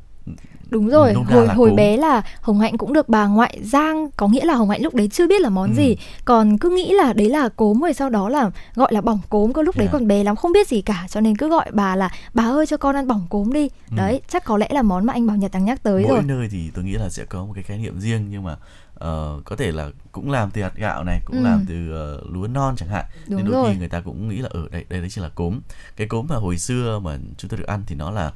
Đúng 0.71 0.89
rồi, 0.89 1.13
Nôm 1.15 1.25
na 1.29 1.35
hồi 1.37 1.49
hồi 1.49 1.69
cốm. 1.69 1.77
bé 1.77 1.97
là 1.97 2.23
Hồng 2.41 2.61
Hạnh 2.61 2.79
cũng 2.79 2.93
được 2.93 3.09
bà 3.09 3.27
ngoại 3.27 3.59
giang, 3.63 4.11
có 4.17 4.29
nghĩa 4.29 4.45
là 4.45 4.55
Hồng 4.55 4.71
Hạnh 4.71 4.83
lúc 4.83 4.95
đấy 4.95 5.09
chưa 5.09 5.27
biết 5.27 5.41
là 5.41 5.49
món 5.49 5.71
Ừ. 5.71 5.75
gì, 5.77 5.97
còn 6.25 6.59
cứ 6.59 6.71
nghĩ 6.71 6.93
là 6.95 7.13
đấy 7.13 7.29
là 7.31 7.49
cốm 7.49 7.81
rồi 7.81 7.93
sau 7.95 8.11
đó 8.11 8.29
là 8.29 8.51
gọi 8.75 8.93
là 8.93 9.01
bỏng 9.01 9.21
cốm 9.29 9.53
cơ 9.53 9.63
lúc 9.63 9.77
đấy 9.77 9.85
Yeah. 9.87 9.93
còn 9.93 10.09
bé 10.09 10.25
lắm 10.25 10.37
không 10.37 10.53
biết 10.53 10.69
gì 10.69 10.81
cả 10.83 11.07
cho 11.11 11.21
nên 11.21 11.37
cứ 11.37 11.49
gọi 11.49 11.71
bà 11.73 11.97
là 11.97 12.11
bà 12.35 12.45
ơi 12.45 12.67
cho 12.67 12.77
con 12.77 12.95
ăn 12.97 13.07
bỏng 13.09 13.27
cốm 13.31 13.53
đi. 13.53 13.69
Ừ. 13.91 13.97
Đấy, 13.97 14.21
chắc 14.29 14.45
có 14.45 14.57
lẽ 14.59 14.69
là 14.71 14.83
món 14.83 15.07
mà 15.07 15.13
anh 15.13 15.27
Bảo 15.27 15.37
Nhật 15.37 15.51
đang 15.53 15.65
nhắc 15.65 15.83
tới 15.83 16.03
mỗi 16.03 16.13
rồi. 16.13 16.23
nơi 16.23 16.49
thì 16.51 16.71
tôi 16.75 16.85
nghĩ 16.85 16.93
là 16.93 17.09
sẽ 17.09 17.25
có 17.25 17.45
một 17.45 17.53
cái 17.55 17.63
khái 17.65 17.79
niệm 17.79 18.01
riêng 18.01 18.27
nhưng 18.31 18.43
mà 18.43 18.57
ờ, 18.95 19.41
có 19.45 19.57
thể 19.57 19.73
là 19.73 19.91
cũng 20.13 20.31
làm 20.31 20.51
từ 20.51 20.63
hạt 20.63 20.73
gạo 20.77 21.05
này 21.05 21.21
cũng 21.25 21.37
Ừ. 21.37 21.43
làm 21.45 21.65
từ 21.69 21.93
ờ, 21.93 22.21
lúa 22.33 22.47
non 22.47 22.75
chẳng 22.77 22.89
hạn 22.89 23.05
Đúng 23.29 23.37
nên 23.37 23.47
đôi 23.53 23.55
rồi. 23.63 23.73
khi 23.73 23.79
người 23.79 23.89
ta 23.89 24.01
cũng 24.01 24.29
nghĩ 24.29 24.39
là 24.39 24.49
ở 24.53 24.69
đây 24.73 24.85
đây 24.89 25.01
đấy 25.01 25.09
chỉ 25.11 25.21
là 25.21 25.29
cốm 25.29 25.61
cái 25.97 26.07
cốm 26.07 26.27
mà 26.29 26.37
hồi 26.37 26.59
xưa 26.59 26.99
mà 26.99 27.19
chúng 27.39 27.49
tôi 27.49 27.59
được 27.59 27.67
ăn 27.67 27.83
thì 27.87 27.95
nó 27.95 28.11
là 28.11 28.33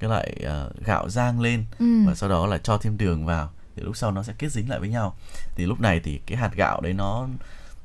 cái 0.00 0.10
loại 0.10 0.36
ờ, 0.44 0.70
gạo 0.84 1.08
rang 1.08 1.40
lên 1.40 1.64
Ừ. 1.78 1.86
và 2.06 2.14
sau 2.14 2.28
đó 2.28 2.46
là 2.46 2.58
cho 2.58 2.78
thêm 2.78 2.98
đường 2.98 3.26
vào 3.26 3.50
thì 3.76 3.82
lúc 3.82 3.96
sau 3.96 4.10
nó 4.12 4.22
sẽ 4.22 4.32
kết 4.38 4.52
dính 4.52 4.70
lại 4.70 4.80
với 4.80 4.88
nhau 4.88 5.16
thì 5.56 5.66
lúc 5.66 5.80
này 5.80 6.00
thì 6.04 6.20
cái 6.26 6.38
hạt 6.38 6.50
gạo 6.56 6.80
đấy 6.80 6.92
nó 6.92 7.28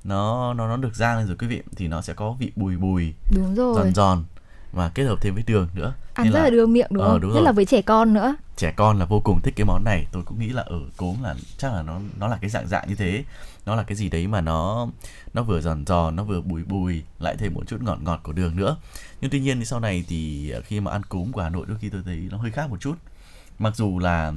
nó 0.04 0.54
nó 0.54 0.68
nó 0.68 0.78
được 0.78 0.96
rang 0.96 1.18
lên 1.18 1.28
rồi 1.28 1.36
quý 1.40 1.48
vị 1.48 1.62
thì 1.76 1.88
nó 1.88 2.02
sẽ 2.02 2.14
có 2.14 2.32
vị 2.40 2.52
bùi 2.56 2.78
bùi 2.78 3.14
Đúng 3.36 3.56
rồi. 3.56 3.76
giòn 3.76 3.94
giòn 3.96 4.24
và 4.74 4.90
kết 4.90 5.04
hợp 5.04 5.18
thêm 5.22 5.34
với 5.34 5.44
đường 5.48 5.68
nữa 5.74 5.94
Ăn 6.14 6.24
Nên 6.26 6.34
rất 6.34 6.44
là 6.44 6.50
đưa 6.50 6.66
miệng 6.68 6.88
đúng 6.90 7.04
Ờ, 7.04 7.10
không? 7.12 7.22
đúng 7.22 7.30
Nhất 7.32 7.36
rồi. 7.36 7.44
là 7.46 7.52
với 7.52 7.66
trẻ 7.66 7.82
con 7.82 8.14
nữa. 8.14 8.36
trẻ 8.58 8.72
con 8.76 9.00
là 9.00 9.06
vô 9.06 9.20
cùng 9.24 9.40
thích 9.44 9.54
cái 9.58 9.66
món 9.66 9.84
này 9.84 10.06
tôi 10.12 10.24
cũng 10.26 10.40
nghĩ 10.40 10.50
là 10.50 10.62
ở 10.62 10.80
cốm 10.98 11.16
là 11.24 11.36
chắc 11.58 11.74
là 11.74 11.82
nó 11.82 12.00
nó 12.20 12.28
là 12.28 12.38
cái 12.42 12.50
dạng 12.50 12.68
dạng 12.68 12.90
như 12.90 12.96
thế 12.96 13.24
nó 13.66 13.76
là 13.76 13.84
cái 13.84 13.96
gì 13.96 14.10
đấy 14.10 14.28
mà 14.28 14.42
nó 14.42 14.88
nó 15.34 15.44
vừa 15.44 15.62
giòn 15.62 15.86
giòn 15.86 16.16
nó 16.16 16.24
vừa 16.24 16.42
bùi 16.42 16.64
bùi 16.64 17.04
lại 17.20 17.36
thêm 17.38 17.54
một 17.54 17.64
chút 17.68 17.82
ngọt 17.82 17.98
ngọt 18.02 18.20
của 18.24 18.32
đường 18.32 18.56
nữa. 18.56 18.78
Nhưng 19.22 19.32
tuy 19.32 19.40
nhiên 19.40 19.60
thì 19.60 19.66
sau 19.66 19.80
này 19.80 20.06
thì 20.08 20.50
ờ, 20.50 20.62
khi 20.62 20.80
mà 20.80 20.92
ăn 20.92 21.04
cốm 21.04 21.32
của 21.32 21.42
hà 21.42 21.50
nội 21.50 21.66
đôi 21.68 21.78
khi 21.82 21.90
tôi 21.90 22.02
thấy 22.06 22.28
nó 22.32 22.38
hơi 22.38 22.52
khác 22.52 22.70
một 22.70 22.82
chút. 22.82 22.96
Mặc 23.60 23.76
dù 23.76 24.00
là 24.00 24.34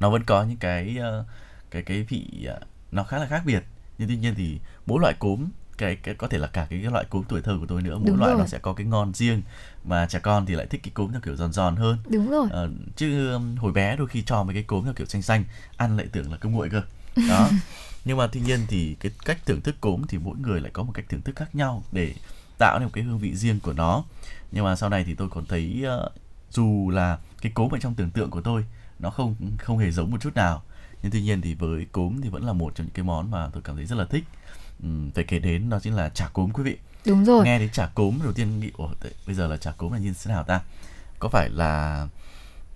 nó 0.00 0.10
vẫn 0.10 0.24
có 0.24 0.42
những 0.42 0.56
cái 0.56 0.96
ờ, 1.00 1.24
cái 1.70 1.82
cái 1.82 2.02
vị 2.02 2.44
ờ, 2.46 2.60
nó 2.92 3.04
khá 3.04 3.18
là 3.18 3.26
khác 3.26 3.42
biệt. 3.46 3.64
Nhưng 3.98 4.08
tuy 4.08 4.16
nhiên 4.16 4.34
thì 4.34 4.58
mỗi 4.86 5.00
loại 5.00 5.14
cốm 5.18 5.48
cái, 5.78 5.96
cái 5.96 6.14
có 6.14 6.28
thể 6.28 6.38
là 6.38 6.46
cả 6.46 6.66
cái, 6.70 6.80
cái 6.82 6.92
loại 6.92 7.04
cốm 7.10 7.22
tuổi 7.28 7.42
thơ 7.42 7.56
của 7.60 7.66
tôi 7.66 7.82
nữa 7.82 7.98
mỗi 7.98 8.06
Đúng 8.06 8.18
loại 8.18 8.30
rồi. 8.30 8.40
nó 8.40 8.46
sẽ 8.46 8.58
có 8.58 8.72
cái 8.72 8.86
ngon 8.86 9.14
riêng. 9.14 9.42
Mà 9.84 10.06
trẻ 10.06 10.18
con 10.18 10.46
thì 10.46 10.54
lại 10.54 10.66
thích 10.66 10.80
cái 10.84 10.90
cốm 10.94 11.12
theo 11.12 11.20
kiểu 11.20 11.36
giòn 11.36 11.52
giòn 11.52 11.76
hơn. 11.76 11.98
Đúng 12.10 12.30
rồi. 12.30 12.48
Ờ, 12.50 12.70
chứ 12.96 13.38
hồi 13.58 13.72
bé 13.72 13.96
đôi 13.96 14.06
khi 14.08 14.22
cho 14.22 14.42
mấy 14.42 14.54
cái 14.54 14.62
cốm 14.62 14.84
theo 14.84 14.92
kiểu 14.92 15.06
xanh 15.06 15.22
xanh 15.22 15.44
ăn 15.76 15.96
lại 15.96 16.06
tưởng 16.12 16.30
là 16.32 16.36
cơm 16.36 16.52
nguội 16.52 16.70
cơ. 16.70 16.82
Đó 17.28 17.50
nhưng 18.04 18.16
mà 18.16 18.26
tuy 18.26 18.40
nhiên 18.40 18.60
thì 18.68 18.96
cái 19.00 19.12
cách 19.24 19.38
thưởng 19.46 19.60
thức 19.60 19.76
cốm 19.80 20.02
thì 20.08 20.18
mỗi 20.18 20.36
người 20.38 20.60
lại 20.60 20.70
có 20.72 20.82
một 20.82 20.92
cách 20.94 21.04
thưởng 21.08 21.22
thức 21.22 21.36
khác 21.36 21.54
nhau 21.54 21.82
để 21.92 22.14
tạo 22.58 22.78
nên 22.78 22.86
một 22.86 22.92
cái 22.94 23.04
hương 23.04 23.18
vị 23.18 23.36
riêng 23.36 23.60
của 23.60 23.72
nó. 23.72 24.04
Nhưng 24.52 24.64
mà 24.64 24.76
sau 24.76 24.88
này 24.88 25.04
thì 25.04 25.14
tôi 25.14 25.28
còn 25.28 25.46
thấy 25.46 25.82
ờ, 25.86 26.10
dù 26.50 26.90
là 26.90 27.18
cái 27.42 27.52
cốm 27.54 27.74
ở 27.74 27.78
trong 27.78 27.94
tưởng 27.94 28.10
tượng 28.10 28.30
của 28.30 28.40
tôi 28.40 28.64
nó 28.98 29.10
không 29.10 29.34
không 29.58 29.78
hề 29.78 29.90
giống 29.90 30.10
một 30.10 30.20
chút 30.20 30.34
nào 30.34 30.62
nhưng 31.02 31.12
tuy 31.12 31.22
nhiên 31.22 31.40
thì 31.40 31.54
với 31.54 31.86
cốm 31.92 32.20
thì 32.22 32.28
vẫn 32.28 32.44
là 32.44 32.52
một 32.52 32.72
trong 32.74 32.86
những 32.86 32.94
cái 32.94 33.04
món 33.04 33.30
mà 33.30 33.48
tôi 33.52 33.62
cảm 33.62 33.76
thấy 33.76 33.86
rất 33.86 33.96
là 33.96 34.04
thích. 34.04 34.24
Ừm, 34.82 35.10
phải 35.10 35.24
kể 35.24 35.38
đến 35.38 35.70
đó 35.70 35.78
chính 35.82 35.94
là 35.94 36.08
chả 36.08 36.28
cốm 36.32 36.50
quý 36.52 36.62
vị. 36.62 36.76
Đúng 37.06 37.24
rồi. 37.24 37.44
nghe 37.44 37.58
đến 37.58 37.70
chả 37.72 37.86
cốm 37.86 38.18
đầu 38.22 38.32
tiên 38.32 38.60
nghĩ 38.60 38.70
ủa 38.76 38.88
bây 39.26 39.34
giờ 39.34 39.46
là 39.46 39.56
chả 39.56 39.70
cốm 39.70 39.92
là 39.92 39.98
như 39.98 40.14
thế 40.24 40.34
nào 40.34 40.44
ta? 40.44 40.60
Có 41.18 41.28
phải 41.28 41.50
là 41.50 42.06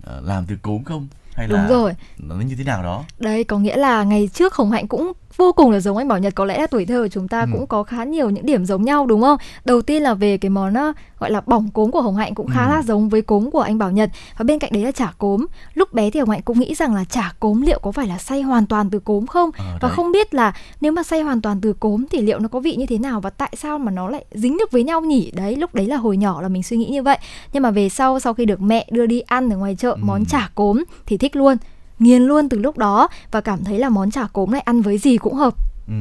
ờ, 0.03 0.21
làm 0.21 0.47
từ 0.47 0.57
cốm 0.63 0.85
không 0.85 1.09
hay 1.35 1.49
là 1.49 1.59
Đúng 1.61 1.69
rồi. 1.69 1.93
nó 2.19 2.35
như 2.37 2.55
thế 2.59 2.65
nào 2.65 2.83
đó 2.83 3.05
Đấy 3.19 3.45
có 3.45 3.59
nghĩa 3.59 3.77
là 3.77 4.03
ngày 4.03 4.29
trước 4.35 4.55
Hồng 4.55 4.71
Hạnh 4.71 4.89
cũng 4.89 5.13
vô 5.37 5.53
cùng 5.53 5.71
là 5.71 5.81
giống 5.81 5.97
anh 5.97 6.09
Bảo 6.09 6.19
Nhật 6.19 6.35
có 6.35 6.45
lẽ 6.45 6.59
là 6.61 6.67
tuổi 6.67 6.87
thơ 6.87 7.03
của 7.03 7.09
chúng 7.09 7.29
ta 7.29 7.41
Ừ. 7.41 7.47
cũng 7.53 7.67
có 7.67 7.83
khá 7.83 8.05
nhiều 8.05 8.31
những 8.31 8.47
điểm 8.47 8.65
giống 8.67 8.83
nhau 8.85 9.07
đúng 9.07 9.21
không? 9.23 9.39
Đầu 9.65 9.83
tiên 9.83 10.03
là 10.03 10.15
về 10.15 10.39
cái 10.39 10.51
món 10.51 10.75
ờ, 10.75 10.93
gọi 11.19 11.31
là 11.31 11.41
bỏng 11.47 11.69
cốm 11.75 11.91
của 11.91 12.03
Hồng 12.03 12.17
Hạnh 12.17 12.35
cũng 12.35 12.49
khá 12.49 12.65
Ừ. 12.67 12.71
là 12.71 12.83
giống 12.83 13.09
với 13.09 13.23
cốm 13.23 13.51
của 13.51 13.61
anh 13.61 13.79
Bảo 13.79 13.91
Nhật 13.91 14.11
và 14.39 14.43
bên 14.45 14.59
cạnh 14.59 14.71
đấy 14.73 14.83
là 14.85 14.91
chả 14.93 15.13
cốm. 15.19 15.47
Lúc 15.75 15.93
bé 15.93 16.11
thì 16.11 16.21
Hồng 16.21 16.31
Hạnh 16.31 16.43
cũng 16.43 16.59
nghĩ 16.61 16.75
rằng 16.75 16.95
là 16.95 17.05
chả 17.05 17.33
cốm 17.41 17.61
liệu 17.63 17.79
có 17.83 17.93
phải 17.93 18.07
là 18.07 18.19
xay 18.19 18.43
hoàn 18.43 18.67
toàn 18.67 18.91
từ 18.91 18.99
cốm 18.99 19.27
không? 19.27 19.51
Ờ, 19.59 19.65
và 19.81 19.89
đấy. 19.89 19.91
không 19.97 20.13
biết 20.13 20.35
là 20.35 20.53
nếu 20.81 20.93
mà 20.93 21.03
xay 21.03 21.21
hoàn 21.23 21.41
toàn 21.43 21.61
từ 21.61 21.73
cốm 21.73 22.05
thì 22.11 22.21
liệu 22.21 22.39
nó 22.39 22.49
có 22.49 22.61
vị 22.61 22.77
như 22.77 22.87
thế 22.87 22.99
nào 22.99 23.21
và 23.21 23.31
tại 23.31 23.53
sao 23.57 23.79
mà 23.79 23.91
nó 23.93 24.09
lại 24.09 24.25
dính 24.33 24.57
được 24.59 24.71
với 24.73 24.83
nhau 24.85 25.01
nhỉ? 25.01 25.31
Đấy 25.35 25.57
lúc 25.57 25.75
đấy 25.75 25.87
là 25.87 25.97
hồi 25.97 26.17
nhỏ 26.17 26.43
là 26.43 26.49
mình 26.49 26.63
suy 26.63 26.77
nghĩ 26.77 26.87
như 26.91 27.03
vậy. 27.03 27.19
Nhưng 27.53 27.63
mà 27.63 27.71
về 27.71 27.89
sau 27.89 28.21
sau 28.21 28.35
khi 28.35 28.45
được 28.45 28.61
mẹ 28.63 28.87
đưa 28.91 29.07
đi 29.07 29.21
ăn 29.21 29.51
ở 29.51 29.57
ngoài 29.57 29.77
chợ 29.79 29.91
Ừ. 29.91 29.97
món 30.01 30.25
chả 30.25 30.49
cốm 30.55 30.85
thì 31.07 31.17
thích 31.19 31.37
luôn 31.37 31.57
nghiền 32.05 32.23
luôn 32.23 32.49
từ 32.49 32.59
lúc 32.59 32.79
đó 32.79 33.09
và 33.31 33.41
cảm 33.41 33.65
thấy 33.65 33.79
là 33.79 33.89
món 33.89 34.11
chả 34.11 34.27
cốm 34.33 34.51
này 34.51 34.61
ăn 34.61 34.83
với 34.83 34.99
gì 34.99 35.17
cũng 35.17 35.35
hợp. 35.35 35.55
Ừ. 35.89 35.95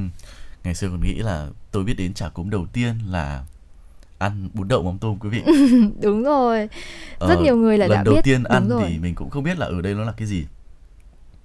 ngày 0.64 0.76
xưa 0.76 0.90
còn 0.90 1.02
nghĩ 1.04 1.14
là 1.14 1.48
tôi 1.72 1.84
biết 1.84 1.94
đến 1.98 2.14
chả 2.14 2.30
cốm 2.30 2.50
đầu 2.50 2.66
tiên 2.74 3.00
là 3.08 3.44
ăn 4.18 4.50
bún 4.54 4.68
đậu 4.68 4.84
mắm 4.84 4.98
tôm 4.98 5.18
quý 5.20 5.30
vị. 5.30 5.44
Đúng 6.02 6.24
rồi. 6.24 6.70
Ờ, 7.20 7.30
rất 7.30 7.42
nhiều 7.44 7.56
người 7.56 7.78
là 7.78 7.88
lần 7.88 7.98
đã 7.98 8.04
đầu 8.04 8.14
biết. 8.14 8.22
tiên 8.24 8.44
đúng 8.44 8.52
ăn 8.52 8.70
rồi. 8.70 8.84
thì 8.88 8.98
mình 8.98 9.16
cũng 9.16 9.30
không 9.30 9.44
biết 9.44 9.58
là 9.58 9.66
ở 9.66 9.82
đây 9.82 9.94
nó 9.94 10.04
là 10.04 10.14
cái 10.18 10.28
gì. 10.28 10.46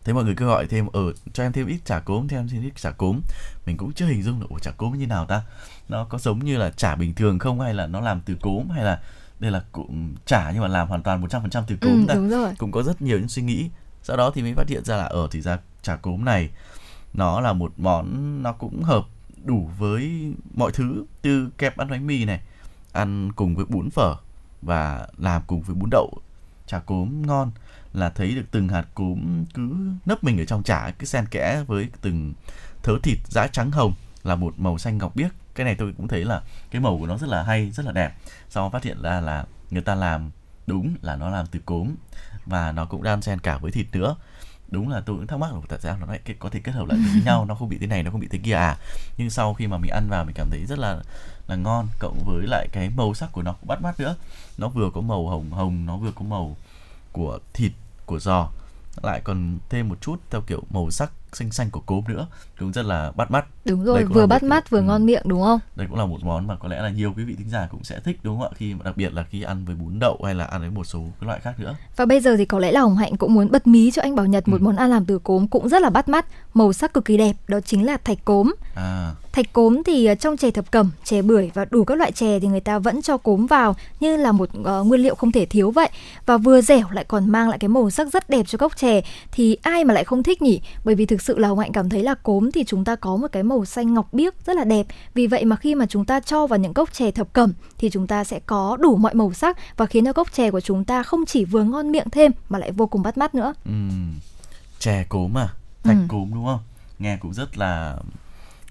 Thế 0.04 0.12
mọi 0.12 0.24
người 0.24 0.34
cứ 0.34 0.46
gọi 0.46 0.66
thêm 0.66 0.86
ở 0.86 1.12
cho 1.32 1.42
em 1.42 1.52
thêm 1.52 1.66
ít 1.66 1.78
chả 1.84 1.98
cốm 1.98 2.28
thêm 2.28 2.48
thêm 2.48 2.62
ít 2.62 2.72
chả 2.76 2.90
cốm. 2.90 3.20
Mình 3.66 3.76
cũng 3.76 3.92
chưa 3.92 4.06
hình 4.06 4.22
dung 4.22 4.40
được 4.40 4.46
ủa 4.50 4.58
chả 4.58 4.70
cốm 4.70 4.98
như 4.98 5.06
nào 5.06 5.26
ta? 5.26 5.42
Nó 5.88 6.04
có 6.04 6.18
giống 6.18 6.44
như 6.44 6.56
là 6.56 6.70
chả 6.70 6.94
bình 6.94 7.14
thường 7.14 7.38
không? 7.38 7.60
Hay 7.60 7.74
là 7.74 7.86
nó 7.86 8.00
làm 8.00 8.20
từ 8.20 8.34
cốm? 8.40 8.68
Hay 8.70 8.84
là 8.84 9.00
đây 9.40 9.50
là 9.50 9.62
cụm 9.72 10.14
chả 10.26 10.50
nhưng 10.50 10.62
mà 10.62 10.68
làm 10.68 10.88
hoàn 10.88 11.02
toàn 11.02 11.24
100% 11.24 11.62
từ 11.66 11.76
cốm 11.80 11.92
ừ, 11.92 12.04
ta? 12.08 12.14
đúng 12.14 12.30
rồi. 12.30 12.50
Cũng 12.58 12.72
có 12.72 12.82
rất 12.82 13.02
nhiều 13.02 13.18
những 13.18 13.28
suy 13.28 13.42
nghĩ 13.42 13.68
sau 14.08 14.16
đó 14.16 14.30
thì 14.34 14.42
mới 14.42 14.54
phát 14.54 14.68
hiện 14.68 14.84
ra 14.84 14.96
là 14.96 15.04
ở 15.04 15.28
thì 15.30 15.40
ra 15.40 15.58
chả 15.82 15.96
cốm 15.96 16.24
này 16.24 16.50
nó 17.14 17.40
là 17.40 17.52
một 17.52 17.72
món 17.76 18.42
nó 18.42 18.52
cũng 18.52 18.82
hợp 18.82 19.06
đủ 19.44 19.70
với 19.78 20.32
mọi 20.54 20.72
thứ 20.72 21.04
từ 21.22 21.50
kẹp 21.58 21.76
ăn 21.76 21.90
bánh 21.90 22.06
mì 22.06 22.24
này, 22.24 22.40
ăn 22.92 23.32
cùng 23.32 23.56
với 23.56 23.64
bún 23.64 23.90
phở 23.90 24.16
và 24.62 25.08
làm 25.18 25.42
cùng 25.46 25.62
với 25.62 25.74
bún 25.74 25.90
đậu. 25.90 26.18
Chả 26.66 26.78
cốm 26.78 27.22
ngon 27.26 27.50
là 27.92 28.10
thấy 28.10 28.34
được 28.34 28.44
từng 28.50 28.68
hạt 28.68 28.86
cốm 28.94 29.44
cứ 29.54 29.76
nấp 30.06 30.24
mình 30.24 30.40
ở 30.40 30.44
trong 30.44 30.62
chả 30.62 30.90
cứ 30.98 31.06
xen 31.06 31.26
kẽ 31.26 31.64
với 31.66 31.88
từng 32.00 32.34
thớ 32.82 32.92
thịt, 33.02 33.18
giã 33.28 33.46
trắng 33.46 33.70
hồng 33.70 33.92
là 34.22 34.34
một 34.34 34.54
màu 34.58 34.78
xanh 34.78 34.98
ngọc 34.98 35.16
biếc. 35.16 35.30
Cái 35.54 35.64
này 35.64 35.74
tôi 35.74 35.94
cũng 35.96 36.08
thấy 36.08 36.24
là 36.24 36.42
cái 36.70 36.80
màu 36.80 36.98
của 36.98 37.06
nó 37.06 37.18
rất 37.18 37.28
là 37.28 37.42
hay, 37.42 37.70
rất 37.70 37.86
là 37.86 37.92
đẹp. 37.92 38.14
Sau 38.48 38.64
đó 38.64 38.70
phát 38.70 38.84
hiện 38.84 39.02
ra 39.02 39.20
là 39.20 39.44
người 39.70 39.82
ta 39.82 39.94
làm 39.94 40.30
đúng 40.66 40.94
là 41.02 41.16
nó 41.16 41.30
làm 41.30 41.46
từ 41.46 41.60
cốm 41.66 41.94
và 42.48 42.72
nó 42.72 42.84
cũng 42.84 43.02
đan 43.02 43.22
xen 43.22 43.38
cả 43.38 43.58
với 43.58 43.72
thịt 43.72 43.86
nữa. 43.92 44.16
Đúng 44.70 44.88
là 44.88 45.00
tôi 45.00 45.16
cũng 45.16 45.26
thắc 45.26 45.38
mắc 45.38 45.54
là 45.54 45.60
tại 45.68 45.78
sao 45.82 45.96
nó 46.00 46.06
lại 46.06 46.20
có 46.38 46.48
thể 46.48 46.60
kết 46.60 46.72
hợp 46.72 46.86
lại 46.88 46.98
với 47.12 47.22
nhau, 47.24 47.44
nó 47.44 47.54
không 47.54 47.68
bị 47.68 47.78
thế 47.78 47.86
này, 47.86 48.02
nó 48.02 48.10
không 48.10 48.20
bị 48.20 48.28
thế 48.30 48.38
kia 48.38 48.52
à? 48.52 48.76
Nhưng 49.16 49.30
sau 49.30 49.54
khi 49.54 49.66
mà 49.66 49.78
mình 49.78 49.90
ăn 49.90 50.08
vào 50.08 50.24
mình 50.24 50.34
cảm 50.34 50.50
thấy 50.50 50.66
rất 50.66 50.78
là 50.78 50.98
là 51.48 51.56
ngon, 51.56 51.88
cộng 51.98 52.24
với 52.26 52.46
lại 52.46 52.68
cái 52.72 52.90
màu 52.90 53.14
sắc 53.14 53.32
của 53.32 53.42
nó 53.42 53.52
cũng 53.52 53.68
bắt 53.68 53.82
mắt 53.82 54.00
nữa. 54.00 54.16
Nó 54.58 54.68
vừa 54.68 54.90
có 54.94 55.00
màu 55.00 55.28
hồng 55.28 55.50
hồng, 55.50 55.86
nó 55.86 55.96
vừa 55.96 56.12
có 56.12 56.24
màu 56.24 56.56
của 57.12 57.38
thịt, 57.52 57.72
của 58.06 58.18
giò. 58.18 58.48
Lại 59.02 59.20
còn 59.24 59.58
thêm 59.68 59.88
một 59.88 60.00
chút 60.00 60.20
theo 60.30 60.40
kiểu 60.40 60.62
màu 60.70 60.90
sắc 60.90 61.12
xanh 61.32 61.50
xanh 61.50 61.70
của 61.70 61.80
cốm 61.80 62.04
nữa 62.08 62.26
cũng 62.58 62.72
rất 62.72 62.82
là 62.84 63.12
bắt 63.16 63.30
mắt 63.30 63.44
đúng 63.64 63.84
rồi 63.84 64.04
vừa 64.04 64.20
một 64.20 64.26
bắt 64.26 64.38
cái- 64.40 64.48
mắt 64.50 64.70
vừa 64.70 64.78
ừ. 64.78 64.82
ngon 64.82 65.06
miệng 65.06 65.22
đúng 65.26 65.42
không 65.42 65.60
đây 65.76 65.86
cũng 65.90 65.98
là 65.98 66.06
một 66.06 66.18
món 66.24 66.46
mà 66.46 66.56
có 66.56 66.68
lẽ 66.68 66.82
là 66.82 66.90
nhiều 66.90 67.12
quý 67.16 67.24
vị 67.24 67.34
thính 67.38 67.50
giả 67.50 67.68
cũng 67.70 67.84
sẽ 67.84 68.00
thích 68.04 68.18
đúng 68.22 68.38
không 68.40 68.48
ạ 68.48 68.54
khi 68.56 68.74
mà 68.74 68.80
đặc 68.84 68.96
biệt 68.96 69.12
là 69.12 69.24
khi 69.30 69.42
ăn 69.42 69.64
với 69.64 69.74
bún 69.76 69.98
đậu 69.98 70.20
hay 70.24 70.34
là 70.34 70.44
ăn 70.44 70.60
với 70.60 70.70
một 70.70 70.84
số 70.84 70.98
cái 71.20 71.26
loại 71.26 71.40
khác 71.40 71.60
nữa 71.60 71.74
Và 71.96 72.04
bây 72.06 72.20
giờ 72.20 72.36
thì 72.36 72.44
có 72.44 72.58
lẽ 72.58 72.72
là 72.72 72.80
Hồng 72.80 72.96
Hạnh 72.96 73.16
cũng 73.16 73.34
muốn 73.34 73.50
bật 73.50 73.66
mí 73.66 73.90
cho 73.90 74.02
anh 74.02 74.14
Bảo 74.16 74.26
Nhật 74.26 74.48
một 74.48 74.60
Ừ. 74.60 74.64
món 74.64 74.76
ăn 74.76 74.90
làm 74.90 75.04
từ 75.04 75.18
cốm 75.18 75.46
cũng 75.48 75.68
rất 75.68 75.82
là 75.82 75.90
bắt 75.90 76.08
mắt, 76.08 76.26
màu 76.54 76.72
sắc 76.72 76.94
cực 76.94 77.04
kỳ 77.04 77.16
đẹp, 77.16 77.36
đó 77.48 77.60
chính 77.60 77.86
là 77.86 77.96
thạch 77.96 78.24
cốm. 78.24 78.54
à 78.74 79.12
Thạch 79.32 79.52
cốm 79.52 79.82
thì 79.86 80.06
ờ, 80.06 80.14
trong 80.14 80.36
chè 80.36 80.50
thập 80.50 80.70
cẩm, 80.70 80.90
chè 81.04 81.22
bưởi 81.22 81.50
và 81.54 81.64
đủ 81.70 81.84
các 81.84 81.94
loại 81.98 82.12
chè 82.12 82.40
thì 82.40 82.48
người 82.48 82.60
ta 82.60 82.78
vẫn 82.78 83.02
cho 83.02 83.16
cốm 83.16 83.46
vào 83.46 83.76
như 84.00 84.16
là 84.16 84.32
một 84.32 84.48
ờ, 84.64 84.82
nguyên 84.84 85.00
liệu 85.00 85.14
không 85.14 85.32
thể 85.32 85.46
thiếu 85.46 85.70
vậy. 85.70 85.88
Và 86.26 86.36
vừa 86.36 86.60
dẻo 86.60 86.86
lại 86.90 87.04
còn 87.04 87.30
mang 87.30 87.48
lại 87.48 87.58
cái 87.58 87.68
màu 87.68 87.90
sắc 87.90 88.12
rất 88.12 88.30
đẹp 88.30 88.46
cho 88.46 88.58
cốc 88.58 88.76
chè 88.76 89.00
thì 89.32 89.56
ai 89.62 89.84
mà 89.84 89.94
lại 89.94 90.04
không 90.04 90.22
thích 90.22 90.42
nhỉ? 90.42 90.60
Bởi 90.84 90.94
vì 90.94 91.06
thực 91.06 91.17
sự 91.22 91.38
là 91.38 91.48
Hồng 91.48 91.58
Hạnh 91.58 91.72
cảm 91.72 91.88
thấy 91.88 92.02
là 92.02 92.14
cốm 92.14 92.50
thì 92.52 92.64
chúng 92.66 92.84
ta 92.84 92.96
có 92.96 93.16
một 93.16 93.28
cái 93.32 93.42
màu 93.42 93.64
xanh 93.64 93.94
ngọc 93.94 94.12
biếc 94.12 94.46
rất 94.46 94.56
là 94.56 94.64
đẹp. 94.64 94.86
Vì 95.14 95.26
vậy 95.26 95.44
mà 95.44 95.56
khi 95.56 95.74
mà 95.74 95.86
chúng 95.86 96.04
ta 96.04 96.20
cho 96.20 96.46
vào 96.46 96.58
những 96.58 96.74
cốc 96.74 96.92
chè 96.92 97.10
thập 97.10 97.32
cẩm 97.32 97.52
thì 97.78 97.90
chúng 97.90 98.06
ta 98.06 98.24
sẽ 98.24 98.40
có 98.46 98.76
đủ 98.80 98.96
mọi 98.96 99.14
màu 99.14 99.32
sắc 99.32 99.58
và 99.76 99.86
khiến 99.86 100.04
cho 100.04 100.12
cốc 100.12 100.32
chè 100.32 100.50
của 100.50 100.60
chúng 100.60 100.84
ta 100.84 101.02
không 101.02 101.26
chỉ 101.26 101.44
vừa 101.44 101.62
ngon 101.64 101.92
miệng 101.92 102.10
thêm 102.12 102.32
mà 102.48 102.58
lại 102.58 102.72
vô 102.72 102.86
cùng 102.86 103.02
bắt 103.02 103.18
mắt 103.18 103.34
nữa. 103.34 103.54
ừm, 103.64 104.14
chè 104.78 105.04
cốm 105.08 105.38
à 105.38 105.48
thạch 105.84 105.96
Ừ. 105.96 106.02
cốm 106.08 106.30
đúng 106.34 106.44
không 106.46 106.60
nghe 106.98 107.16
cũng 107.16 107.34
rất 107.34 107.58
là 107.58 107.96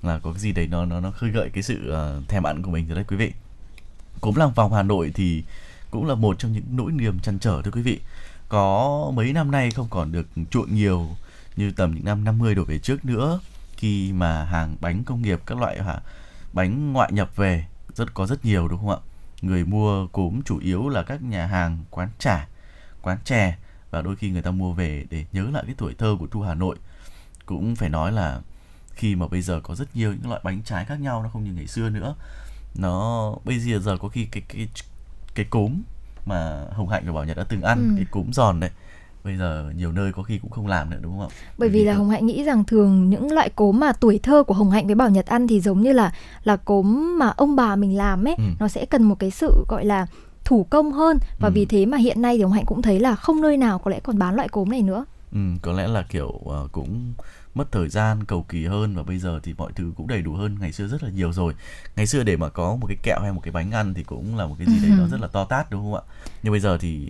là 0.01 0.19
có 0.19 0.31
cái 0.31 0.39
gì 0.39 0.51
đấy 0.51 0.67
nó 0.71 0.85
nó 0.85 0.99
nó 0.99 1.11
khơi 1.11 1.29
gợi 1.29 1.49
cái 1.53 1.63
sự 1.63 1.89
ờ, 1.89 2.21
thèm 2.27 2.43
ăn 2.47 2.63
của 2.63 2.71
mình 2.71 2.87
rồi 2.87 2.95
đấy 2.95 3.05
quý 3.07 3.15
vị 3.17 3.31
cốm 4.21 4.35
làng 4.35 4.51
vòng 4.55 4.73
Hà 4.73 4.83
Nội 4.83 5.11
thì 5.15 5.43
cũng 5.91 6.07
là 6.07 6.15
một 6.15 6.39
trong 6.39 6.51
những 6.53 6.63
nỗi 6.71 6.91
niềm 6.91 7.19
chăn 7.19 7.39
trở 7.39 7.61
thưa 7.65 7.71
quý 7.71 7.81
vị 7.81 7.99
có 8.49 9.11
mấy 9.15 9.33
năm 9.33 9.51
nay 9.51 9.71
không 9.71 9.87
còn 9.89 10.11
được 10.11 10.27
chuộng 10.51 10.75
nhiều 10.75 11.07
như 11.57 11.71
tầm 11.71 11.95
những 11.95 12.05
năm 12.05 12.23
50 12.23 12.55
đổ 12.55 12.63
về 12.63 12.79
trước 12.79 13.05
nữa 13.05 13.39
khi 13.77 14.13
mà 14.13 14.43
hàng 14.43 14.75
bánh 14.81 15.03
công 15.03 15.21
nghiệp 15.21 15.39
các 15.45 15.57
loại 15.57 15.83
hả 15.83 15.99
bánh 16.53 16.93
ngoại 16.93 17.11
nhập 17.11 17.35
về 17.35 17.65
rất 17.95 18.13
có 18.13 18.27
rất 18.27 18.45
nhiều 18.45 18.67
đúng 18.67 18.79
không 18.79 18.89
ạ? 18.89 18.97
Người 19.41 19.65
mua 19.65 20.07
cốm 20.07 20.41
chủ 20.45 20.59
yếu 20.59 20.89
là 20.89 21.03
các 21.03 21.21
nhà 21.23 21.45
hàng 21.45 21.83
quán 21.89 22.09
trà 22.19 22.47
quán 23.01 23.17
chè 23.23 23.57
và 23.91 24.01
đôi 24.01 24.15
khi 24.15 24.29
người 24.29 24.41
ta 24.41 24.51
mua 24.51 24.73
về 24.73 25.05
để 25.09 25.25
nhớ 25.31 25.43
lại 25.51 25.63
cái 25.65 25.75
tuổi 25.77 25.93
thơ 25.97 26.15
của 26.19 26.27
Thu 26.31 26.41
Hà 26.41 26.53
Nội. 26.53 26.75
Cũng 27.45 27.75
phải 27.75 27.89
nói 27.89 28.11
là 28.11 28.41
khi 28.93 29.15
mà 29.15 29.27
bây 29.27 29.41
giờ 29.41 29.59
có 29.63 29.75
rất 29.75 29.95
nhiều 29.95 30.13
những 30.13 30.29
loại 30.29 30.41
bánh 30.43 30.61
trái 30.65 30.85
khác 30.85 30.99
nhau 30.99 31.23
nó 31.23 31.29
không 31.29 31.43
như 31.43 31.51
ngày 31.53 31.67
xưa 31.67 31.89
nữa. 31.89 32.15
Nó 32.75 33.33
bây 33.43 33.59
giờ 33.59 33.79
giờ 33.79 33.97
có 33.97 34.07
khi 34.09 34.25
cái 34.25 34.43
cái 34.49 34.67
cái 35.35 35.45
cốm 35.49 35.81
mà 36.25 36.61
Hồng 36.71 36.89
Hạnh 36.89 37.03
và 37.05 37.11
Bảo 37.13 37.25
Nhật 37.25 37.37
đã 37.37 37.43
từng 37.49 37.61
ăn 37.61 37.87
Ừ. 37.89 37.93
cái 37.97 38.05
cốm 38.11 38.33
giòn 38.33 38.59
đấy 38.59 38.69
bây 39.23 39.37
giờ 39.37 39.71
nhiều 39.75 39.91
nơi 39.91 40.11
có 40.13 40.23
khi 40.23 40.37
cũng 40.37 40.51
không 40.51 40.67
làm 40.67 40.89
nữa 40.89 40.97
đúng 41.01 41.11
không 41.19 41.29
ạ 41.29 41.35
Bởi 41.57 41.69
vì 41.69 41.83
là 41.83 41.93
có- 41.93 41.97
Hồng 41.99 42.09
Hạnh 42.09 42.25
nghĩ 42.25 42.43
rằng 42.43 42.63
thường 42.63 43.09
những 43.09 43.31
loại 43.31 43.49
cốm 43.49 43.79
mà 43.79 43.91
tuổi 43.93 44.19
thơ 44.23 44.43
của 44.43 44.53
Hồng 44.53 44.71
Hạnh 44.71 44.85
với 44.85 44.95
Bảo 44.95 45.09
Nhật 45.09 45.25
ăn 45.25 45.47
thì 45.47 45.59
giống 45.61 45.81
như 45.81 45.91
là 45.91 46.11
là 46.43 46.55
cốm 46.55 47.17
mà 47.19 47.27
ông 47.37 47.55
bà 47.55 47.75
mình 47.75 47.97
làm 47.97 48.27
ấy, 48.27 48.35
Ừ. 48.37 48.43
nó 48.59 48.67
sẽ 48.67 48.85
cần 48.85 49.03
một 49.03 49.15
cái 49.19 49.31
sự 49.31 49.65
gọi 49.67 49.85
là 49.85 50.07
thủ 50.45 50.63
công 50.69 50.91
hơn 50.91 51.17
và 51.39 51.47
Ừ. 51.47 51.51
vì 51.55 51.65
thế 51.65 51.85
mà 51.85 51.97
hiện 51.97 52.21
nay 52.21 52.37
thì 52.37 52.43
Hồng 52.43 52.51
Hạnh 52.51 52.65
cũng 52.65 52.81
thấy 52.81 52.99
là 52.99 53.15
không 53.15 53.41
nơi 53.41 53.57
nào 53.57 53.79
có 53.79 53.91
lẽ 53.91 53.99
còn 53.99 54.19
bán 54.19 54.35
loại 54.35 54.47
cốm 54.49 54.69
này 54.69 54.81
nữa. 54.81 55.05
Ừ, 55.33 55.39
có 55.61 55.71
lẽ 55.73 55.87
là 55.87 56.01
kiểu 56.09 56.31
ờ, 56.45 56.67
cũng 56.71 57.13
mất 57.55 57.71
thời 57.71 57.89
gian 57.89 58.23
cầu 58.23 58.45
kỳ 58.49 58.65
hơn 58.65 58.95
và 58.95 59.03
bây 59.03 59.17
giờ 59.17 59.39
thì 59.43 59.53
mọi 59.57 59.71
thứ 59.75 59.91
cũng 59.97 60.07
đầy 60.07 60.21
đủ 60.21 60.33
hơn 60.33 60.57
ngày 60.59 60.71
xưa 60.71 60.87
rất 60.87 61.03
là 61.03 61.09
nhiều 61.09 61.33
rồi 61.33 61.53
ngày 61.95 62.05
xưa 62.07 62.23
để 62.23 62.37
mà 62.37 62.49
có 62.49 62.75
một 62.75 62.87
cái 62.87 62.97
kẹo 63.03 63.19
hay 63.21 63.31
một 63.31 63.41
cái 63.43 63.51
bánh 63.51 63.71
ăn 63.71 63.93
thì 63.93 64.03
cũng 64.03 64.37
là 64.37 64.45
một 64.45 64.55
cái 64.59 64.67
gì 64.67 64.79
đấy 64.81 64.91
nó 64.97 65.07
rất 65.11 65.19
là 65.21 65.27
to 65.27 65.43
tát 65.45 65.71
đúng 65.71 65.81
không 65.81 65.95
ạ 65.95 66.01
nhưng 66.43 66.51
bây 66.53 66.59
giờ 66.59 66.77
thì 66.77 67.09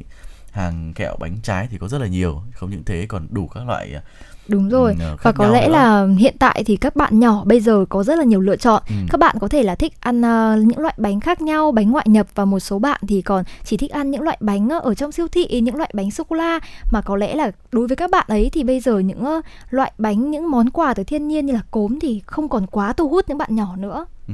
hàng 0.57 0.93
kẹo 0.93 1.15
bánh 1.19 1.37
trái 1.43 1.67
thì 1.71 1.77
có 1.77 1.87
rất 1.87 2.01
là 2.01 2.07
nhiều 2.07 2.41
không 2.53 2.69
những 2.69 2.83
thế 2.83 3.05
còn 3.09 3.27
đủ 3.31 3.47
các 3.47 3.67
loại 3.67 3.93
ờ, 3.93 4.01
Đúng 4.47 4.69
rồi. 4.69 4.95
Ừ, 4.99 5.15
và 5.23 5.31
có 5.31 5.47
lẽ 5.47 5.67
nữa. 5.67 5.73
là 5.73 6.07
hiện 6.17 6.35
tại 6.39 6.63
thì 6.65 6.75
các 6.75 6.95
bạn 6.95 7.19
nhỏ 7.19 7.43
bây 7.45 7.59
giờ 7.59 7.85
có 7.89 8.03
rất 8.03 8.17
là 8.17 8.23
nhiều 8.23 8.41
lựa 8.41 8.55
chọn. 8.55 8.83
Ừ. 8.89 8.95
Các 9.09 9.17
bạn 9.19 9.35
có 9.39 9.47
thể 9.47 9.63
là 9.63 9.75
thích 9.75 9.93
ăn 9.99 10.21
ờ, 10.21 10.55
những 10.65 10.79
loại 10.79 10.93
bánh 10.97 11.19
khác 11.19 11.41
nhau, 11.41 11.71
bánh 11.71 11.91
ngoại 11.91 12.05
nhập 12.09 12.27
và 12.35 12.45
một 12.45 12.59
số 12.59 12.79
bạn 12.79 13.01
thì 13.07 13.21
còn 13.21 13.43
chỉ 13.63 13.77
thích 13.77 13.91
ăn 13.91 14.11
những 14.11 14.21
loại 14.21 14.37
bánh 14.39 14.69
ờ, 14.69 14.79
ở 14.79 14.93
trong 14.93 15.11
siêu 15.11 15.27
thị, 15.27 15.61
những 15.61 15.75
loại 15.75 15.91
bánh 15.93 16.11
sô 16.11 16.23
cô 16.23 16.35
la 16.35 16.59
mà 16.91 17.01
có 17.01 17.15
lẽ 17.15 17.35
là 17.35 17.51
đối 17.71 17.87
với 17.87 17.95
các 17.95 18.11
bạn 18.11 18.25
ấy 18.29 18.49
thì 18.53 18.63
bây 18.63 18.79
giờ 18.79 18.99
những 18.99 19.25
ờ, 19.25 19.41
loại 19.69 19.91
bánh, 19.97 20.31
những 20.31 20.51
món 20.51 20.69
quà 20.69 20.93
từ 20.93 21.03
thiên 21.03 21.27
nhiên 21.27 21.45
như 21.45 21.53
là 21.53 21.61
cốm 21.71 21.99
thì 22.01 22.21
không 22.25 22.49
còn 22.49 22.67
quá 22.67 22.93
thu 22.93 23.09
hút 23.09 23.25
những 23.29 23.37
bạn 23.37 23.55
nhỏ 23.55 23.75
nữa. 23.75 24.05
Ừ. 24.27 24.33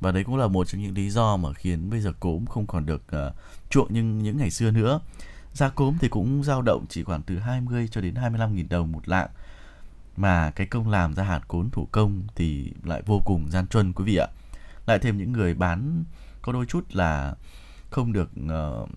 Và 0.00 0.12
đấy 0.12 0.24
cũng 0.24 0.36
là 0.36 0.46
một 0.46 0.68
trong 0.68 0.82
những 0.82 0.94
lý 0.94 1.10
do 1.10 1.36
mà 1.36 1.52
khiến 1.52 1.90
bây 1.90 2.00
giờ 2.00 2.12
cốm 2.20 2.46
không 2.46 2.66
còn 2.66 2.86
được 2.86 3.02
uh, 3.28 3.32
chuộng 3.70 3.94
như 3.94 4.02
những 4.02 4.36
ngày 4.36 4.50
xưa 4.50 4.70
nữa. 4.70 5.00
Giá 5.54 5.68
cốm 5.68 5.96
thì 6.00 6.08
cũng 6.08 6.44
dao 6.44 6.62
động 6.62 6.86
chỉ 6.88 7.04
khoảng 7.04 7.22
từ 7.22 7.38
20 7.38 7.88
cho 7.90 8.00
đến 8.00 8.14
25 8.14 8.54
nghìn 8.54 8.68
đồng 8.68 8.92
một 8.92 9.08
lạng. 9.08 9.28
Mà 10.16 10.50
cái 10.50 10.66
công 10.66 10.88
làm 10.88 11.14
ra 11.14 11.24
hạt 11.24 11.40
cốm 11.48 11.70
thủ 11.70 11.88
công 11.92 12.22
thì 12.34 12.72
lại 12.84 13.02
vô 13.06 13.20
cùng 13.24 13.50
gian 13.50 13.66
truân 13.66 13.92
quý 13.92 14.04
vị 14.04 14.16
ạ. 14.16 14.26
Lại 14.86 14.98
thêm 14.98 15.18
những 15.18 15.32
người 15.32 15.54
bán 15.54 16.04
có 16.42 16.52
đôi 16.52 16.66
chút 16.66 16.84
là 16.92 17.34
không 17.90 18.12
được 18.12 18.30
uh, 18.44 18.88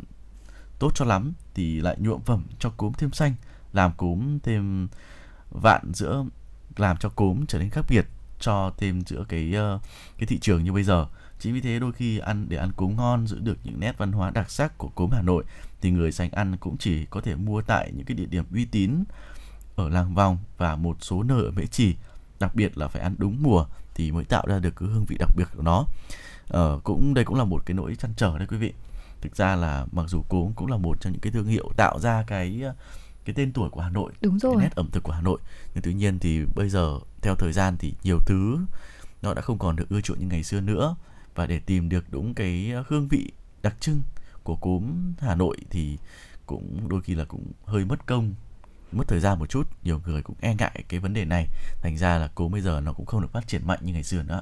tốt 0.79 0.91
cho 0.95 1.05
lắm 1.05 1.33
thì 1.53 1.81
lại 1.81 1.95
nhuộm 1.99 2.21
phẩm 2.21 2.43
cho 2.59 2.69
cốm 2.77 2.93
thêm 2.93 3.11
xanh, 3.11 3.33
làm 3.73 3.91
cốm 3.97 4.39
thêm 4.43 4.87
vạn 5.49 5.91
giữa 5.93 6.25
làm 6.77 6.97
cho 6.97 7.09
cốm 7.09 7.45
trở 7.47 7.59
nên 7.59 7.69
khác 7.69 7.85
biệt 7.89 8.05
cho 8.39 8.71
thêm 8.77 9.01
giữa 9.01 9.25
cái 9.29 9.53
uh, 9.75 9.81
cái 10.17 10.27
thị 10.27 10.39
trường 10.39 10.63
như 10.63 10.73
bây 10.73 10.83
giờ 10.83 11.07
chính 11.39 11.53
vì 11.53 11.61
thế 11.61 11.79
đôi 11.79 11.91
khi 11.91 12.17
ăn 12.17 12.45
để 12.49 12.57
ăn 12.57 12.71
cốm 12.75 12.95
ngon 12.95 13.27
giữ 13.27 13.39
được 13.39 13.57
những 13.63 13.79
nét 13.79 13.97
văn 13.97 14.11
hóa 14.11 14.31
đặc 14.31 14.51
sắc 14.51 14.77
của 14.77 14.87
cốm 14.87 15.09
Hà 15.11 15.21
Nội 15.21 15.43
thì 15.85 15.91
người 15.91 16.11
dành 16.11 16.31
ăn 16.31 16.57
cũng 16.57 16.77
chỉ 16.77 17.05
có 17.05 17.21
thể 17.21 17.35
mua 17.35 17.61
tại 17.61 17.91
những 17.95 18.05
cái 18.05 18.15
địa 18.15 18.25
điểm 18.25 18.43
uy 18.53 18.65
tín 18.65 19.03
ở 19.75 19.89
làng 19.89 20.13
vòng 20.13 20.37
và 20.57 20.75
một 20.75 20.97
số 21.01 21.23
nơi 21.23 21.43
ở 21.43 21.51
Mễ 21.51 21.65
Trì. 21.65 21.95
Đặc 22.39 22.55
biệt 22.55 22.77
là 22.77 22.87
phải 22.87 23.01
ăn 23.01 23.15
đúng 23.17 23.43
mùa 23.43 23.65
thì 23.95 24.11
mới 24.11 24.23
tạo 24.25 24.43
ra 24.47 24.59
được 24.59 24.75
cái 24.75 24.89
hương 24.89 25.05
vị 25.05 25.15
đặc 25.19 25.29
biệt 25.37 25.43
của 25.55 25.61
nó. 25.63 25.85
Ờ, 26.47 26.79
cũng 26.83 27.13
đây 27.13 27.25
cũng 27.25 27.35
là 27.35 27.43
một 27.43 27.65
cái 27.65 27.75
nỗi 27.75 27.95
chăn 27.95 28.13
trở 28.17 28.37
đấy 28.37 28.47
quý 28.47 28.57
vị. 28.57 28.73
Thực 29.21 29.35
ra 29.35 29.55
là 29.55 29.85
mặc 29.91 30.05
dù 30.07 30.21
cốm 30.29 30.51
cũng 30.55 30.67
là 30.67 30.77
một 30.77 31.01
trong 31.01 31.13
những 31.13 31.21
cái 31.21 31.31
thương 31.31 31.47
hiệu 31.47 31.71
tạo 31.77 31.99
ra 31.99 32.23
cái 32.27 32.63
cái 33.25 33.33
tên 33.35 33.53
tuổi 33.53 33.69
của 33.69 33.81
Hà 33.81 33.89
Nội 33.89 34.11
Đúng 34.21 34.39
cái 34.39 34.51
rồi. 34.51 34.61
nét 34.61 34.75
ẩm 34.75 34.89
thực 34.91 35.03
của 35.03 35.11
Hà 35.11 35.21
Nội. 35.21 35.39
Nhưng 35.73 35.81
tuy 35.83 35.93
nhiên 35.93 36.19
thì 36.19 36.41
bây 36.55 36.69
giờ 36.69 36.99
theo 37.21 37.35
thời 37.35 37.53
gian 37.53 37.77
thì 37.79 37.93
nhiều 38.03 38.19
thứ 38.25 38.57
nó 39.21 39.33
đã 39.33 39.41
không 39.41 39.57
còn 39.57 39.75
được 39.75 39.89
ưa 39.89 40.01
chuộng 40.01 40.19
như 40.19 40.25
ngày 40.25 40.43
xưa 40.43 40.61
nữa. 40.61 40.95
Và 41.35 41.47
để 41.47 41.59
tìm 41.59 41.89
được 41.89 42.05
đúng 42.09 42.33
cái 42.33 42.73
hương 42.87 43.07
vị 43.07 43.31
đặc 43.61 43.75
trưng 43.79 44.01
của 44.45 44.55
cúm 44.55 45.13
Hà 45.19 45.35
Nội 45.35 45.57
thì 45.69 45.97
cũng 46.45 46.89
đôi 46.89 47.01
khi 47.01 47.15
là 47.15 47.25
cũng 47.25 47.51
hơi 47.65 47.85
mất 47.85 48.05
công, 48.05 48.33
mất 48.91 49.07
thời 49.07 49.19
gian 49.19 49.39
một 49.39 49.49
chút. 49.49 49.67
Nhiều 49.83 50.01
người 50.05 50.21
cũng 50.21 50.35
e 50.41 50.55
ngại 50.55 50.83
cái 50.89 50.99
vấn 50.99 51.13
đề 51.13 51.25
này. 51.25 51.47
Thành 51.81 51.97
ra 51.97 52.17
là 52.17 52.27
cúm 52.27 52.51
bây 52.51 52.61
giờ 52.61 52.81
nó 52.81 52.93
cũng 52.93 53.05
không 53.05 53.21
được 53.21 53.31
phát 53.31 53.47
triển 53.47 53.67
mạnh 53.67 53.79
như 53.81 53.93
ngày 53.93 54.03
xưa 54.03 54.23
nữa. 54.23 54.41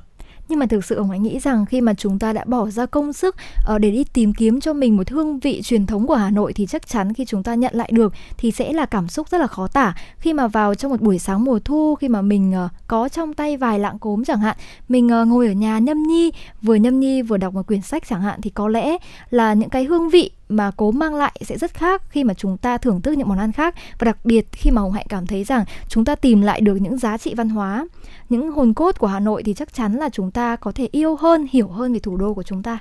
Nhưng 0.50 0.60
mà 0.60 0.66
thực 0.66 0.86
sự 0.86 0.96
ông 0.96 1.10
ấy 1.10 1.20
nghĩ 1.20 1.39
rằng 1.39 1.66
khi 1.66 1.82
mà 1.82 1.94
chúng 1.94 2.20
ta 2.20 2.34
đã 2.34 2.44
bỏ 2.48 2.70
ra 2.70 2.86
công 2.86 3.14
sức 3.14 3.36
uh, 3.74 3.80
để 3.82 3.91
đi 3.91 4.04
tìm 4.04 4.34
kiếm 4.34 4.60
cho 4.60 4.74
mình 4.74 4.98
một 4.98 5.10
hương 5.10 5.39
vị 5.39 5.62
truyền 5.62 5.86
thống 5.86 6.08
của 6.08 6.16
Hà 6.16 6.30
Nội 6.30 6.54
thì 6.54 6.66
chắc 6.66 6.88
chắn 6.88 7.14
khi 7.14 7.26
chúng 7.26 7.44
ta 7.44 7.56
nhận 7.56 7.76
lại 7.76 7.89
được 7.94 8.14
thì 8.38 8.52
sẽ 8.52 8.74
là 8.74 8.86
cảm 8.86 9.08
xúc 9.08 9.30
rất 9.30 9.38
là 9.38 9.48
khó 9.48 9.68
tả. 9.68 9.96
Khi 10.18 10.34
mà 10.34 10.48
vào 10.48 10.76
trong 10.76 10.91
một 10.91 11.02
buổi 11.02 11.20
sáng 11.20 11.44
mùa 11.44 11.60
thu 11.60 11.96
khi 11.96 12.08
mà 12.08 12.22
mình 12.22 12.54
uh, 12.66 12.72
có 12.88 13.10
trong 13.10 13.34
tay 13.34 13.58
vài 13.58 13.80
lạng 13.80 14.00
cốm 14.00 14.24
chẳng 14.24 14.39
hạn, 14.39 14.58
mình 14.89 15.10
uh, 15.22 15.28
ngồi 15.28 15.48
ở 15.48 15.54
nhà 15.54 15.80
nhâm 15.80 16.04
nhi, 16.04 16.32
vừa 16.62 16.76
nhâm 16.76 17.00
nhi 17.00 17.22
vừa 17.22 17.38
đọc 17.38 17.54
một 17.54 17.68
quyển 17.68 17.82
sách 17.82 18.04
chẳng 18.10 18.22
hạn 18.22 18.41
thì 18.41 18.50
có 18.50 18.68
lẽ 18.68 18.98
là 19.30 19.54
những 19.54 19.70
cái 19.70 19.84
hương 19.84 20.10
vị 20.10 20.32
mà 20.54 20.72
cố 20.78 20.91
mang 20.91 21.16
lại 21.16 21.41
sẽ 21.41 21.58
rất 21.58 21.74
khác 21.74 22.01
khi 22.10 22.24
mà 22.24 22.34
chúng 22.34 22.58
ta 22.58 22.78
thưởng 22.78 23.01
thức 23.01 23.12
những 23.12 23.28
món 23.28 23.39
ăn 23.39 23.51
khác 23.51 23.76
và 23.99 24.06
đặc 24.06 24.18
biệt 24.24 24.45
khi 24.51 24.72
mà 24.72 24.82
Hồng 24.82 24.91
Hạnh 24.91 25.06
cảm 25.10 25.28
thấy 25.28 25.43
rằng 25.43 25.66
chúng 25.88 26.06
ta 26.06 26.16
tìm 26.16 26.41
lại 26.41 26.62
được 26.62 26.76
những 26.76 26.97
giá 26.97 27.18
trị 27.18 27.34
văn 27.38 27.49
hóa 27.49 27.88
những 28.30 28.51
hồn 28.51 28.74
cốt 28.74 28.99
của 28.99 29.08
Hà 29.08 29.20
Nội 29.20 29.43
thì 29.43 29.54
chắc 29.54 29.74
chắn 29.74 29.93
là 29.93 30.10
chúng 30.10 30.32
ta 30.32 30.56
có 30.56 30.72
thể 30.72 30.88
yêu 30.91 31.16
hơn, 31.16 31.47
hiểu 31.51 31.68
hơn 31.68 31.93
về 31.93 31.99
thủ 31.99 32.18
đô 32.18 32.34
của 32.34 32.43
chúng 32.43 32.64
ta. 32.64 32.80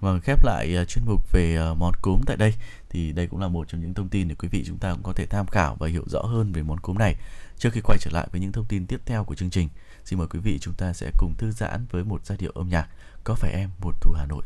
Vâng, 0.00 0.20
khép 0.20 0.44
lại 0.44 0.76
uh, 0.82 0.88
chuyên 0.88 1.04
mục 1.06 1.32
về 1.32 1.58
uh, 1.70 1.78
món 1.78 1.92
cốm 2.02 2.20
tại 2.26 2.36
đây 2.36 2.54
thì 2.90 3.12
đây 3.12 3.26
cũng 3.26 3.40
là 3.40 3.48
một 3.48 3.68
trong 3.68 3.80
những 3.80 3.94
thông 3.94 4.08
tin 4.08 4.28
để 4.28 4.34
quý 4.34 4.48
vị 4.48 4.64
chúng 4.66 4.78
ta 4.78 4.92
cũng 4.92 5.02
có 5.02 5.12
thể 5.12 5.26
tham 5.26 5.46
khảo 5.46 5.76
và 5.78 5.88
hiểu 5.88 6.04
rõ 6.06 6.22
hơn 6.22 6.52
về 6.52 6.62
món 6.62 6.80
cốm 6.80 6.98
này. 6.98 7.14
Trước 7.58 7.70
khi 7.72 7.80
quay 7.84 7.98
trở 8.00 8.10
lại 8.14 8.28
với 8.32 8.40
những 8.40 8.52
thông 8.52 8.64
tin 8.64 8.86
tiếp 8.86 9.00
theo 9.06 9.24
của 9.24 9.34
chương 9.34 9.50
trình, 9.50 9.68
xin 10.04 10.18
mời 10.18 10.28
quý 10.28 10.38
vị 10.38 10.58
chúng 10.58 10.74
ta 10.74 10.92
sẽ 10.92 11.10
cùng 11.18 11.34
thư 11.38 11.50
giãn 11.50 11.86
với 11.90 12.04
một 12.04 12.26
giai 12.26 12.38
điệu 12.38 12.52
âm 12.54 12.68
nhạc 12.68 12.88
Có 13.24 13.34
phải 13.34 13.52
em 13.52 13.70
một 13.80 13.94
thu 14.00 14.12
Hà 14.12 14.26
Nội. 14.26 14.42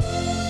Hãy 0.00 0.49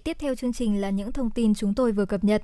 tiếp 0.11 0.17
theo 0.19 0.35
chương 0.35 0.53
trình 0.53 0.81
là 0.81 0.89
những 0.89 1.11
thông 1.11 1.29
tin 1.29 1.53
chúng 1.53 1.73
tôi 1.73 1.91
vừa 1.91 2.05
cập 2.05 2.23
nhật. 2.23 2.41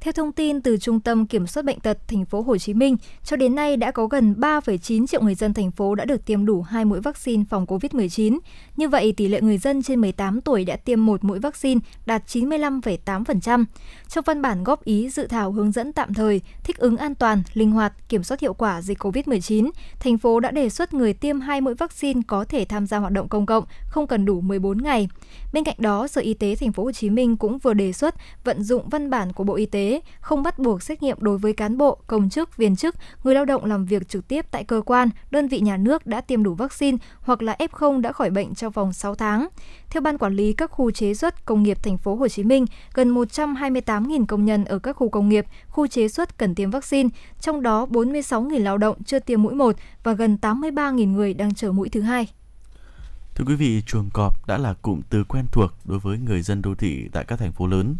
Theo 0.00 0.12
thông 0.12 0.32
tin 0.32 0.60
từ 0.60 0.76
Trung 0.76 1.00
tâm 1.00 1.26
Kiểm 1.26 1.46
soát 1.46 1.64
bệnh 1.64 1.80
tật 1.80 1.98
thành 2.08 2.24
phố 2.24 2.40
Hồ 2.42 2.58
Chí 2.58 2.74
Minh, 2.74 2.96
cho 3.24 3.36
đến 3.36 3.54
nay 3.54 3.76
đã 3.76 3.90
có 3.90 4.06
gần 4.06 4.34
3,9 4.38 5.06
triệu 5.06 5.22
người 5.22 5.34
dân 5.34 5.54
thành 5.54 5.70
phố 5.70 5.94
đã 5.94 6.04
được 6.04 6.24
tiêm 6.24 6.46
đủ 6.46 6.62
hai 6.62 6.84
mũi 6.84 7.00
vaccine 7.00 7.44
phòng 7.50 7.66
COVID-19. 7.66 8.38
Như 8.76 8.88
vậy, 8.88 9.12
tỷ 9.16 9.28
lệ 9.28 9.40
người 9.40 9.58
dân 9.58 9.82
trên 9.82 10.00
18 10.00 10.40
tuổi 10.40 10.64
đã 10.64 10.76
tiêm 10.76 11.06
một 11.06 11.24
mũi 11.24 11.38
vaccine 11.38 11.80
đạt 12.06 12.22
95,8%. 12.26 13.64
Trong 14.08 14.24
văn 14.26 14.42
bản 14.42 14.64
góp 14.64 14.84
ý 14.84 15.10
dự 15.10 15.26
thảo 15.26 15.52
hướng 15.52 15.72
dẫn 15.72 15.92
tạm 15.92 16.14
thời, 16.14 16.40
thích 16.64 16.78
ứng 16.78 16.96
an 16.96 17.14
toàn, 17.14 17.42
linh 17.54 17.70
hoạt, 17.70 18.08
kiểm 18.08 18.22
soát 18.22 18.40
hiệu 18.40 18.54
quả 18.54 18.82
dịch 18.82 18.98
COVID-19, 18.98 19.70
thành 20.00 20.18
phố 20.18 20.40
đã 20.40 20.50
đề 20.50 20.68
xuất 20.68 20.94
người 20.94 21.12
tiêm 21.12 21.40
hai 21.40 21.60
mũi 21.60 21.74
vaccine 21.74 22.20
có 22.26 22.44
thể 22.44 22.64
tham 22.64 22.86
gia 22.86 22.98
hoạt 22.98 23.12
động 23.12 23.28
công 23.28 23.46
cộng, 23.46 23.64
không 23.86 24.06
cần 24.06 24.24
đủ 24.24 24.40
14 24.40 24.82
ngày. 24.82 25.08
Bên 25.52 25.64
cạnh 25.64 25.76
đó, 25.78 26.08
Sở 26.08 26.20
Y 26.20 26.34
tế 26.34 26.56
thành 26.56 26.72
phố 26.72 26.84
Hồ 26.84 26.92
Chí 26.92 27.09
Minh 27.14 27.36
cũng 27.36 27.58
vừa 27.58 27.74
đề 27.74 27.92
xuất 27.92 28.14
vận 28.44 28.62
dụng 28.62 28.88
văn 28.88 29.10
bản 29.10 29.32
của 29.32 29.44
Bộ 29.44 29.54
Y 29.54 29.66
tế 29.66 30.00
không 30.20 30.42
bắt 30.42 30.58
buộc 30.58 30.82
xét 30.82 31.02
nghiệm 31.02 31.16
đối 31.20 31.38
với 31.38 31.52
cán 31.52 31.78
bộ, 31.78 31.98
công 32.06 32.30
chức, 32.30 32.56
viên 32.56 32.76
chức, 32.76 32.94
người 33.24 33.34
lao 33.34 33.44
động 33.44 33.64
làm 33.64 33.84
việc 33.84 34.08
trực 34.08 34.28
tiếp 34.28 34.46
tại 34.50 34.64
cơ 34.64 34.82
quan, 34.86 35.10
đơn 35.30 35.48
vị 35.48 35.60
nhà 35.60 35.76
nước 35.76 36.06
đã 36.06 36.20
tiêm 36.20 36.42
đủ 36.42 36.54
vaccine 36.54 36.98
hoặc 37.20 37.42
là 37.42 37.56
F0 37.58 38.00
đã 38.00 38.12
khỏi 38.12 38.30
bệnh 38.30 38.54
trong 38.54 38.72
vòng 38.72 38.92
6 38.92 39.14
tháng. 39.14 39.48
Theo 39.90 40.00
ban 40.00 40.18
quản 40.18 40.34
lý 40.34 40.52
các 40.52 40.70
khu 40.70 40.90
chế 40.90 41.14
xuất 41.14 41.44
công 41.44 41.62
nghiệp 41.62 41.82
thành 41.82 41.98
phố 41.98 42.14
Hồ 42.14 42.28
Chí 42.28 42.44
Minh, 42.44 42.64
gần 42.94 43.14
128.000 43.14 44.26
công 44.26 44.44
nhân 44.44 44.64
ở 44.64 44.78
các 44.78 44.92
khu 44.92 45.08
công 45.08 45.28
nghiệp, 45.28 45.46
khu 45.68 45.86
chế 45.86 46.08
xuất 46.08 46.38
cần 46.38 46.54
tiêm 46.54 46.70
vaccine, 46.70 47.08
trong 47.40 47.62
đó 47.62 47.86
46.000 47.90 48.62
lao 48.62 48.78
động 48.78 49.02
chưa 49.04 49.18
tiêm 49.18 49.42
mũi 49.42 49.54
1 49.54 49.76
và 50.02 50.12
gần 50.12 50.36
83.000 50.42 51.12
người 51.12 51.34
đang 51.34 51.54
chờ 51.54 51.72
mũi 51.72 51.88
thứ 51.88 52.00
hai. 52.00 52.28
Thưa 53.40 53.46
quý 53.46 53.54
vị, 53.54 53.82
chuồng 53.86 54.10
cọp 54.12 54.46
đã 54.46 54.58
là 54.58 54.74
cụm 54.74 55.00
từ 55.10 55.24
quen 55.24 55.46
thuộc 55.52 55.72
đối 55.84 55.98
với 55.98 56.18
người 56.18 56.42
dân 56.42 56.62
đô 56.62 56.74
thị 56.74 57.08
tại 57.12 57.24
các 57.24 57.38
thành 57.38 57.52
phố 57.52 57.66
lớn. 57.66 57.96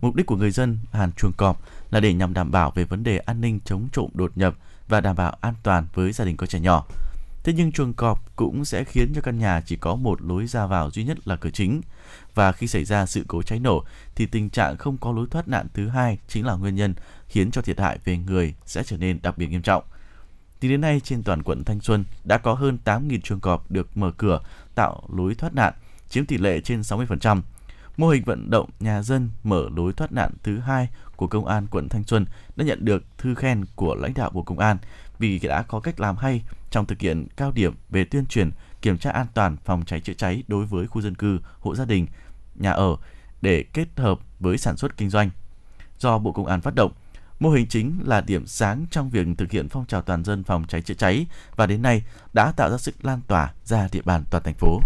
Mục 0.00 0.14
đích 0.14 0.26
của 0.26 0.36
người 0.36 0.50
dân 0.50 0.78
hàn 0.92 1.12
chuồng 1.12 1.32
cọp 1.32 1.62
là 1.90 2.00
để 2.00 2.14
nhằm 2.14 2.34
đảm 2.34 2.50
bảo 2.50 2.70
về 2.74 2.84
vấn 2.84 3.02
đề 3.02 3.18
an 3.18 3.40
ninh 3.40 3.60
chống 3.64 3.88
trộm 3.92 4.10
đột 4.14 4.32
nhập 4.34 4.54
và 4.88 5.00
đảm 5.00 5.16
bảo 5.16 5.36
an 5.40 5.54
toàn 5.62 5.86
với 5.94 6.12
gia 6.12 6.24
đình 6.24 6.36
có 6.36 6.46
trẻ 6.46 6.60
nhỏ. 6.60 6.86
Thế 7.44 7.52
nhưng 7.52 7.72
chuồng 7.72 7.92
cọp 7.92 8.36
cũng 8.36 8.64
sẽ 8.64 8.84
khiến 8.84 9.12
cho 9.14 9.20
căn 9.20 9.38
nhà 9.38 9.60
chỉ 9.66 9.76
có 9.76 9.94
một 9.94 10.22
lối 10.22 10.46
ra 10.46 10.66
vào 10.66 10.90
duy 10.90 11.04
nhất 11.04 11.28
là 11.28 11.36
cửa 11.36 11.50
chính. 11.50 11.80
Và 12.34 12.52
khi 12.52 12.66
xảy 12.66 12.84
ra 12.84 13.06
sự 13.06 13.24
cố 13.28 13.42
cháy 13.42 13.60
nổ 13.60 13.84
thì 14.14 14.26
tình 14.26 14.50
trạng 14.50 14.76
không 14.76 14.98
có 14.98 15.12
lối 15.12 15.26
thoát 15.30 15.48
nạn 15.48 15.66
thứ 15.74 15.88
hai 15.88 16.18
chính 16.28 16.46
là 16.46 16.54
nguyên 16.54 16.74
nhân 16.74 16.94
khiến 17.28 17.50
cho 17.50 17.62
thiệt 17.62 17.80
hại 17.80 17.98
về 18.04 18.16
người 18.16 18.54
sẽ 18.66 18.82
trở 18.82 18.96
nên 18.96 19.18
đặc 19.22 19.38
biệt 19.38 19.46
nghiêm 19.46 19.62
trọng. 19.62 19.84
Tính 20.60 20.70
đến 20.70 20.80
nay 20.80 21.00
trên 21.04 21.22
toàn 21.22 21.42
quận 21.42 21.64
Thanh 21.64 21.80
Xuân 21.80 22.04
đã 22.24 22.38
có 22.38 22.54
hơn 22.54 22.78
8.000 22.84 23.20
chuồng 23.20 23.40
cọp 23.40 23.70
được 23.70 23.96
mở 23.96 24.10
cửa 24.16 24.40
tạo 24.80 25.02
lối 25.16 25.34
thoát 25.34 25.54
nạn, 25.54 25.72
chiếm 26.08 26.26
tỷ 26.26 26.38
lệ 26.38 26.60
trên 26.60 26.80
60%. 26.80 27.40
Mô 27.96 28.08
hình 28.08 28.24
vận 28.24 28.50
động 28.50 28.70
nhà 28.80 29.02
dân 29.02 29.30
mở 29.44 29.68
lối 29.76 29.92
thoát 29.92 30.12
nạn 30.12 30.32
thứ 30.42 30.58
hai 30.58 30.88
của 31.16 31.26
Công 31.26 31.46
an 31.46 31.66
quận 31.70 31.88
Thanh 31.88 32.04
Xuân 32.04 32.26
đã 32.56 32.64
nhận 32.64 32.84
được 32.84 33.02
thư 33.18 33.34
khen 33.34 33.64
của 33.74 33.94
lãnh 33.94 34.14
đạo 34.14 34.30
Bộ 34.30 34.42
Công 34.42 34.58
an 34.58 34.76
vì 35.18 35.38
đã 35.38 35.62
có 35.62 35.80
cách 35.80 36.00
làm 36.00 36.16
hay 36.16 36.42
trong 36.70 36.86
thực 36.86 37.00
hiện 37.00 37.26
cao 37.36 37.52
điểm 37.52 37.74
về 37.90 38.04
tuyên 38.04 38.26
truyền 38.26 38.50
kiểm 38.82 38.98
tra 38.98 39.10
an 39.10 39.26
toàn 39.34 39.56
phòng 39.64 39.84
cháy 39.86 40.00
chữa 40.00 40.12
cháy 40.12 40.42
đối 40.48 40.66
với 40.66 40.86
khu 40.86 41.02
dân 41.02 41.14
cư, 41.14 41.38
hộ 41.60 41.74
gia 41.74 41.84
đình, 41.84 42.06
nhà 42.54 42.70
ở 42.70 42.96
để 43.42 43.64
kết 43.72 43.88
hợp 43.96 44.20
với 44.40 44.58
sản 44.58 44.76
xuất 44.76 44.96
kinh 44.96 45.10
doanh. 45.10 45.30
Do 45.98 46.18
Bộ 46.18 46.32
Công 46.32 46.46
an 46.46 46.60
phát 46.60 46.74
động, 46.74 46.92
mô 47.40 47.50
hình 47.50 47.66
chính 47.68 47.98
là 48.04 48.20
điểm 48.20 48.46
sáng 48.46 48.86
trong 48.90 49.10
việc 49.10 49.26
thực 49.38 49.50
hiện 49.50 49.68
phong 49.68 49.86
trào 49.86 50.02
toàn 50.02 50.24
dân 50.24 50.44
phòng 50.44 50.64
cháy 50.68 50.82
chữa 50.82 50.94
cháy 50.94 51.26
và 51.56 51.66
đến 51.66 51.82
nay 51.82 52.02
đã 52.32 52.52
tạo 52.52 52.70
ra 52.70 52.78
sức 52.78 53.04
lan 53.04 53.20
tỏa 53.26 53.52
ra 53.64 53.88
địa 53.92 54.02
bàn 54.04 54.24
toàn 54.30 54.42
thành 54.42 54.54
phố. 54.54 54.80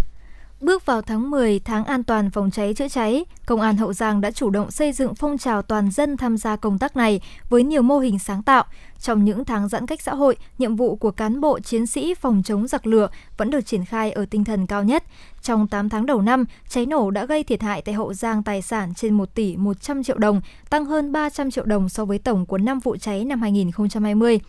Bước 0.61 0.85
vào 0.85 1.01
tháng 1.01 1.31
10, 1.31 1.59
tháng 1.59 1.85
an 1.85 2.03
toàn 2.03 2.29
phòng 2.29 2.51
cháy 2.51 2.73
chữa 2.73 2.87
cháy, 2.87 3.25
Công 3.45 3.61
an 3.61 3.77
Hậu 3.77 3.93
Giang 3.93 4.21
đã 4.21 4.31
chủ 4.31 4.49
động 4.49 4.71
xây 4.71 4.91
dựng 4.91 5.15
phong 5.15 5.37
trào 5.37 5.61
toàn 5.61 5.91
dân 5.91 6.17
tham 6.17 6.37
gia 6.37 6.55
công 6.55 6.79
tác 6.79 6.97
này 6.97 7.21
với 7.49 7.63
nhiều 7.63 7.81
mô 7.81 7.99
hình 7.99 8.19
sáng 8.19 8.43
tạo. 8.43 8.63
Trong 8.99 9.25
những 9.25 9.45
tháng 9.45 9.69
giãn 9.69 9.85
cách 9.85 10.01
xã 10.01 10.15
hội, 10.15 10.35
nhiệm 10.57 10.75
vụ 10.75 10.95
của 10.95 11.11
cán 11.11 11.41
bộ 11.41 11.59
chiến 11.59 11.85
sĩ 11.85 12.13
phòng 12.13 12.41
chống 12.45 12.67
giặc 12.67 12.87
lửa 12.87 13.07
vẫn 13.37 13.49
được 13.49 13.65
triển 13.65 13.85
khai 13.85 14.11
ở 14.11 14.25
tinh 14.29 14.43
thần 14.43 14.67
cao 14.67 14.83
nhất. 14.83 15.03
Trong 15.41 15.67
8 15.67 15.89
tháng 15.89 16.05
đầu 16.05 16.21
năm, 16.21 16.45
cháy 16.69 16.85
nổ 16.85 17.11
đã 17.11 17.25
gây 17.25 17.43
thiệt 17.43 17.61
hại 17.61 17.81
tại 17.81 17.95
Hậu 17.95 18.13
Giang 18.13 18.43
tài 18.43 18.61
sản 18.61 18.93
trên 18.93 19.13
1 19.13 19.35
tỷ 19.35 19.57
100 19.57 20.03
triệu 20.03 20.17
đồng, 20.17 20.41
tăng 20.69 20.85
hơn 20.85 21.11
300 21.11 21.51
triệu 21.51 21.65
đồng 21.65 21.89
so 21.89 22.05
với 22.05 22.19
tổng 22.19 22.45
của 22.45 22.57
5 22.57 22.79
vụ 22.79 22.97
cháy 22.97 23.25
năm 23.25 23.41
2020. 23.41 24.39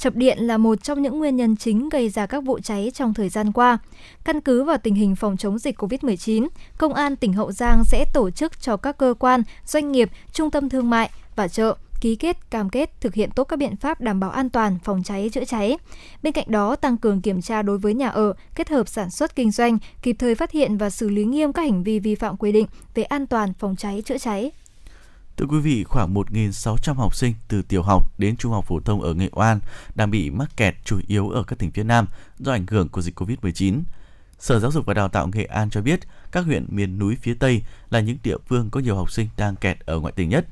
Chập 0.00 0.16
điện 0.16 0.38
là 0.38 0.58
một 0.58 0.82
trong 0.82 1.02
những 1.02 1.18
nguyên 1.18 1.36
nhân 1.36 1.56
chính 1.56 1.88
gây 1.88 2.08
ra 2.08 2.26
các 2.26 2.44
vụ 2.44 2.58
cháy 2.60 2.90
trong 2.94 3.14
thời 3.14 3.28
gian 3.28 3.52
qua. 3.52 3.78
Căn 4.24 4.40
cứ 4.40 4.64
vào 4.64 4.78
tình 4.78 4.94
hình 4.94 5.16
phòng 5.16 5.36
chống 5.36 5.58
dịch 5.58 5.78
COVID-19, 5.78 6.48
Công 6.78 6.94
an 6.94 7.16
tỉnh 7.16 7.32
Hậu 7.32 7.52
Giang 7.52 7.84
sẽ 7.84 8.04
tổ 8.14 8.30
chức 8.30 8.60
cho 8.60 8.76
các 8.76 8.98
cơ 8.98 9.14
quan, 9.18 9.42
doanh 9.66 9.92
nghiệp, 9.92 10.10
trung 10.32 10.50
tâm 10.50 10.68
thương 10.68 10.90
mại 10.90 11.10
và 11.36 11.48
chợ 11.48 11.76
ký 12.00 12.16
kết 12.16 12.50
cam 12.50 12.70
kết 12.70 13.00
thực 13.00 13.14
hiện 13.14 13.30
tốt 13.30 13.44
các 13.44 13.58
biện 13.58 13.76
pháp 13.76 14.00
đảm 14.00 14.20
bảo 14.20 14.30
an 14.30 14.50
toàn 14.50 14.78
phòng 14.84 15.02
cháy 15.02 15.30
chữa 15.32 15.44
cháy. 15.44 15.78
Bên 16.22 16.32
cạnh 16.32 16.46
đó, 16.48 16.76
tăng 16.76 16.96
cường 16.96 17.20
kiểm 17.20 17.42
tra 17.42 17.62
đối 17.62 17.78
với 17.78 17.94
nhà 17.94 18.08
ở, 18.08 18.34
kết 18.54 18.68
hợp 18.68 18.88
sản 18.88 19.10
xuất 19.10 19.36
kinh 19.36 19.50
doanh, 19.50 19.78
kịp 20.02 20.16
thời 20.18 20.34
phát 20.34 20.50
hiện 20.50 20.78
và 20.78 20.90
xử 20.90 21.08
lý 21.08 21.24
nghiêm 21.24 21.52
các 21.52 21.62
hành 21.62 21.82
vi 21.82 21.98
vi 21.98 22.14
phạm 22.14 22.36
quy 22.36 22.52
định 22.52 22.66
về 22.94 23.02
an 23.02 23.26
toàn 23.26 23.52
phòng 23.58 23.76
cháy 23.76 24.02
chữa 24.04 24.18
cháy. 24.18 24.50
Thưa 25.40 25.46
quý 25.46 25.58
vị, 25.58 25.84
khoảng 25.84 26.14
1.600 26.14 26.94
học 26.94 27.14
sinh 27.14 27.34
từ 27.48 27.62
tiểu 27.62 27.82
học 27.82 28.18
đến 28.18 28.36
trung 28.36 28.52
học 28.52 28.64
phổ 28.66 28.80
thông 28.80 29.02
ở 29.02 29.14
Nghệ 29.14 29.28
An 29.36 29.60
đang 29.94 30.10
bị 30.10 30.30
mắc 30.30 30.56
kẹt 30.56 30.74
chủ 30.84 31.00
yếu 31.06 31.30
ở 31.30 31.42
các 31.42 31.58
tỉnh 31.58 31.70
phía 31.70 31.82
Nam 31.82 32.06
do 32.38 32.52
ảnh 32.52 32.66
hưởng 32.66 32.88
của 32.88 33.02
dịch 33.02 33.20
Covid-19. 33.20 33.82
Sở 34.38 34.60
Giáo 34.60 34.70
dục 34.70 34.86
và 34.86 34.94
Đào 34.94 35.08
tạo 35.08 35.26
Nghệ 35.26 35.44
An 35.44 35.70
cho 35.70 35.82
biết 35.82 36.00
các 36.32 36.40
huyện 36.44 36.66
miền 36.68 36.98
núi 36.98 37.16
phía 37.22 37.34
Tây 37.34 37.62
là 37.90 38.00
những 38.00 38.16
địa 38.24 38.36
phương 38.46 38.70
có 38.70 38.80
nhiều 38.80 38.96
học 38.96 39.12
sinh 39.12 39.28
đang 39.36 39.56
kẹt 39.56 39.80
ở 39.80 39.98
ngoại 39.98 40.12
tỉnh 40.12 40.28
nhất. 40.28 40.46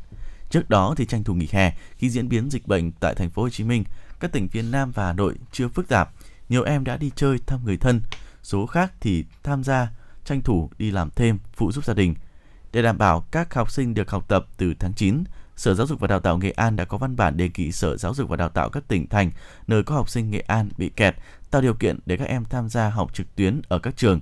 Trước 0.51 0.71
đó 0.71 0.95
thì 0.97 1.07
tranh 1.07 1.25
thủ 1.25 1.35
nghỉ 1.35 1.49
hè 1.51 1.73
khi 1.97 2.11
diễn 2.11 2.29
biến 2.29 2.51
dịch 2.51 2.67
bệnh 2.67 2.93
tại 2.93 3.15
thành 3.15 3.31
phố 3.31 3.43
Hồ 3.43 3.51
Chí 3.51 3.65
Minh, 3.65 3.85
các 4.21 4.33
tỉnh 4.33 4.49
phía 4.49 4.63
Nam 4.63 4.91
và 4.91 5.07
Hà 5.07 5.13
Nội 5.13 5.35
chưa 5.53 5.69
phức 5.69 5.89
tạp, 5.89 6.11
nhiều 6.49 6.63
em 6.63 6.85
đã 6.85 6.97
đi 6.97 7.11
chơi 7.17 7.39
thăm 7.47 7.65
người 7.65 7.77
thân, 7.77 8.01
số 8.43 8.67
khác 8.67 8.93
thì 9.01 9.25
tham 9.43 9.65
gia 9.65 9.89
tranh 10.25 10.43
thủ 10.43 10.71
đi 10.79 10.91
làm 10.91 11.11
thêm 11.17 11.39
phụ 11.53 11.73
giúp 11.73 11.85
gia 11.85 11.95
đình– 11.95 12.15
để 12.73 12.83
đảm 12.83 12.99
bảo 12.99 13.25
các 13.31 13.55
học 13.55 13.71
sinh 13.71 13.95
được 13.95 14.11
học 14.11 14.25
tập 14.29 14.47
từ 14.57 14.75
tháng 14.79 14.93
9, 14.93 15.25
Sở 15.57 15.75
Giáo 15.75 15.87
dục 15.87 16.01
và 16.01 16.09
Đào 16.09 16.21
tạo 16.21 16.39
Nghệ 16.39 16.51
An 16.51 16.77
đã 16.77 16.85
có 16.85 16.99
văn 16.99 17.17
bản 17.17 17.37
đề 17.37 17.51
nghị 17.57 17.73
Sở 17.73 17.97
Giáo 17.97 18.15
dục 18.15 18.29
và 18.29 18.37
Đào 18.37 18.49
tạo 18.49 18.69
các 18.71 18.89
tỉnh 18.89 19.07
thành 19.07 19.31
nơi 19.67 19.83
có 19.83 19.95
học 19.95 20.09
sinh 20.09 20.31
Nghệ 20.31 20.41
An 20.41 20.69
bị 20.77 20.89
kẹt 20.89 21.17
tạo 21.51 21.63
điều 21.63 21.75
kiện 21.75 21.99
để 22.07 22.17
các 22.17 22.29
em 22.29 22.45
tham 22.45 22.69
gia 22.69 22.91
học 22.91 23.15
trực 23.15 23.37
tuyến 23.37 23.61
ở 23.69 23.79
các 23.79 23.97
trường. 23.97 24.21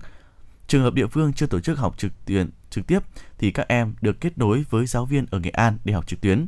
Trường 0.66 0.82
hợp 0.82 0.94
địa 0.94 1.06
phương 1.06 1.32
chưa 1.32 1.46
tổ 1.46 1.60
chức 1.60 1.78
học 1.78 1.98
trực 1.98 2.12
tuyến 2.24 2.50
trực 2.70 2.86
tiếp 2.86 2.98
thì 3.38 3.50
các 3.50 3.68
em 3.68 3.94
được 4.00 4.20
kết 4.20 4.38
nối 4.38 4.64
với 4.70 4.86
giáo 4.86 5.06
viên 5.06 5.26
ở 5.30 5.38
Nghệ 5.38 5.50
An 5.50 5.78
để 5.84 5.92
học 5.92 6.06
trực 6.06 6.20
tuyến. 6.20 6.46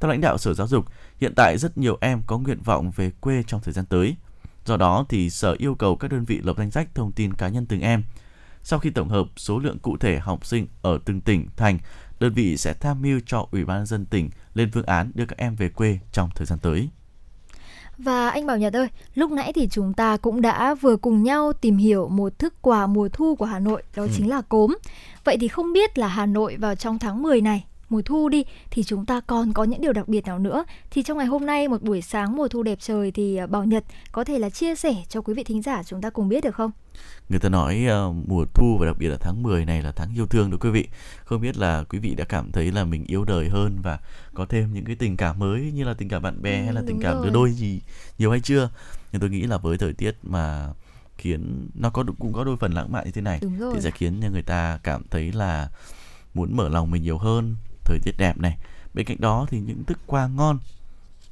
Theo 0.00 0.10
lãnh 0.10 0.20
đạo 0.20 0.38
Sở 0.38 0.54
Giáo 0.54 0.66
dục, 0.66 0.84
hiện 1.20 1.32
tại 1.36 1.58
rất 1.58 1.78
nhiều 1.78 1.98
em 2.00 2.22
có 2.26 2.38
nguyện 2.38 2.62
vọng 2.62 2.90
về 2.90 3.10
quê 3.20 3.42
trong 3.46 3.60
thời 3.60 3.74
gian 3.74 3.84
tới. 3.84 4.16
Do 4.64 4.76
đó 4.76 5.04
thì 5.08 5.30
Sở 5.30 5.56
yêu 5.58 5.74
cầu 5.74 5.96
các 5.96 6.10
đơn 6.10 6.24
vị 6.24 6.40
lập 6.44 6.56
danh 6.58 6.70
sách 6.70 6.88
thông 6.94 7.12
tin 7.12 7.34
cá 7.34 7.48
nhân 7.48 7.66
từng 7.66 7.80
em– 7.80 8.02
sau 8.62 8.78
khi 8.78 8.90
tổng 8.90 9.08
hợp 9.08 9.26
số 9.36 9.58
lượng 9.58 9.78
cụ 9.78 9.96
thể 9.96 10.18
học 10.18 10.46
sinh 10.46 10.66
ở 10.82 10.98
từng 11.04 11.20
tỉnh, 11.20 11.46
thành, 11.56 11.78
đơn 12.20 12.32
vị 12.32 12.56
sẽ 12.56 12.72
tham 12.72 13.02
mưu 13.02 13.20
cho 13.26 13.46
Ủy 13.50 13.64
ban 13.64 13.86
dân 13.86 14.06
tỉnh 14.06 14.30
lên 14.54 14.70
phương 14.72 14.86
án 14.86 15.10
đưa 15.14 15.26
các 15.26 15.38
em 15.38 15.56
về 15.56 15.68
quê 15.68 15.98
trong 16.12 16.30
thời 16.34 16.46
gian 16.46 16.58
tới. 16.58 16.88
Và 17.98 18.30
anh 18.30 18.46
Bảo 18.46 18.58
Nhật 18.58 18.72
ơi, 18.72 18.88
lúc 19.14 19.30
nãy 19.30 19.52
thì 19.52 19.68
chúng 19.70 19.92
ta 19.92 20.16
cũng 20.16 20.40
đã 20.40 20.74
vừa 20.74 20.96
cùng 20.96 21.22
nhau 21.22 21.52
tìm 21.52 21.76
hiểu 21.76 22.08
một 22.08 22.38
thức 22.38 22.54
quà 22.62 22.86
mùa 22.86 23.08
thu 23.08 23.34
của 23.34 23.44
Hà 23.44 23.58
Nội, 23.58 23.82
đó 23.96 24.02
ừ. 24.02 24.08
chính 24.16 24.30
là 24.30 24.40
cốm. 24.40 24.76
Vậy 25.24 25.36
thì 25.40 25.48
không 25.48 25.72
biết 25.72 25.98
là 25.98 26.08
Hà 26.08 26.26
Nội 26.26 26.56
vào 26.56 26.74
trong 26.74 26.98
tháng 26.98 27.22
10 27.22 27.40
này 27.40 27.64
mùa 27.90 28.02
thu 28.02 28.28
đi 28.28 28.44
thì 28.70 28.82
chúng 28.82 29.06
ta 29.06 29.20
còn 29.20 29.52
có 29.52 29.64
những 29.64 29.80
điều 29.80 29.92
đặc 29.92 30.08
biệt 30.08 30.26
nào 30.26 30.38
nữa 30.38 30.64
thì 30.90 31.02
trong 31.02 31.18
ngày 31.18 31.26
hôm 31.26 31.46
nay 31.46 31.68
một 31.68 31.82
buổi 31.82 32.02
sáng 32.02 32.36
mùa 32.36 32.48
thu 32.48 32.62
đẹp 32.62 32.78
trời 32.80 33.10
thì 33.10 33.36
à, 33.36 33.46
Bảo 33.46 33.64
Nhật 33.64 33.84
có 34.12 34.24
thể 34.24 34.38
là 34.38 34.50
chia 34.50 34.74
sẻ 34.74 34.94
cho 35.08 35.20
quý 35.20 35.34
vị 35.34 35.44
thính 35.44 35.62
giả 35.62 35.82
chúng 35.82 36.00
ta 36.00 36.10
cùng 36.10 36.28
biết 36.28 36.44
được 36.44 36.54
không? 36.54 36.70
Người 37.28 37.38
ta 37.38 37.48
nói 37.48 37.86
uh, 38.08 38.14
mùa 38.28 38.44
thu 38.54 38.76
và 38.80 38.86
đặc 38.86 38.96
biệt 38.98 39.08
là 39.08 39.16
tháng 39.20 39.42
10 39.42 39.64
này 39.64 39.82
là 39.82 39.92
tháng 39.92 40.14
yêu 40.14 40.26
thương 40.26 40.50
đó 40.50 40.56
quý 40.60 40.70
vị. 40.70 40.88
Không 41.24 41.40
biết 41.40 41.56
là 41.56 41.84
quý 41.88 41.98
vị 41.98 42.14
đã 42.14 42.24
cảm 42.24 42.52
thấy 42.52 42.72
là 42.72 42.84
mình 42.84 43.04
yêu 43.06 43.24
đời 43.24 43.48
hơn 43.48 43.78
và 43.82 43.98
có 44.34 44.46
thêm 44.46 44.72
những 44.72 44.84
cái 44.84 44.96
tình 44.96 45.16
cảm 45.16 45.38
mới 45.38 45.72
như 45.74 45.84
là 45.84 45.94
tình 45.94 46.08
cảm 46.08 46.22
bạn 46.22 46.42
bè 46.42 46.58
ừ, 46.58 46.64
hay 46.64 46.72
là 46.72 46.82
tình 46.86 47.00
cảm 47.02 47.22
đứa 47.24 47.30
đôi 47.30 47.52
gì 47.52 47.80
nhiều 48.18 48.30
hay 48.30 48.40
chưa? 48.40 48.70
Nhưng 49.12 49.20
tôi 49.20 49.30
nghĩ 49.30 49.42
là 49.42 49.58
với 49.58 49.78
thời 49.78 49.92
tiết 49.92 50.16
mà 50.22 50.68
khiến 51.18 51.68
nó 51.74 51.90
có 51.90 52.04
cũng 52.18 52.32
có 52.32 52.44
đôi 52.44 52.56
phần 52.56 52.72
lãng 52.72 52.92
mạn 52.92 53.04
như 53.04 53.10
thế 53.10 53.20
này 53.20 53.40
thì 53.74 53.80
sẽ 53.80 53.90
khiến 53.90 54.20
cho 54.22 54.28
người 54.28 54.42
ta 54.42 54.78
cảm 54.82 55.02
thấy 55.10 55.32
là 55.32 55.68
muốn 56.34 56.56
mở 56.56 56.68
lòng 56.68 56.90
mình 56.90 57.02
nhiều 57.02 57.18
hơn 57.18 57.56
thời 57.90 57.98
tiết 57.98 58.14
đẹp 58.18 58.38
này. 58.38 58.58
Bên 58.94 59.06
cạnh 59.06 59.20
đó 59.20 59.46
thì 59.50 59.60
những 59.60 59.84
thức 59.84 59.98
quà 60.06 60.26
ngon 60.26 60.58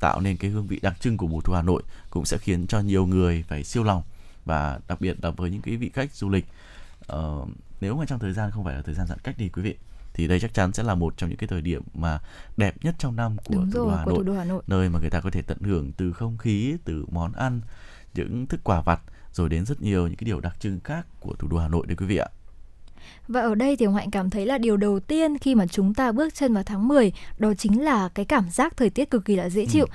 tạo 0.01 0.21
nên 0.21 0.37
cái 0.37 0.51
hương 0.51 0.67
vị 0.67 0.79
đặc 0.83 1.01
trưng 1.01 1.17
của 1.17 1.27
mùa 1.27 1.41
thu 1.41 1.53
Hà 1.53 1.63
Nội 1.63 1.83
cũng 2.11 2.25
sẽ 2.25 2.39
khiến 2.39 2.67
cho 2.67 2.81
nhiều 2.81 3.07
người 3.07 3.45
phải 3.49 3.65
siêu 3.65 3.85
lòng 3.85 4.03
và 4.45 4.81
đặc 4.89 5.01
biệt 5.01 5.17
là 5.23 5.31
với 5.31 5.51
những 5.51 5.63
cái 5.63 5.77
vị 5.77 5.91
khách 5.95 6.15
du 6.15 6.29
lịch. 6.29 6.47
Uh, 7.13 7.49
nếu 7.81 7.97
mà 7.97 8.05
trong 8.07 8.19
thời 8.19 8.33
gian 8.33 8.51
không 8.51 8.65
phải 8.65 8.75
là 8.75 8.83
thời 8.83 8.95
gian 8.95 9.07
giãn 9.07 9.19
cách 9.19 9.35
đi 9.39 9.49
quý 9.49 9.63
vị 9.63 9.77
thì 10.15 10.29
đây 10.29 10.41
chắc 10.41 10.55
chắn 10.55 10.73
sẽ 10.73 10.83
là 10.83 10.95
một 10.95 11.15
trong 11.17 11.31
những 11.31 11.39
cái 11.39 11.49
thời 11.49 11.61
điểm 11.61 11.83
mà 11.95 12.19
đẹp 12.57 12.75
nhất 12.83 12.95
trong 12.99 13.17
năm 13.17 13.37
của 13.45 13.55
Đúng 13.55 13.71
thủ 13.71 13.79
đô 13.79 13.85
rồi, 13.85 13.97
Hà 13.97 14.05
của 14.05 14.11
Nội 14.11 14.19
thủ 14.19 14.23
đô 14.23 14.35
Hà 14.35 14.45
Nội. 14.45 14.63
nơi 14.67 14.89
mà 14.89 14.99
người 14.99 15.11
ta 15.11 15.21
có 15.21 15.31
thể 15.31 15.43
tận 15.43 15.59
hưởng 15.61 15.93
từ 15.93 16.13
không 16.13 16.39
khí 16.39 16.77
từ 16.85 17.05
món 17.11 17.33
ăn 17.33 17.61
những 18.15 18.47
thức 18.47 18.61
quà 18.65 18.81
vặt 18.81 19.01
rồi 19.33 19.49
đến 19.49 19.67
rất 19.67 19.83
nhiều 19.83 20.07
những 20.07 20.17
cái 20.17 20.25
điều 20.25 20.41
đặc 20.41 20.57
trưng 20.61 20.81
khác 20.85 21.07
của 21.21 21.35
thủ 21.35 21.49
đô 21.49 21.59
Hà 21.59 21.69
Nội 21.69 21.87
đấy 21.87 21.97
quý 21.97 22.07
vị 22.07 22.17
ạ 22.17 22.29
Và 23.29 23.41
ở 23.41 23.55
đây 23.55 23.77
thì 23.77 23.87
Hạnh 23.87 24.11
cảm 24.11 24.31
thấy 24.31 24.47
là 24.47 24.59
điều 24.59 24.77
đầu 24.77 25.01
tiên 25.01 25.39
khi 25.39 25.55
mà 25.55 25.67
chúng 25.67 25.95
ta 25.95 26.13
bước 26.13 26.35
chân 26.35 26.55
vào 26.55 26.63
tháng 26.63 26.89
10 26.89 27.13
đó 27.39 27.53
chính 27.59 27.85
là 27.85 28.09
cái 28.15 28.25
cảm 28.25 28.51
giác 28.51 28.77
thời 28.77 28.91
tiết 28.91 29.11
cực 29.11 29.25
kỳ 29.25 29.37
là 29.37 29.49
dễ 29.49 29.67
chịu. 29.67 29.87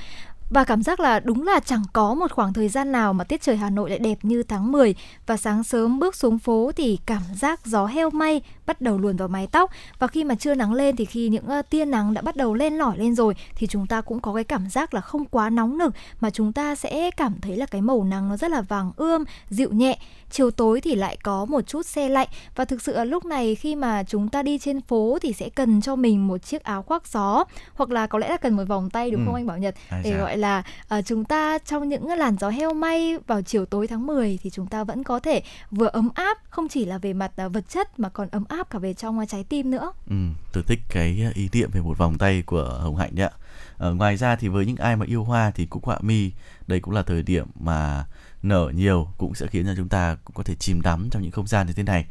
Và 0.49 0.63
cảm 0.63 0.83
giác 0.83 0.99
là 0.99 1.19
đúng 1.19 1.47
là 1.47 1.59
chẳng 1.59 1.83
có 1.93 2.13
một 2.13 2.31
khoảng 2.31 2.53
thời 2.53 2.69
gian 2.69 2.91
nào 2.91 3.13
mà 3.13 3.23
tiết 3.23 3.41
trời 3.41 3.57
Hà 3.57 3.69
Nội 3.69 3.89
lại 3.89 3.99
đẹp 3.99 4.17
như 4.21 4.43
tháng 4.43 4.71
10 4.71 4.95
và 5.25 5.37
sáng 5.37 5.63
sớm 5.63 5.99
bước 5.99 6.15
xuống 6.15 6.39
phố 6.39 6.71
thì 6.75 6.99
cảm 7.05 7.21
giác 7.35 7.65
gió 7.65 7.85
heo 7.85 8.09
may 8.09 8.41
bắt 8.65 8.81
đầu 8.81 8.97
luồn 8.97 9.15
vào 9.15 9.27
mái 9.27 9.47
tóc 9.47 9.71
và 9.99 10.07
khi 10.07 10.23
mà 10.23 10.35
trưa 10.35 10.55
nắng 10.55 10.73
lên 10.73 10.95
thì 10.95 11.05
khi 11.05 11.29
những 11.29 11.45
uh, 11.59 11.69
tia 11.69 11.85
nắng 11.85 12.13
đã 12.13 12.21
bắt 12.21 12.35
đầu 12.35 12.53
lên 12.53 12.73
lỏi 12.77 12.97
lên 12.97 13.15
rồi 13.15 13.33
thì 13.55 13.67
chúng 13.67 13.87
ta 13.87 14.01
cũng 14.01 14.19
có 14.19 14.33
cái 14.33 14.43
cảm 14.43 14.69
giác 14.69 14.93
là 14.93 15.01
không 15.01 15.25
quá 15.25 15.49
nóng 15.49 15.77
nực 15.77 15.93
mà 16.19 16.29
chúng 16.29 16.53
ta 16.53 16.75
sẽ 16.75 17.11
cảm 17.17 17.35
thấy 17.41 17.57
là 17.57 17.65
cái 17.65 17.81
màu 17.81 18.03
nắng 18.03 18.29
nó 18.29 18.37
rất 18.37 18.51
là 18.51 18.61
vàng 18.61 18.91
ươm, 18.97 19.23
dịu 19.49 19.69
nhẹ. 19.71 19.97
Chiều 20.31 20.51
tối 20.51 20.81
thì 20.81 20.95
lại 20.95 21.17
có 21.23 21.45
một 21.45 21.61
chút 21.67 21.85
xe 21.85 22.09
lạnh 22.09 22.27
và 22.55 22.65
thực 22.65 22.81
sự 22.81 22.93
là 22.95 23.03
lúc 23.03 23.25
này 23.25 23.55
khi 23.55 23.75
mà 23.75 24.03
chúng 24.03 24.29
ta 24.29 24.43
đi 24.43 24.57
trên 24.57 24.81
phố 24.81 25.17
thì 25.21 25.33
sẽ 25.33 25.49
cần 25.49 25.81
cho 25.81 25.95
mình 25.95 26.27
một 26.27 26.37
chiếc 26.37 26.63
áo 26.63 26.81
khoác 26.83 27.07
gió 27.07 27.43
hoặc 27.73 27.89
là 27.89 28.07
có 28.07 28.19
lẽ 28.19 28.29
là 28.29 28.37
cần 28.37 28.53
một 28.55 28.63
vòng 28.67 28.89
tay 28.89 29.11
đúng 29.11 29.21
Ừ. 29.21 29.25
không 29.25 29.35
anh 29.35 29.47
Bảo 29.47 29.57
Nhật 29.57 29.75
để 30.03 30.11
chà. 30.11 30.17
gọi 30.17 30.37
là 30.37 30.63
ờ, 30.87 31.01
chúng 31.05 31.25
ta 31.25 31.57
trong 31.57 31.89
những 31.89 32.07
làn 32.07 32.35
gió 32.39 32.49
heo 32.49 32.73
may 32.73 33.17
vào 33.27 33.41
chiều 33.41 33.65
tối 33.65 33.87
tháng 33.87 34.07
10 34.07 34.39
thì 34.43 34.49
chúng 34.49 34.67
ta 34.67 34.83
vẫn 34.83 35.03
có 35.03 35.19
thể 35.19 35.43
vừa 35.71 35.87
ấm 35.87 36.09
áp 36.15 36.37
không 36.49 36.67
chỉ 36.67 36.85
là 36.85 36.97
về 36.97 37.13
mặt 37.13 37.31
ờ, 37.37 37.49
vật 37.49 37.69
chất 37.69 37.99
mà 37.99 38.09
còn 38.09 38.27
ấm 38.31 38.43
áp 38.49 38.52
áp 38.53 38.69
cả 38.69 38.79
về 38.79 38.93
trong 38.93 39.19
à, 39.19 39.25
trái 39.25 39.43
tim 39.43 39.71
nữa. 39.71 39.91
Ừ, 40.09 40.15
tôi 40.53 40.63
thích 40.63 40.79
cái 40.89 41.21
à, 41.25 41.31
ý 41.33 41.49
niệm 41.53 41.69
về 41.71 41.81
một 41.81 41.97
vòng 41.97 42.17
tay 42.17 42.43
của 42.45 42.79
Hồng 42.81 42.95
Hạnh 42.95 43.15
đấy 43.15 43.27
ạ. 43.27 43.37
Ờ, 43.77 43.93
ngoài 43.93 44.17
ra 44.17 44.35
thì 44.35 44.47
với 44.47 44.65
những 44.65 44.75
ai 44.75 44.95
mà 44.95 45.05
yêu 45.05 45.23
hoa 45.23 45.51
thì 45.51 45.65
cúc 45.65 45.85
họa 45.85 45.97
mi 46.01 46.31
đây 46.67 46.79
cũng 46.79 46.93
là 46.93 47.03
thời 47.03 47.23
điểm 47.23 47.47
mà 47.59 48.05
nở 48.43 48.71
nhiều 48.75 49.07
cũng 49.17 49.35
sẽ 49.35 49.47
khiến 49.47 49.65
cho 49.65 49.73
chúng 49.77 49.89
ta 49.89 50.17
cũng 50.25 50.35
có 50.35 50.43
thể 50.43 50.55
chìm 50.55 50.81
đắm 50.81 51.09
trong 51.11 51.21
những 51.21 51.31
không 51.31 51.47
gian 51.47 51.67
như 51.67 51.73
thế 51.73 51.83
này. 51.83 52.05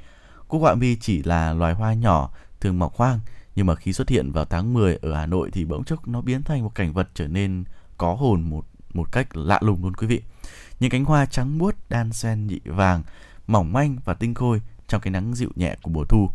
Cúc 0.49 0.61
họa 0.61 0.75
mi 0.75 0.97
chỉ 0.97 1.23
là 1.23 1.53
loài 1.53 1.75
hoa 1.75 1.95
nhỏ 1.95 2.31
thường 2.61 2.79
mọc 2.79 2.97
hoang 2.97 3.21
nhưng 3.57 3.67
mà 3.67 3.75
khi 3.75 3.93
xuất 3.93 4.09
hiện 4.09 4.33
vào 4.33 4.45
tháng 4.45 4.73
10 4.75 4.99
ở 5.03 5.15
Hà 5.15 5.27
Nội 5.27 5.51
thì 5.53 5.65
bỗng 5.65 5.85
chốc 5.85 6.09
nó 6.09 6.21
biến 6.21 6.43
thành 6.43 6.63
một 6.63 6.75
cảnh 6.75 6.93
vật 6.93 7.09
trở 7.15 7.29
nên 7.29 7.65
có 7.99 8.15
hồn 8.15 8.51
một 8.51 8.67
một 8.95 9.13
cách 9.13 9.37
lạ 9.37 9.59
lùng 9.63 9.83
luôn 9.83 9.95
quý 9.95 10.07
vị. 10.07 10.23
Những 10.81 10.91
cánh 10.91 11.05
hoa 11.05 11.27
trắng 11.27 11.59
muốt 11.59 11.75
đan 11.89 12.13
xen 12.13 12.47
nhị 12.47 12.61
vàng, 12.65 13.03
mỏng 13.47 13.73
manh 13.73 13.97
và 14.05 14.15
tinh 14.15 14.35
khôi 14.35 14.61
trong 14.93 15.01
cái 15.01 15.11
nắng 15.11 15.35
dịu 15.35 15.51
nhẹ 15.55 15.77
của 15.83 15.91
mùa 15.91 16.05
thu. 16.05 16.31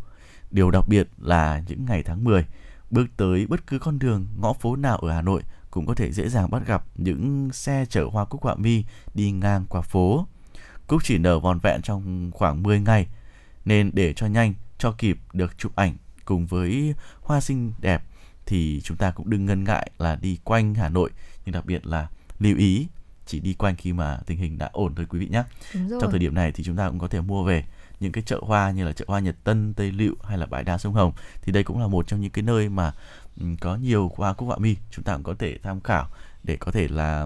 Điều 0.51 0.71
đặc 0.71 0.87
biệt 0.87 1.07
là 1.17 1.63
những 1.67 1.85
ngày 1.85 2.03
tháng 2.03 2.23
10, 2.23 2.45
bước 2.91 3.07
tới 3.17 3.47
bất 3.47 3.67
cứ 3.67 3.79
con 3.79 3.99
đường, 3.99 4.27
ngõ 4.37 4.53
phố 4.53 4.75
nào 4.75 4.97
ở 4.97 5.11
Hà 5.11 5.21
Nội 5.21 5.41
cũng 5.71 5.85
có 5.85 5.95
thể 5.95 6.11
dễ 6.11 6.29
dàng 6.29 6.51
bắt 6.51 6.63
gặp 6.67 6.83
những 6.95 7.49
xe 7.53 7.85
chở 7.89 8.05
hoa 8.11 8.25
cúc 8.25 8.43
họa 8.43 8.55
mi 8.55 8.83
đi 9.13 9.31
ngang 9.31 9.65
qua 9.69 9.81
phố. 9.81 10.27
Cúc 10.87 11.03
chỉ 11.03 11.17
nở 11.17 11.39
vòn 11.39 11.59
vẹn 11.59 11.81
trong 11.81 12.31
khoảng 12.33 12.63
10 12.63 12.79
ngày, 12.79 13.07
nên 13.65 13.91
để 13.93 14.13
cho 14.13 14.27
nhanh, 14.27 14.53
cho 14.77 14.91
kịp 14.91 15.17
được 15.33 15.57
chụp 15.57 15.75
ảnh 15.75 15.95
cùng 16.25 16.45
với 16.45 16.93
hoa 17.21 17.41
xinh 17.41 17.73
đẹp 17.79 18.03
thì 18.45 18.81
chúng 18.83 18.97
ta 18.97 19.11
cũng 19.11 19.29
đừng 19.29 19.45
ngần 19.45 19.63
ngại 19.63 19.91
là 19.97 20.15
đi 20.15 20.39
quanh 20.43 20.75
Hà 20.75 20.89
Nội, 20.89 21.09
nhưng 21.45 21.53
đặc 21.53 21.65
biệt 21.65 21.85
là 21.87 22.07
lưu 22.39 22.57
ý 22.57 22.87
chỉ 23.25 23.39
đi 23.39 23.53
quanh 23.53 23.75
khi 23.75 23.93
mà 23.93 24.19
tình 24.25 24.37
hình 24.37 24.57
đã 24.57 24.69
ổn 24.73 24.95
thôi 24.95 25.05
quý 25.09 25.19
vị 25.19 25.27
nhé. 25.27 25.43
Trong 25.73 26.11
thời 26.11 26.19
điểm 26.19 26.35
này 26.35 26.51
thì 26.51 26.63
chúng 26.63 26.75
ta 26.75 26.89
cũng 26.89 26.99
có 26.99 27.07
thể 27.07 27.21
mua 27.21 27.43
về 27.43 27.63
những 27.99 28.11
cái 28.11 28.23
chợ 28.23 28.39
hoa 28.41 28.71
như 28.71 28.85
là 28.85 28.93
chợ 28.93 29.05
hoa 29.07 29.19
Nhật 29.19 29.35
Tân, 29.43 29.73
Tây 29.73 29.91
Lựu 29.91 30.15
hay 30.23 30.37
là 30.37 30.45
bãi 30.45 30.63
đá 30.63 30.77
sông 30.77 30.93
Hồng 30.93 31.11
thì 31.41 31.51
đây 31.51 31.63
cũng 31.63 31.79
là 31.79 31.87
một 31.87 32.07
trong 32.07 32.21
những 32.21 32.31
cái 32.31 32.43
nơi 32.43 32.69
mà 32.69 32.93
ừ, 33.39 33.45
có 33.61 33.75
nhiều 33.75 34.11
hoa 34.15 34.33
cúc 34.33 34.47
họa 34.47 34.57
mi. 34.57 34.75
Chúng 34.91 35.03
ta 35.03 35.13
cũng 35.13 35.23
có 35.23 35.33
thể 35.39 35.57
tham 35.63 35.81
khảo 35.81 36.07
để 36.43 36.57
có 36.59 36.71
thể 36.71 36.87
là 36.87 37.25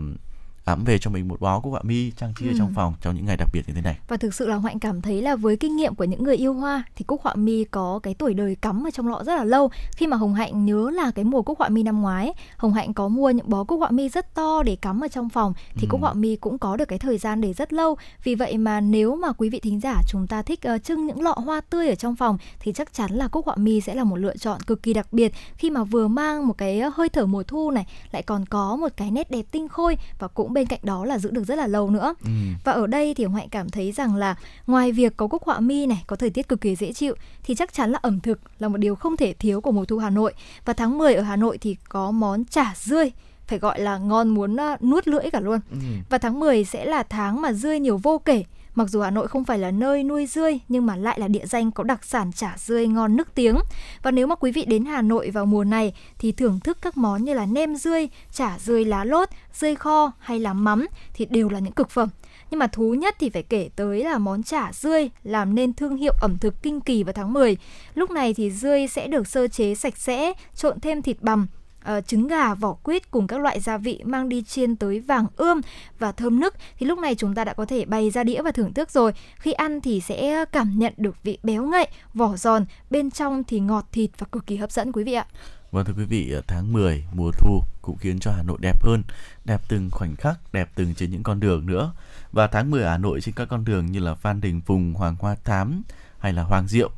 ẵm 0.66 0.84
về 0.84 0.98
cho 0.98 1.12
mình 1.12 1.28
một 1.28 1.40
bó 1.42 1.60
cúc 1.60 1.72
họa 1.72 1.82
mi 1.84 2.12
trang 2.12 2.34
trí 2.40 2.46
ở 2.48 2.52
Ừ. 2.52 2.56
trong 2.58 2.74
phòng 2.76 2.94
trong 3.02 3.16
những 3.16 3.26
ngày 3.26 3.38
đặc 3.38 3.50
biệt 3.54 3.62
như 3.68 3.74
thế 3.74 3.82
này. 3.82 3.98
Và 4.08 4.18
thực 4.18 4.34
sự 4.34 4.48
là 4.48 4.58
Hạnh 4.60 4.80
cảm 4.80 5.02
thấy 5.02 5.22
là 5.22 5.36
với 5.36 5.58
kinh 5.58 5.76
nghiệm 5.76 5.96
của 5.96 6.04
những 6.04 6.24
người 6.24 6.36
yêu 6.36 6.54
hoa 6.54 6.84
thì 6.96 7.04
cúc 7.06 7.22
họa 7.22 7.36
mi 7.36 7.64
có 7.64 8.00
cái 8.04 8.14
tuổi 8.14 8.34
đời 8.34 8.56
cắm 8.56 8.88
ở 8.88 8.90
trong 8.92 9.08
lọ 9.08 9.24
rất 9.26 9.36
là 9.36 9.44
lâu. 9.44 9.70
Khi 9.96 10.08
mà 10.08 10.18
Hồng 10.18 10.34
Hạnh 10.34 10.66
nhớ 10.66 10.90
là 10.94 11.12
cái 11.12 11.26
mùa 11.26 11.42
cúc 11.42 11.60
họa 11.60 11.70
mi 11.70 11.84
năm 11.84 12.02
ngoái, 12.02 12.34
Hồng 12.58 12.74
Hạnh 12.74 12.94
có 12.94 13.08
mua 13.08 13.30
những 13.30 13.50
bó 13.50 13.64
cúc 13.64 13.80
họa 13.80 13.92
mi 13.92 14.10
rất 14.10 14.34
to 14.36 14.64
để 14.64 14.76
cắm 14.76 15.04
ở 15.04 15.08
trong 15.08 15.30
phòng 15.30 15.54
thì 15.76 15.88
cúc 15.90 16.02
Ừ. 16.02 16.04
họa 16.04 16.14
mi 16.14 16.36
cũng 16.36 16.58
có 16.60 16.78
được 16.78 16.86
cái 16.88 17.00
thời 17.00 17.18
gian 17.18 17.42
để 17.42 17.54
rất 17.54 17.74
lâu. 17.74 17.98
Vì 18.24 18.36
vậy 18.36 18.58
mà 18.58 18.82
nếu 18.82 19.16
mà 19.16 19.32
quý 19.32 19.50
vị 19.50 19.60
thính 19.60 19.80
giả 19.80 20.02
chúng 20.08 20.28
ta 20.28 20.42
thích 20.42 20.60
ờ, 20.62 20.78
trưng 20.78 21.08
những 21.08 21.22
lọ 21.22 21.34
hoa 21.46 21.62
tươi 21.62 21.90
ở 21.90 21.96
trong 21.96 22.16
phòng 22.16 22.38
thì 22.60 22.74
chắc 22.74 22.94
chắn 22.94 23.12
là 23.12 23.28
cúc 23.28 23.46
họa 23.46 23.56
mi 23.56 23.82
sẽ 23.82 23.94
là 23.96 24.04
một 24.04 24.16
lựa 24.16 24.38
chọn 24.38 24.62
cực 24.62 24.84
kỳ 24.84 24.94
đặc 24.94 25.08
biệt 25.14 25.32
khi 25.58 25.70
mà 25.70 25.84
vừa 25.84 26.08
mang 26.08 26.48
một 26.48 26.58
cái 26.58 26.82
hơi 26.94 27.10
thở 27.10 27.26
mùa 27.26 27.44
thu 27.44 27.72
này 27.72 27.86
lại 28.12 28.24
còn 28.24 28.46
có 28.46 28.76
một 28.76 28.90
cái 28.98 29.12
nét 29.12 29.32
đẹp 29.32 29.46
tinh 29.52 29.68
khôi 29.68 29.98
và 30.20 30.28
cũng 30.28 30.51
bên 30.54 30.68
cạnh 30.68 30.80
đó 30.84 31.06
là 31.06 31.18
giữ 31.20 31.32
được 31.32 31.44
rất 31.44 31.58
là 31.58 31.68
lâu 31.68 31.90
nữa. 31.90 32.14
Ừm, 32.24 32.56
Và 32.64 32.72
ở 32.72 32.88
đây 32.88 33.14
thì 33.14 33.26
Hạnh 33.26 33.50
cảm 33.50 33.70
thấy 33.70 33.92
rằng 33.92 34.16
là 34.16 34.36
ngoài 34.68 34.92
việc 34.92 35.18
có 35.18 35.28
cúc 35.28 35.44
họa 35.44 35.60
mi 35.60 35.86
này, 35.86 36.04
có 36.08 36.16
thời 36.16 36.30
tiết 36.30 36.48
cực 36.48 36.62
kỳ 36.62 36.76
dễ 36.76 36.94
chịu 36.94 37.16
thì 37.44 37.56
chắc 37.56 37.74
chắn 37.74 37.92
là 37.92 38.00
ẩm 38.02 38.20
thực 38.20 38.40
là 38.60 38.68
một 38.68 38.78
điều 38.78 38.96
không 38.96 39.18
thể 39.18 39.34
thiếu 39.34 39.62
của 39.62 39.72
mùa 39.72 39.86
thu 39.86 39.98
Hà 39.98 40.10
Nội. 40.10 40.34
Và 40.66 40.74
tháng 40.74 40.98
10 40.98 41.14
ở 41.14 41.22
Hà 41.24 41.36
Nội 41.36 41.58
thì 41.58 41.76
có 41.90 42.12
món 42.12 42.46
chả 42.46 42.74
dươi 42.76 43.12
phải 43.48 43.60
gọi 43.60 43.80
là 43.82 43.98
ngon 43.98 44.30
muốn 44.30 44.56
ờ, 44.56 44.78
nuốt 44.82 45.08
lưỡi 45.08 45.30
cả 45.32 45.40
luôn. 45.40 45.60
ừm. 45.72 45.82
Và 46.10 46.18
tháng 46.18 46.40
10 46.40 46.64
sẽ 46.66 46.86
là 46.86 47.04
tháng 47.04 47.42
mà 47.42 47.54
dươi 47.54 47.80
nhiều 47.80 47.98
vô 47.98 48.18
kể. 48.26 48.44
Mặc 48.76 48.90
dù 48.90 49.02
Hà 49.02 49.12
Nội 49.12 49.28
không 49.28 49.46
phải 49.46 49.60
là 49.60 49.72
nơi 49.72 50.04
nuôi 50.04 50.26
dươi 50.26 50.60
nhưng 50.68 50.86
mà 50.86 50.96
lại 50.96 51.20
là 51.20 51.28
địa 51.28 51.46
danh 51.46 51.72
có 51.72 51.84
đặc 51.84 52.06
sản 52.06 52.32
chả 52.36 52.54
dươi 52.58 52.88
ngon 52.88 53.16
nức 53.16 53.36
tiếng. 53.36 53.60
Và 54.04 54.12
nếu 54.12 54.28
mà 54.28 54.36
quý 54.36 54.52
vị 54.52 54.66
đến 54.66 54.86
Hà 54.86 55.02
Nội 55.02 55.30
vào 55.30 55.46
mùa 55.46 55.64
này 55.64 55.94
thì 56.20 56.32
thưởng 56.32 56.60
thức 56.60 56.78
các 56.82 56.98
món 56.98 57.24
như 57.24 57.34
là 57.34 57.46
nem 57.46 57.76
dươi, 57.76 58.10
chả 58.34 58.58
dươi 58.60 58.86
lá 58.86 59.04
lốt, 59.04 59.30
dươi 59.54 59.76
kho 59.76 60.12
hay 60.20 60.40
là 60.40 60.54
mắm 60.54 60.88
thì 61.14 61.26
đều 61.26 61.50
là 61.50 61.60
những 61.60 61.74
cực 61.74 61.90
phẩm. 61.90 62.10
Nhưng 62.52 62.60
mà 62.60 62.68
thú 62.68 62.94
nhất 62.94 63.16
thì 63.20 63.30
phải 63.30 63.44
kể 63.44 63.70
tới 63.76 64.04
là 64.04 64.18
món 64.18 64.44
chả 64.44 64.72
dươi 64.74 65.10
làm 65.24 65.56
nên 65.56 65.74
thương 65.74 65.98
hiệu 65.98 66.14
ẩm 66.22 66.38
thực 66.38 66.64
kinh 66.64 66.82
kỳ 66.82 67.04
vào 67.04 67.14
tháng 67.14 67.34
10. 67.34 67.58
Lúc 67.94 68.12
này 68.12 68.34
thì 68.34 68.52
dươi 68.52 68.88
sẽ 68.88 69.08
được 69.08 69.28
sơ 69.28 69.48
chế 69.48 69.76
sạch 69.76 69.98
sẽ, 69.98 70.34
trộn 70.56 70.80
thêm 70.80 71.02
thịt 71.02 71.22
bằm, 71.22 71.48
ờ, 71.84 72.02
trứng 72.02 72.28
gà, 72.28 72.54
vỏ 72.54 72.74
quýt 72.74 73.12
cùng 73.12 73.28
các 73.28 73.40
loại 73.40 73.60
gia 73.60 73.78
vị 73.78 74.00
mang 74.04 74.30
đi 74.30 74.44
chiên 74.44 74.76
tới 74.76 75.00
vàng 75.00 75.28
ươm 75.36 75.62
và 76.00 76.12
thơm 76.12 76.40
nức 76.40 76.54
thì 76.80 76.86
lúc 76.86 77.00
này 77.00 77.16
chúng 77.16 77.36
ta 77.36 77.44
đã 77.44 77.54
có 77.54 77.66
thể 77.66 77.86
bày 77.86 78.10
ra 78.10 78.24
đĩa 78.24 78.42
và 78.42 78.52
thưởng 78.52 78.74
thức 78.74 78.92
rồi. 78.92 79.12
Khi 79.36 79.52
ăn 79.52 79.82
thì 79.82 80.02
sẽ 80.02 80.46
cảm 80.52 80.80
nhận 80.80 80.94
được 80.98 81.16
vị 81.24 81.38
béo 81.44 81.64
ngậy, 81.64 81.88
vỏ 82.14 82.36
giòn, 82.36 82.66
bên 82.90 83.12
trong 83.12 83.44
thì 83.44 83.60
ngọt 83.60 83.86
thịt 83.92 84.12
và 84.18 84.28
cực 84.32 84.46
kỳ 84.46 84.58
hấp 84.58 84.72
dẫn 84.72 84.92
quý 84.92 85.04
vị 85.04 85.14
ạ. 85.14 85.26
Vâng 85.72 85.86
thưa 85.86 85.94
quý 85.98 86.06
vị, 86.06 86.32
ờ, 86.32 86.42
tháng 86.48 86.74
10 86.74 87.06
mùa 87.14 87.32
thu 87.32 87.62
cũng 87.82 87.98
khiến 87.98 88.20
cho 88.20 88.32
Hà 88.32 88.44
Nội 88.44 88.58
đẹp 88.62 88.84
hơn, 88.84 89.04
đẹp 89.46 89.62
từng 89.70 89.90
khoảnh 89.92 90.16
khắc, 90.16 90.54
đẹp 90.54 90.70
từng 90.76 90.96
trên 90.96 91.12
những 91.12 91.24
con 91.24 91.40
đường 91.40 91.66
nữa. 91.66 91.94
Và 92.32 92.48
tháng 92.48 92.72
10 92.72 92.86
Hà 92.86 92.98
Nội 92.98 93.22
trên 93.22 93.36
các 93.36 93.48
con 93.50 93.66
đường 93.66 93.92
như 93.92 94.00
là 94.00 94.16
Phan 94.16 94.42
Đình 94.42 94.62
Phùng, 94.62 94.94
Hoàng 94.94 95.16
Hoa 95.20 95.36
Thám 95.44 95.82
hay 96.20 96.34
là 96.34 96.44
Hoàng 96.44 96.68
Diệu 96.68 96.90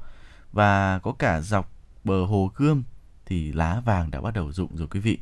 và 0.54 1.00
có 1.04 1.14
cả 1.20 1.42
dọc 1.42 1.72
bờ 2.04 2.26
hồ 2.26 2.52
Gươm 2.56 2.84
thì 3.26 3.54
lá 3.54 3.82
vàng 3.86 4.12
đã 4.12 4.22
bắt 4.22 4.34
đầu 4.34 4.52
rụng 4.52 4.78
rồi 4.78 4.88
quý 4.88 5.00
vị. 5.00 5.18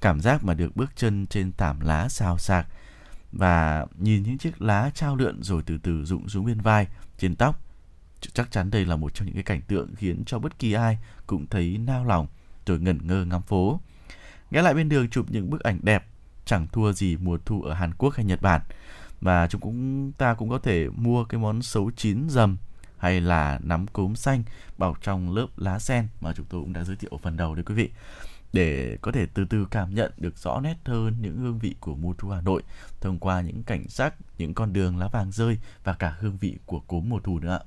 Cảm 0.00 0.20
giác 0.20 0.44
mà 0.44 0.54
được 0.54 0.76
bước 0.76 0.90
chân 0.96 1.26
trên 1.26 1.52
thảm 1.56 1.80
lá 1.80 2.08
xào 2.08 2.38
xạc 2.38 2.66
và 3.32 3.86
nhìn 3.98 4.22
những 4.22 4.38
chiếc 4.38 4.62
lá 4.62 4.90
trao 4.94 5.16
lượn 5.16 5.42
rồi 5.42 5.62
từ 5.66 5.78
từ 5.78 6.04
rụng 6.04 6.28
xuống 6.28 6.46
bên 6.46 6.60
vai, 6.60 6.86
trên 7.18 7.36
tóc. 7.36 7.60
Chắc 8.32 8.50
chắn 8.50 8.70
đây 8.70 8.84
là 8.84 8.96
một 8.96 9.14
trong 9.14 9.26
những 9.26 9.34
cái 9.34 9.44
cảnh 9.44 9.62
tượng 9.62 9.94
khiến 9.94 10.24
cho 10.24 10.38
bất 10.38 10.58
kỳ 10.58 10.72
ai 10.72 10.98
cũng 11.26 11.46
thấy 11.46 11.78
nao 11.78 12.04
lòng 12.04 12.26
rồi 12.66 12.80
ngẩn 12.80 13.06
ngơ 13.06 13.24
ngắm 13.24 13.42
phố. 13.42 13.80
Ghé 14.50 14.62
lại 14.62 14.74
bên 14.74 14.88
đường 14.88 15.08
chụp 15.08 15.26
những 15.30 15.50
bức 15.50 15.60
ảnh 15.60 15.78
đẹp 15.82 16.06
chẳng 16.44 16.66
thua 16.72 16.92
gì 16.92 17.16
mùa 17.16 17.38
thu 17.44 17.62
ở 17.62 17.74
Hàn 17.74 17.94
Quốc 17.94 18.14
hay 18.14 18.24
Nhật 18.24 18.42
Bản. 18.42 18.60
Và 19.20 19.46
chúng 19.46 19.60
cũng 19.60 20.12
ta 20.12 20.34
cũng 20.34 20.48
có 20.48 20.58
thể 20.58 20.88
mua 20.88 21.24
cái 21.24 21.40
món 21.40 21.62
sấu 21.62 21.90
chín 21.96 22.28
dầm 22.28 22.56
hay 22.98 23.20
là 23.20 23.58
nắm 23.62 23.86
cúm 23.86 24.14
xanh 24.14 24.42
bọc 24.78 25.02
trong 25.02 25.34
lớp 25.34 25.46
lá 25.56 25.78
sen 25.78 26.08
mà 26.20 26.32
chúng 26.36 26.46
tôi 26.48 26.60
cũng 26.60 26.72
đã 26.72 26.84
giới 26.84 26.96
thiệu 26.96 27.10
ở 27.12 27.18
phần 27.22 27.36
đầu 27.36 27.54
đấy 27.54 27.64
quý 27.64 27.74
vị 27.74 27.90
để 28.52 28.96
có 29.02 29.12
thể 29.12 29.26
từ 29.34 29.44
từ 29.44 29.66
cảm 29.70 29.94
nhận 29.94 30.12
được 30.16 30.38
rõ 30.38 30.60
nét 30.60 30.76
hơn 30.84 31.14
những 31.20 31.36
hương 31.36 31.58
vị 31.58 31.74
của 31.80 31.94
mùa 31.94 32.14
thu 32.18 32.28
Hà 32.28 32.40
Nội 32.40 32.62
thông 33.00 33.18
qua 33.18 33.40
những 33.40 33.62
cảnh 33.62 33.88
sắc, 33.88 34.14
những 34.38 34.54
con 34.54 34.72
đường 34.72 34.98
lá 34.98 35.08
vàng 35.08 35.32
rơi 35.32 35.58
và 35.84 35.92
cả 35.92 36.16
hương 36.20 36.36
vị 36.40 36.56
của 36.66 36.80
cốm 36.80 37.08
mùa 37.08 37.20
thu 37.24 37.38
nữa 37.38 37.52
ạ. 37.52 37.60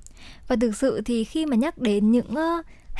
Và 0.48 0.56
thực 0.62 0.76
sự 0.76 1.02
thì 1.06 1.24
khi 1.24 1.46
mà 1.46 1.56
nhắc 1.56 1.78
đến 1.78 2.12
những 2.12 2.36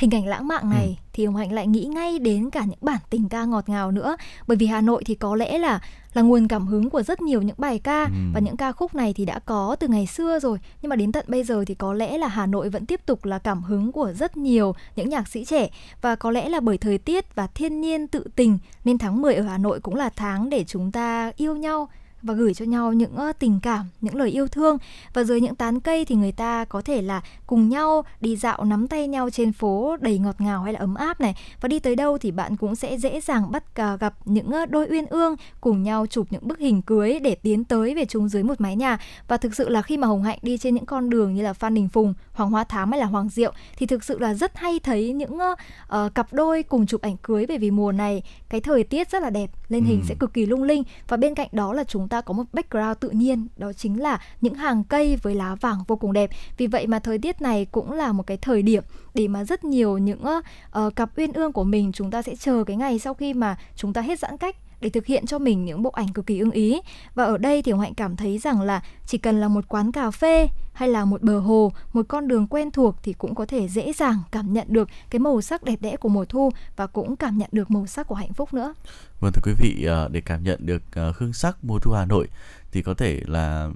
hình 0.02 0.14
ảnh 0.14 0.26
lãng 0.26 0.48
mạn 0.48 0.70
này 0.70 0.86
Ừ. 0.86 1.02
thì 1.12 1.26
Hồng 1.26 1.36
Hạnh 1.36 1.52
lại 1.52 1.66
nghĩ 1.66 1.84
ngay 1.84 2.18
đến 2.18 2.50
cả 2.50 2.64
những 2.64 2.78
bản 2.80 2.98
tình 3.10 3.28
ca 3.28 3.44
ngọt 3.44 3.68
ngào 3.68 3.90
nữa. 3.90 4.16
Bởi 4.46 4.56
vì 4.56 4.66
Hà 4.66 4.80
Nội 4.80 5.02
thì 5.06 5.14
có 5.14 5.36
lẽ 5.36 5.58
là 5.58 5.80
là 6.14 6.22
nguồn 6.22 6.48
cảm 6.48 6.66
hứng 6.66 6.90
của 6.90 7.02
rất 7.02 7.22
nhiều 7.22 7.42
những 7.42 7.56
bài 7.58 7.78
ca 7.78 8.04
Ừ. 8.04 8.10
và 8.34 8.40
những 8.40 8.56
ca 8.56 8.72
khúc 8.72 8.94
này 8.94 9.12
thì 9.12 9.24
đã 9.24 9.38
có 9.38 9.76
từ 9.80 9.88
ngày 9.88 10.06
xưa 10.06 10.38
rồi. 10.38 10.58
Nhưng 10.82 10.90
mà 10.90 10.96
đến 10.96 11.12
tận 11.12 11.24
bây 11.28 11.44
giờ 11.44 11.64
thì 11.66 11.74
có 11.74 11.92
lẽ 11.94 12.18
là 12.18 12.28
Hà 12.28 12.46
Nội 12.46 12.68
vẫn 12.68 12.86
tiếp 12.86 13.00
tục 13.06 13.24
là 13.24 13.38
cảm 13.38 13.62
hứng 13.62 13.92
của 13.92 14.12
rất 14.12 14.36
nhiều 14.36 14.74
những 14.96 15.08
nhạc 15.08 15.28
sĩ 15.28 15.44
trẻ 15.44 15.68
và 16.02 16.14
có 16.16 16.30
lẽ 16.30 16.48
là 16.48 16.60
bởi 16.60 16.78
thời 16.78 16.98
tiết 16.98 17.34
và 17.34 17.46
thiên 17.46 17.80
nhiên 17.80 18.08
tự 18.08 18.24
tình 18.36 18.58
nên 18.84 18.98
tháng 18.98 19.22
10 19.22 19.34
ở 19.34 19.42
Hà 19.42 19.58
Nội 19.58 19.80
cũng 19.80 19.94
là 19.94 20.08
tháng 20.16 20.50
để 20.50 20.64
chúng 20.64 20.92
ta 20.92 21.32
yêu 21.36 21.56
nhau 21.56 21.88
và 22.22 22.34
gửi 22.34 22.54
cho 22.54 22.64
nhau 22.64 22.92
những 22.92 23.16
tình 23.38 23.60
cảm, 23.62 23.86
những 24.00 24.14
lời 24.14 24.30
yêu 24.30 24.48
thương. 24.48 24.78
Và 25.14 25.24
dưới 25.24 25.40
những 25.40 25.54
tán 25.54 25.80
cây 25.80 26.04
thì 26.04 26.14
người 26.14 26.32
ta 26.32 26.64
có 26.64 26.82
thể 26.82 27.02
là 27.02 27.22
cùng 27.46 27.68
nhau 27.68 28.04
đi 28.20 28.36
dạo 28.36 28.64
nắm 28.64 28.88
tay 28.88 29.08
nhau 29.08 29.30
trên 29.30 29.52
phố 29.52 29.96
đầy 30.00 30.18
ngọt 30.18 30.40
ngào 30.40 30.62
hay 30.62 30.72
là 30.72 30.80
ấm 30.80 30.94
áp 30.94 31.20
này. 31.20 31.34
Và 31.60 31.68
đi 31.68 31.78
tới 31.78 31.96
đâu 31.96 32.18
thì 32.18 32.30
bạn 32.30 32.56
cũng 32.56 32.76
sẽ 32.76 32.98
dễ 32.98 33.20
dàng 33.20 33.52
bắt 33.52 33.64
uh, 33.94 34.00
gặp 34.00 34.14
những 34.24 34.50
đôi 34.70 34.86
uyên 34.90 35.06
ương 35.06 35.36
cùng 35.60 35.82
nhau 35.82 36.06
chụp 36.06 36.26
những 36.30 36.48
bức 36.48 36.58
hình 36.58 36.82
cưới 36.82 37.18
để 37.18 37.34
tiến 37.34 37.64
tới 37.64 37.94
về 37.94 38.04
chung 38.04 38.28
dưới 38.28 38.42
một 38.42 38.60
mái 38.60 38.76
nhà. 38.76 38.98
Và 39.28 39.36
thực 39.36 39.54
sự 39.54 39.68
là 39.68 39.82
khi 39.82 39.96
mà 39.96 40.06
Hồng 40.06 40.22
Hạnh 40.22 40.38
đi 40.42 40.58
trên 40.58 40.74
những 40.74 40.86
con 40.86 41.10
đường 41.10 41.34
như 41.34 41.42
là 41.42 41.52
Phan 41.52 41.74
Đình 41.74 41.88
Phùng, 41.88 42.14
Hoàng 42.32 42.50
Hoa 42.50 42.64
Thám 42.64 42.90
hay 42.90 43.00
là 43.00 43.06
Hoàng 43.06 43.28
Diệu 43.28 43.52
thì 43.76 43.86
thực 43.86 44.04
sự 44.04 44.18
là 44.18 44.34
rất 44.34 44.56
hay 44.56 44.78
thấy 44.78 45.12
những 45.12 45.38
uh, 45.38 46.14
cặp 46.14 46.32
đôi 46.32 46.62
cùng 46.62 46.86
chụp 46.86 47.00
ảnh 47.00 47.16
cưới. 47.16 47.46
Bởi 47.46 47.58
vì 47.58 47.70
mùa 47.70 47.92
này 47.92 48.22
cái 48.48 48.60
thời 48.60 48.84
tiết 48.84 49.10
rất 49.10 49.22
là 49.22 49.30
đẹp 49.30 49.50
lên 49.68 49.84
hình 49.84 50.00
ừ. 50.00 50.04
sẽ 50.08 50.14
cực 50.18 50.34
kỳ 50.34 50.46
lung 50.46 50.62
linh. 50.62 50.82
Và 51.08 51.16
bên 51.16 51.34
cạnh 51.34 51.48
đó 51.52 51.72
là 51.72 51.84
chúng 51.84 52.08
ta 52.12 52.20
có 52.20 52.34
một 52.34 52.44
background 52.52 52.98
tự 53.00 53.10
nhiên 53.10 53.48
đó 53.56 53.72
chính 53.72 54.00
là 54.00 54.20
những 54.40 54.54
hàng 54.54 54.84
cây 54.84 55.16
với 55.16 55.34
lá 55.34 55.54
vàng 55.54 55.78
vô 55.86 55.96
cùng 55.96 56.12
đẹp. 56.12 56.30
Vì 56.56 56.66
vậy 56.66 56.86
mà 56.86 56.98
thời 56.98 57.18
tiết 57.18 57.42
này 57.42 57.64
cũng 57.64 57.92
là 57.92 58.12
một 58.12 58.26
cái 58.26 58.36
thời 58.36 58.62
điểm 58.62 58.82
để 59.14 59.28
mà 59.28 59.44
rất 59.44 59.64
nhiều 59.64 59.98
những 59.98 60.24
uh, 60.24 60.96
cặp 60.96 61.18
uyên 61.18 61.32
ương 61.32 61.52
của 61.52 61.64
mình 61.64 61.92
chúng 61.92 62.10
ta 62.10 62.22
sẽ 62.22 62.36
chờ 62.36 62.64
cái 62.64 62.76
ngày 62.76 62.98
sau 62.98 63.14
khi 63.14 63.34
mà 63.34 63.56
chúng 63.76 63.92
ta 63.92 64.00
hết 64.00 64.18
giãn 64.18 64.36
cách 64.36 64.56
để 64.82 64.90
thực 64.90 65.06
hiện 65.06 65.26
cho 65.26 65.38
mình 65.38 65.64
những 65.64 65.82
bộ 65.82 65.90
ảnh 65.90 66.08
cực 66.08 66.26
kỳ 66.26 66.38
ưng 66.38 66.50
ý. 66.50 66.80
Và 67.14 67.24
ở 67.24 67.38
đây 67.38 67.62
thì 67.62 67.72
hạnh 67.80 67.94
cảm 67.94 68.16
thấy 68.16 68.38
rằng 68.38 68.60
là 68.60 68.82
chỉ 69.06 69.18
cần 69.18 69.40
là 69.40 69.48
một 69.48 69.68
quán 69.68 69.92
cà 69.92 70.10
phê 70.10 70.48
hay 70.72 70.88
là 70.88 71.04
một 71.04 71.22
bờ 71.22 71.38
hồ 71.38 71.72
một 71.92 72.06
con 72.08 72.28
đường 72.28 72.46
quen 72.46 72.70
thuộc 72.70 72.96
thì 73.02 73.12
cũng 73.12 73.34
có 73.34 73.46
thể 73.46 73.68
dễ 73.68 73.92
dàng 73.92 74.22
cảm 74.30 74.52
nhận 74.52 74.66
được 74.70 74.88
cái 75.10 75.20
màu 75.20 75.40
sắc 75.40 75.62
đẹp 75.64 75.82
đẽ 75.82 75.96
của 75.96 76.08
mùa 76.08 76.24
thu 76.24 76.50
và 76.76 76.86
cũng 76.86 77.16
cảm 77.16 77.38
nhận 77.38 77.48
được 77.52 77.70
màu 77.70 77.86
sắc 77.86 78.06
của 78.06 78.14
hạnh 78.14 78.32
phúc 78.32 78.54
nữa. 78.54 78.74
Vâng 79.20 79.32
thưa 79.32 79.42
quý 79.44 79.52
vị 79.58 79.84
ờ, 79.84 80.08
để 80.12 80.20
cảm 80.20 80.44
nhận 80.44 80.66
được 80.66 80.82
ờ, 80.94 81.12
hương 81.16 81.32
sắc 81.32 81.56
mùa 81.62 81.78
thu 81.78 81.92
hà 81.92 82.04
nội 82.04 82.28
thì 82.72 82.82
có 82.82 82.94
thể 82.94 83.20
là 83.26 83.70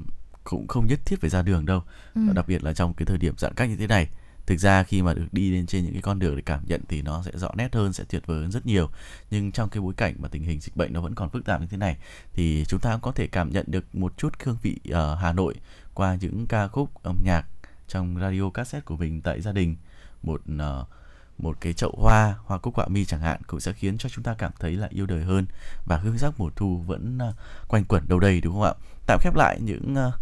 cũng 0.45 0.69
không 0.69 0.87
nhất 0.87 1.01
thiết 1.05 1.21
phải 1.21 1.31
ra 1.31 1.43
đường 1.43 1.67
đâu. 1.67 1.83
Ừ. 2.15 2.21
đặc 2.35 2.49
biệt 2.49 2.65
là 2.65 2.73
trong 2.73 2.95
cái 2.95 3.07
thời 3.07 3.19
điểm 3.19 3.35
giãn 3.39 3.55
cách 3.55 3.69
như 3.69 3.77
thế 3.77 3.87
này 3.87 4.09
thực 4.47 4.61
ra 4.61 4.83
khi 4.83 5.03
mà 5.03 5.15
được 5.15 5.27
đi 5.33 5.51
lên 5.51 5.67
trên 5.67 5.85
những 5.85 5.93
cái 5.93 6.03
con 6.03 6.19
đường 6.19 6.37
để 6.37 6.43
cảm 6.43 6.61
nhận 6.67 6.81
thì 6.89 7.03
nó 7.03 7.23
sẽ 7.23 7.31
rõ 7.35 7.49
nét 7.55 7.75
hơn 7.75 7.93
sẽ 7.93 8.05
tuyệt 8.09 8.27
vời 8.27 8.41
hơn 8.41 8.51
rất 8.51 8.67
nhiều. 8.67 8.91
Nhưng 9.31 9.53
trong 9.53 9.69
cái 9.69 9.81
bối 9.81 9.95
cảnh 9.97 10.15
mà 10.19 10.29
tình 10.29 10.43
hình 10.43 10.61
dịch 10.61 10.77
bệnh 10.77 10.93
nó 10.93 11.01
vẫn 11.01 11.15
còn 11.15 11.31
phức 11.31 11.45
tạp 11.45 11.61
như 11.61 11.67
thế 11.67 11.77
này 11.77 11.97
thì 12.33 12.65
chúng 12.69 12.81
ta 12.81 12.93
cũng 12.93 13.01
có 13.01 13.13
thể 13.13 13.27
cảm 13.27 13.53
nhận 13.53 13.65
được 13.69 13.95
một 13.95 14.19
chút 14.19 14.35
hương 14.45 14.59
vị 14.63 14.81
ở 14.91 15.15
Hà 15.15 15.33
Nội 15.33 15.55
qua 15.95 16.17
những 16.21 16.47
ca 16.47 16.69
khúc 16.69 17.03
âm 17.03 17.17
nhạc 17.25 17.47
trong 17.89 18.17
radio 18.21 18.51
cassette 18.51 18.85
của 18.85 18.97
mình 18.97 19.21
tại 19.21 19.41
gia 19.41 19.53
đình. 19.53 19.77
Một 20.23 20.41
uh, 20.53 20.89
một 21.39 21.57
cái 21.61 21.73
chậu 21.73 21.95
hoa 21.99 22.35
hoa 22.45 22.59
cúc 22.59 22.75
quạ 22.75 22.87
mi 22.89 23.05
chẳng 23.05 23.21
hạn 23.21 23.41
cũng 23.47 23.61
sẽ 23.61 23.73
khiến 23.73 23.99
cho 23.99 24.09
chúng 24.09 24.25
ta 24.25 24.35
cảm 24.35 24.53
thấy 24.61 24.73
là 24.73 24.89
yêu 24.91 25.07
đời 25.07 25.25
hơn. 25.25 25.47
Và 25.87 25.97
hương 25.97 26.19
sắc 26.19 26.41
mùa 26.41 26.51
thu 26.57 26.79
vẫn 26.87 27.19
uh, 27.29 27.35
quanh 27.69 27.85
quẩn 27.85 28.09
đâu 28.09 28.21
đây 28.21 28.41
đúng 28.41 28.55
không 28.55 28.63
ạ? 28.63 28.73
Tạm 29.07 29.19
khép 29.23 29.35
lại 29.35 29.61
những 29.61 29.95
uh, 30.09 30.15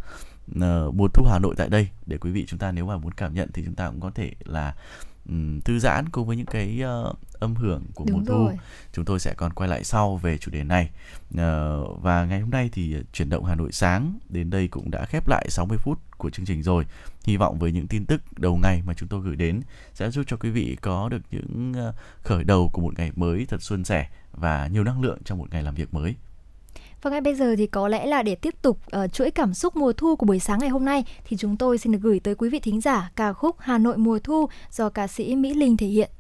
uh, 0.51 0.95
mùa 0.95 1.09
thu 1.09 1.25
Hà 1.25 1.39
Nội 1.39 1.55
tại 1.57 1.69
đây 1.69 1.89
để 2.07 2.19
quý 2.19 2.31
vị 2.31 2.45
chúng 2.47 2.59
ta 2.59 2.73
nếu 2.73 2.87
mà 2.87 2.97
muốn 2.97 3.13
cảm 3.13 3.35
nhận 3.35 3.49
thì 3.53 3.63
chúng 3.65 3.75
ta 3.75 3.89
cũng 3.89 4.01
có 4.01 4.11
thể 4.11 4.33
là 4.45 4.75
um, 5.29 5.61
thư 5.61 5.79
giãn 5.79 6.09
cùng 6.09 6.27
với 6.27 6.37
những 6.37 6.47
cái 6.47 6.83
uh, 7.07 7.17
âm 7.33 7.55
hưởng 7.55 7.83
của 7.95 8.05
Đúng 8.09 8.19
mùa 8.19 8.25
thu. 8.27 8.45
Rồi. 8.45 8.57
Chúng 8.93 9.05
tôi 9.05 9.21
sẽ 9.21 9.35
còn 9.35 9.53
quay 9.53 9.69
lại 9.69 9.85
sau 9.85 10.17
về 10.17 10.39
chủ 10.39 10.51
đề 10.51 10.65
này. 10.65 10.91
Uh, 11.35 11.41
và 12.03 12.25
ngày 12.25 12.41
hôm 12.41 12.51
nay 12.51 12.71
thì 12.73 12.97
chuyển 13.13 13.31
động 13.31 13.45
Hà 13.45 13.55
Nội 13.55 13.73
sáng 13.73 14.19
đến 14.29 14.51
đây 14.51 14.69
cũng 14.69 14.91
đã 14.91 15.07
khép 15.07 15.29
lại 15.29 15.47
60 15.51 15.79
phút 15.79 15.99
của 16.19 16.31
chương 16.31 16.47
trình 16.47 16.63
rồi. 16.63 16.85
Hy 17.25 17.37
vọng 17.37 17.59
với 17.59 17.73
những 17.73 17.87
tin 17.87 18.07
tức 18.07 18.23
đầu 18.37 18.57
ngày 18.57 18.83
mà 18.87 18.95
chúng 18.95 19.09
tôi 19.09 19.21
gửi 19.21 19.37
đến 19.37 19.63
sẽ 19.95 20.11
giúp 20.11 20.23
cho 20.27 20.37
quý 20.37 20.51
vị 20.51 20.77
có 20.81 21.09
được 21.09 21.23
những 21.31 21.73
uh, 21.89 21.95
khởi 22.23 22.45
đầu 22.45 22.71
của 22.73 22.83
một 22.83 22.99
ngày 22.99 23.13
mới 23.17 23.47
thật 23.49 23.63
suôn 23.63 23.85
sẻ 23.85 24.09
và 24.33 24.67
nhiều 24.67 24.85
năng 24.85 25.03
lượng 25.03 25.19
trong 25.25 25.39
một 25.39 25.47
ngày 25.51 25.63
làm 25.63 25.75
việc 25.75 25.95
mới. 25.95 26.15
Và 27.05 27.11
ngay 27.11 27.21
bây 27.21 27.35
giờ 27.35 27.55
thì 27.59 27.67
có 27.67 27.89
lẽ 27.89 28.07
là 28.07 28.23
để 28.23 28.35
tiếp 28.35 28.55
tục 28.63 28.79
uh, 29.05 29.13
chuỗi 29.13 29.31
cảm 29.31 29.55
xúc 29.55 29.77
mùa 29.77 29.93
thu 29.93 30.17
của 30.17 30.27
buổi 30.27 30.39
sáng 30.39 30.59
ngày 30.59 30.69
hôm 30.69 30.85
nay 30.85 31.05
thì 31.25 31.37
chúng 31.37 31.57
tôi 31.57 31.79
xin 31.79 31.93
được 31.93 31.99
gửi 32.03 32.21
tới 32.21 32.35
quý 32.35 32.49
vị 32.49 32.61
thính 32.61 32.81
giả 32.81 33.11
ca 33.17 33.33
khúc 33.33 33.57
Hà 33.59 33.79
Nội 33.79 33.97
mùa 33.97 34.19
thu 34.19 34.49
do 34.71 34.89
ca 34.89 35.07
sĩ 35.07 35.37
Mỹ 35.37 35.55
Linh 35.55 35.77
thể 35.77 35.87
hiện. 35.87 36.11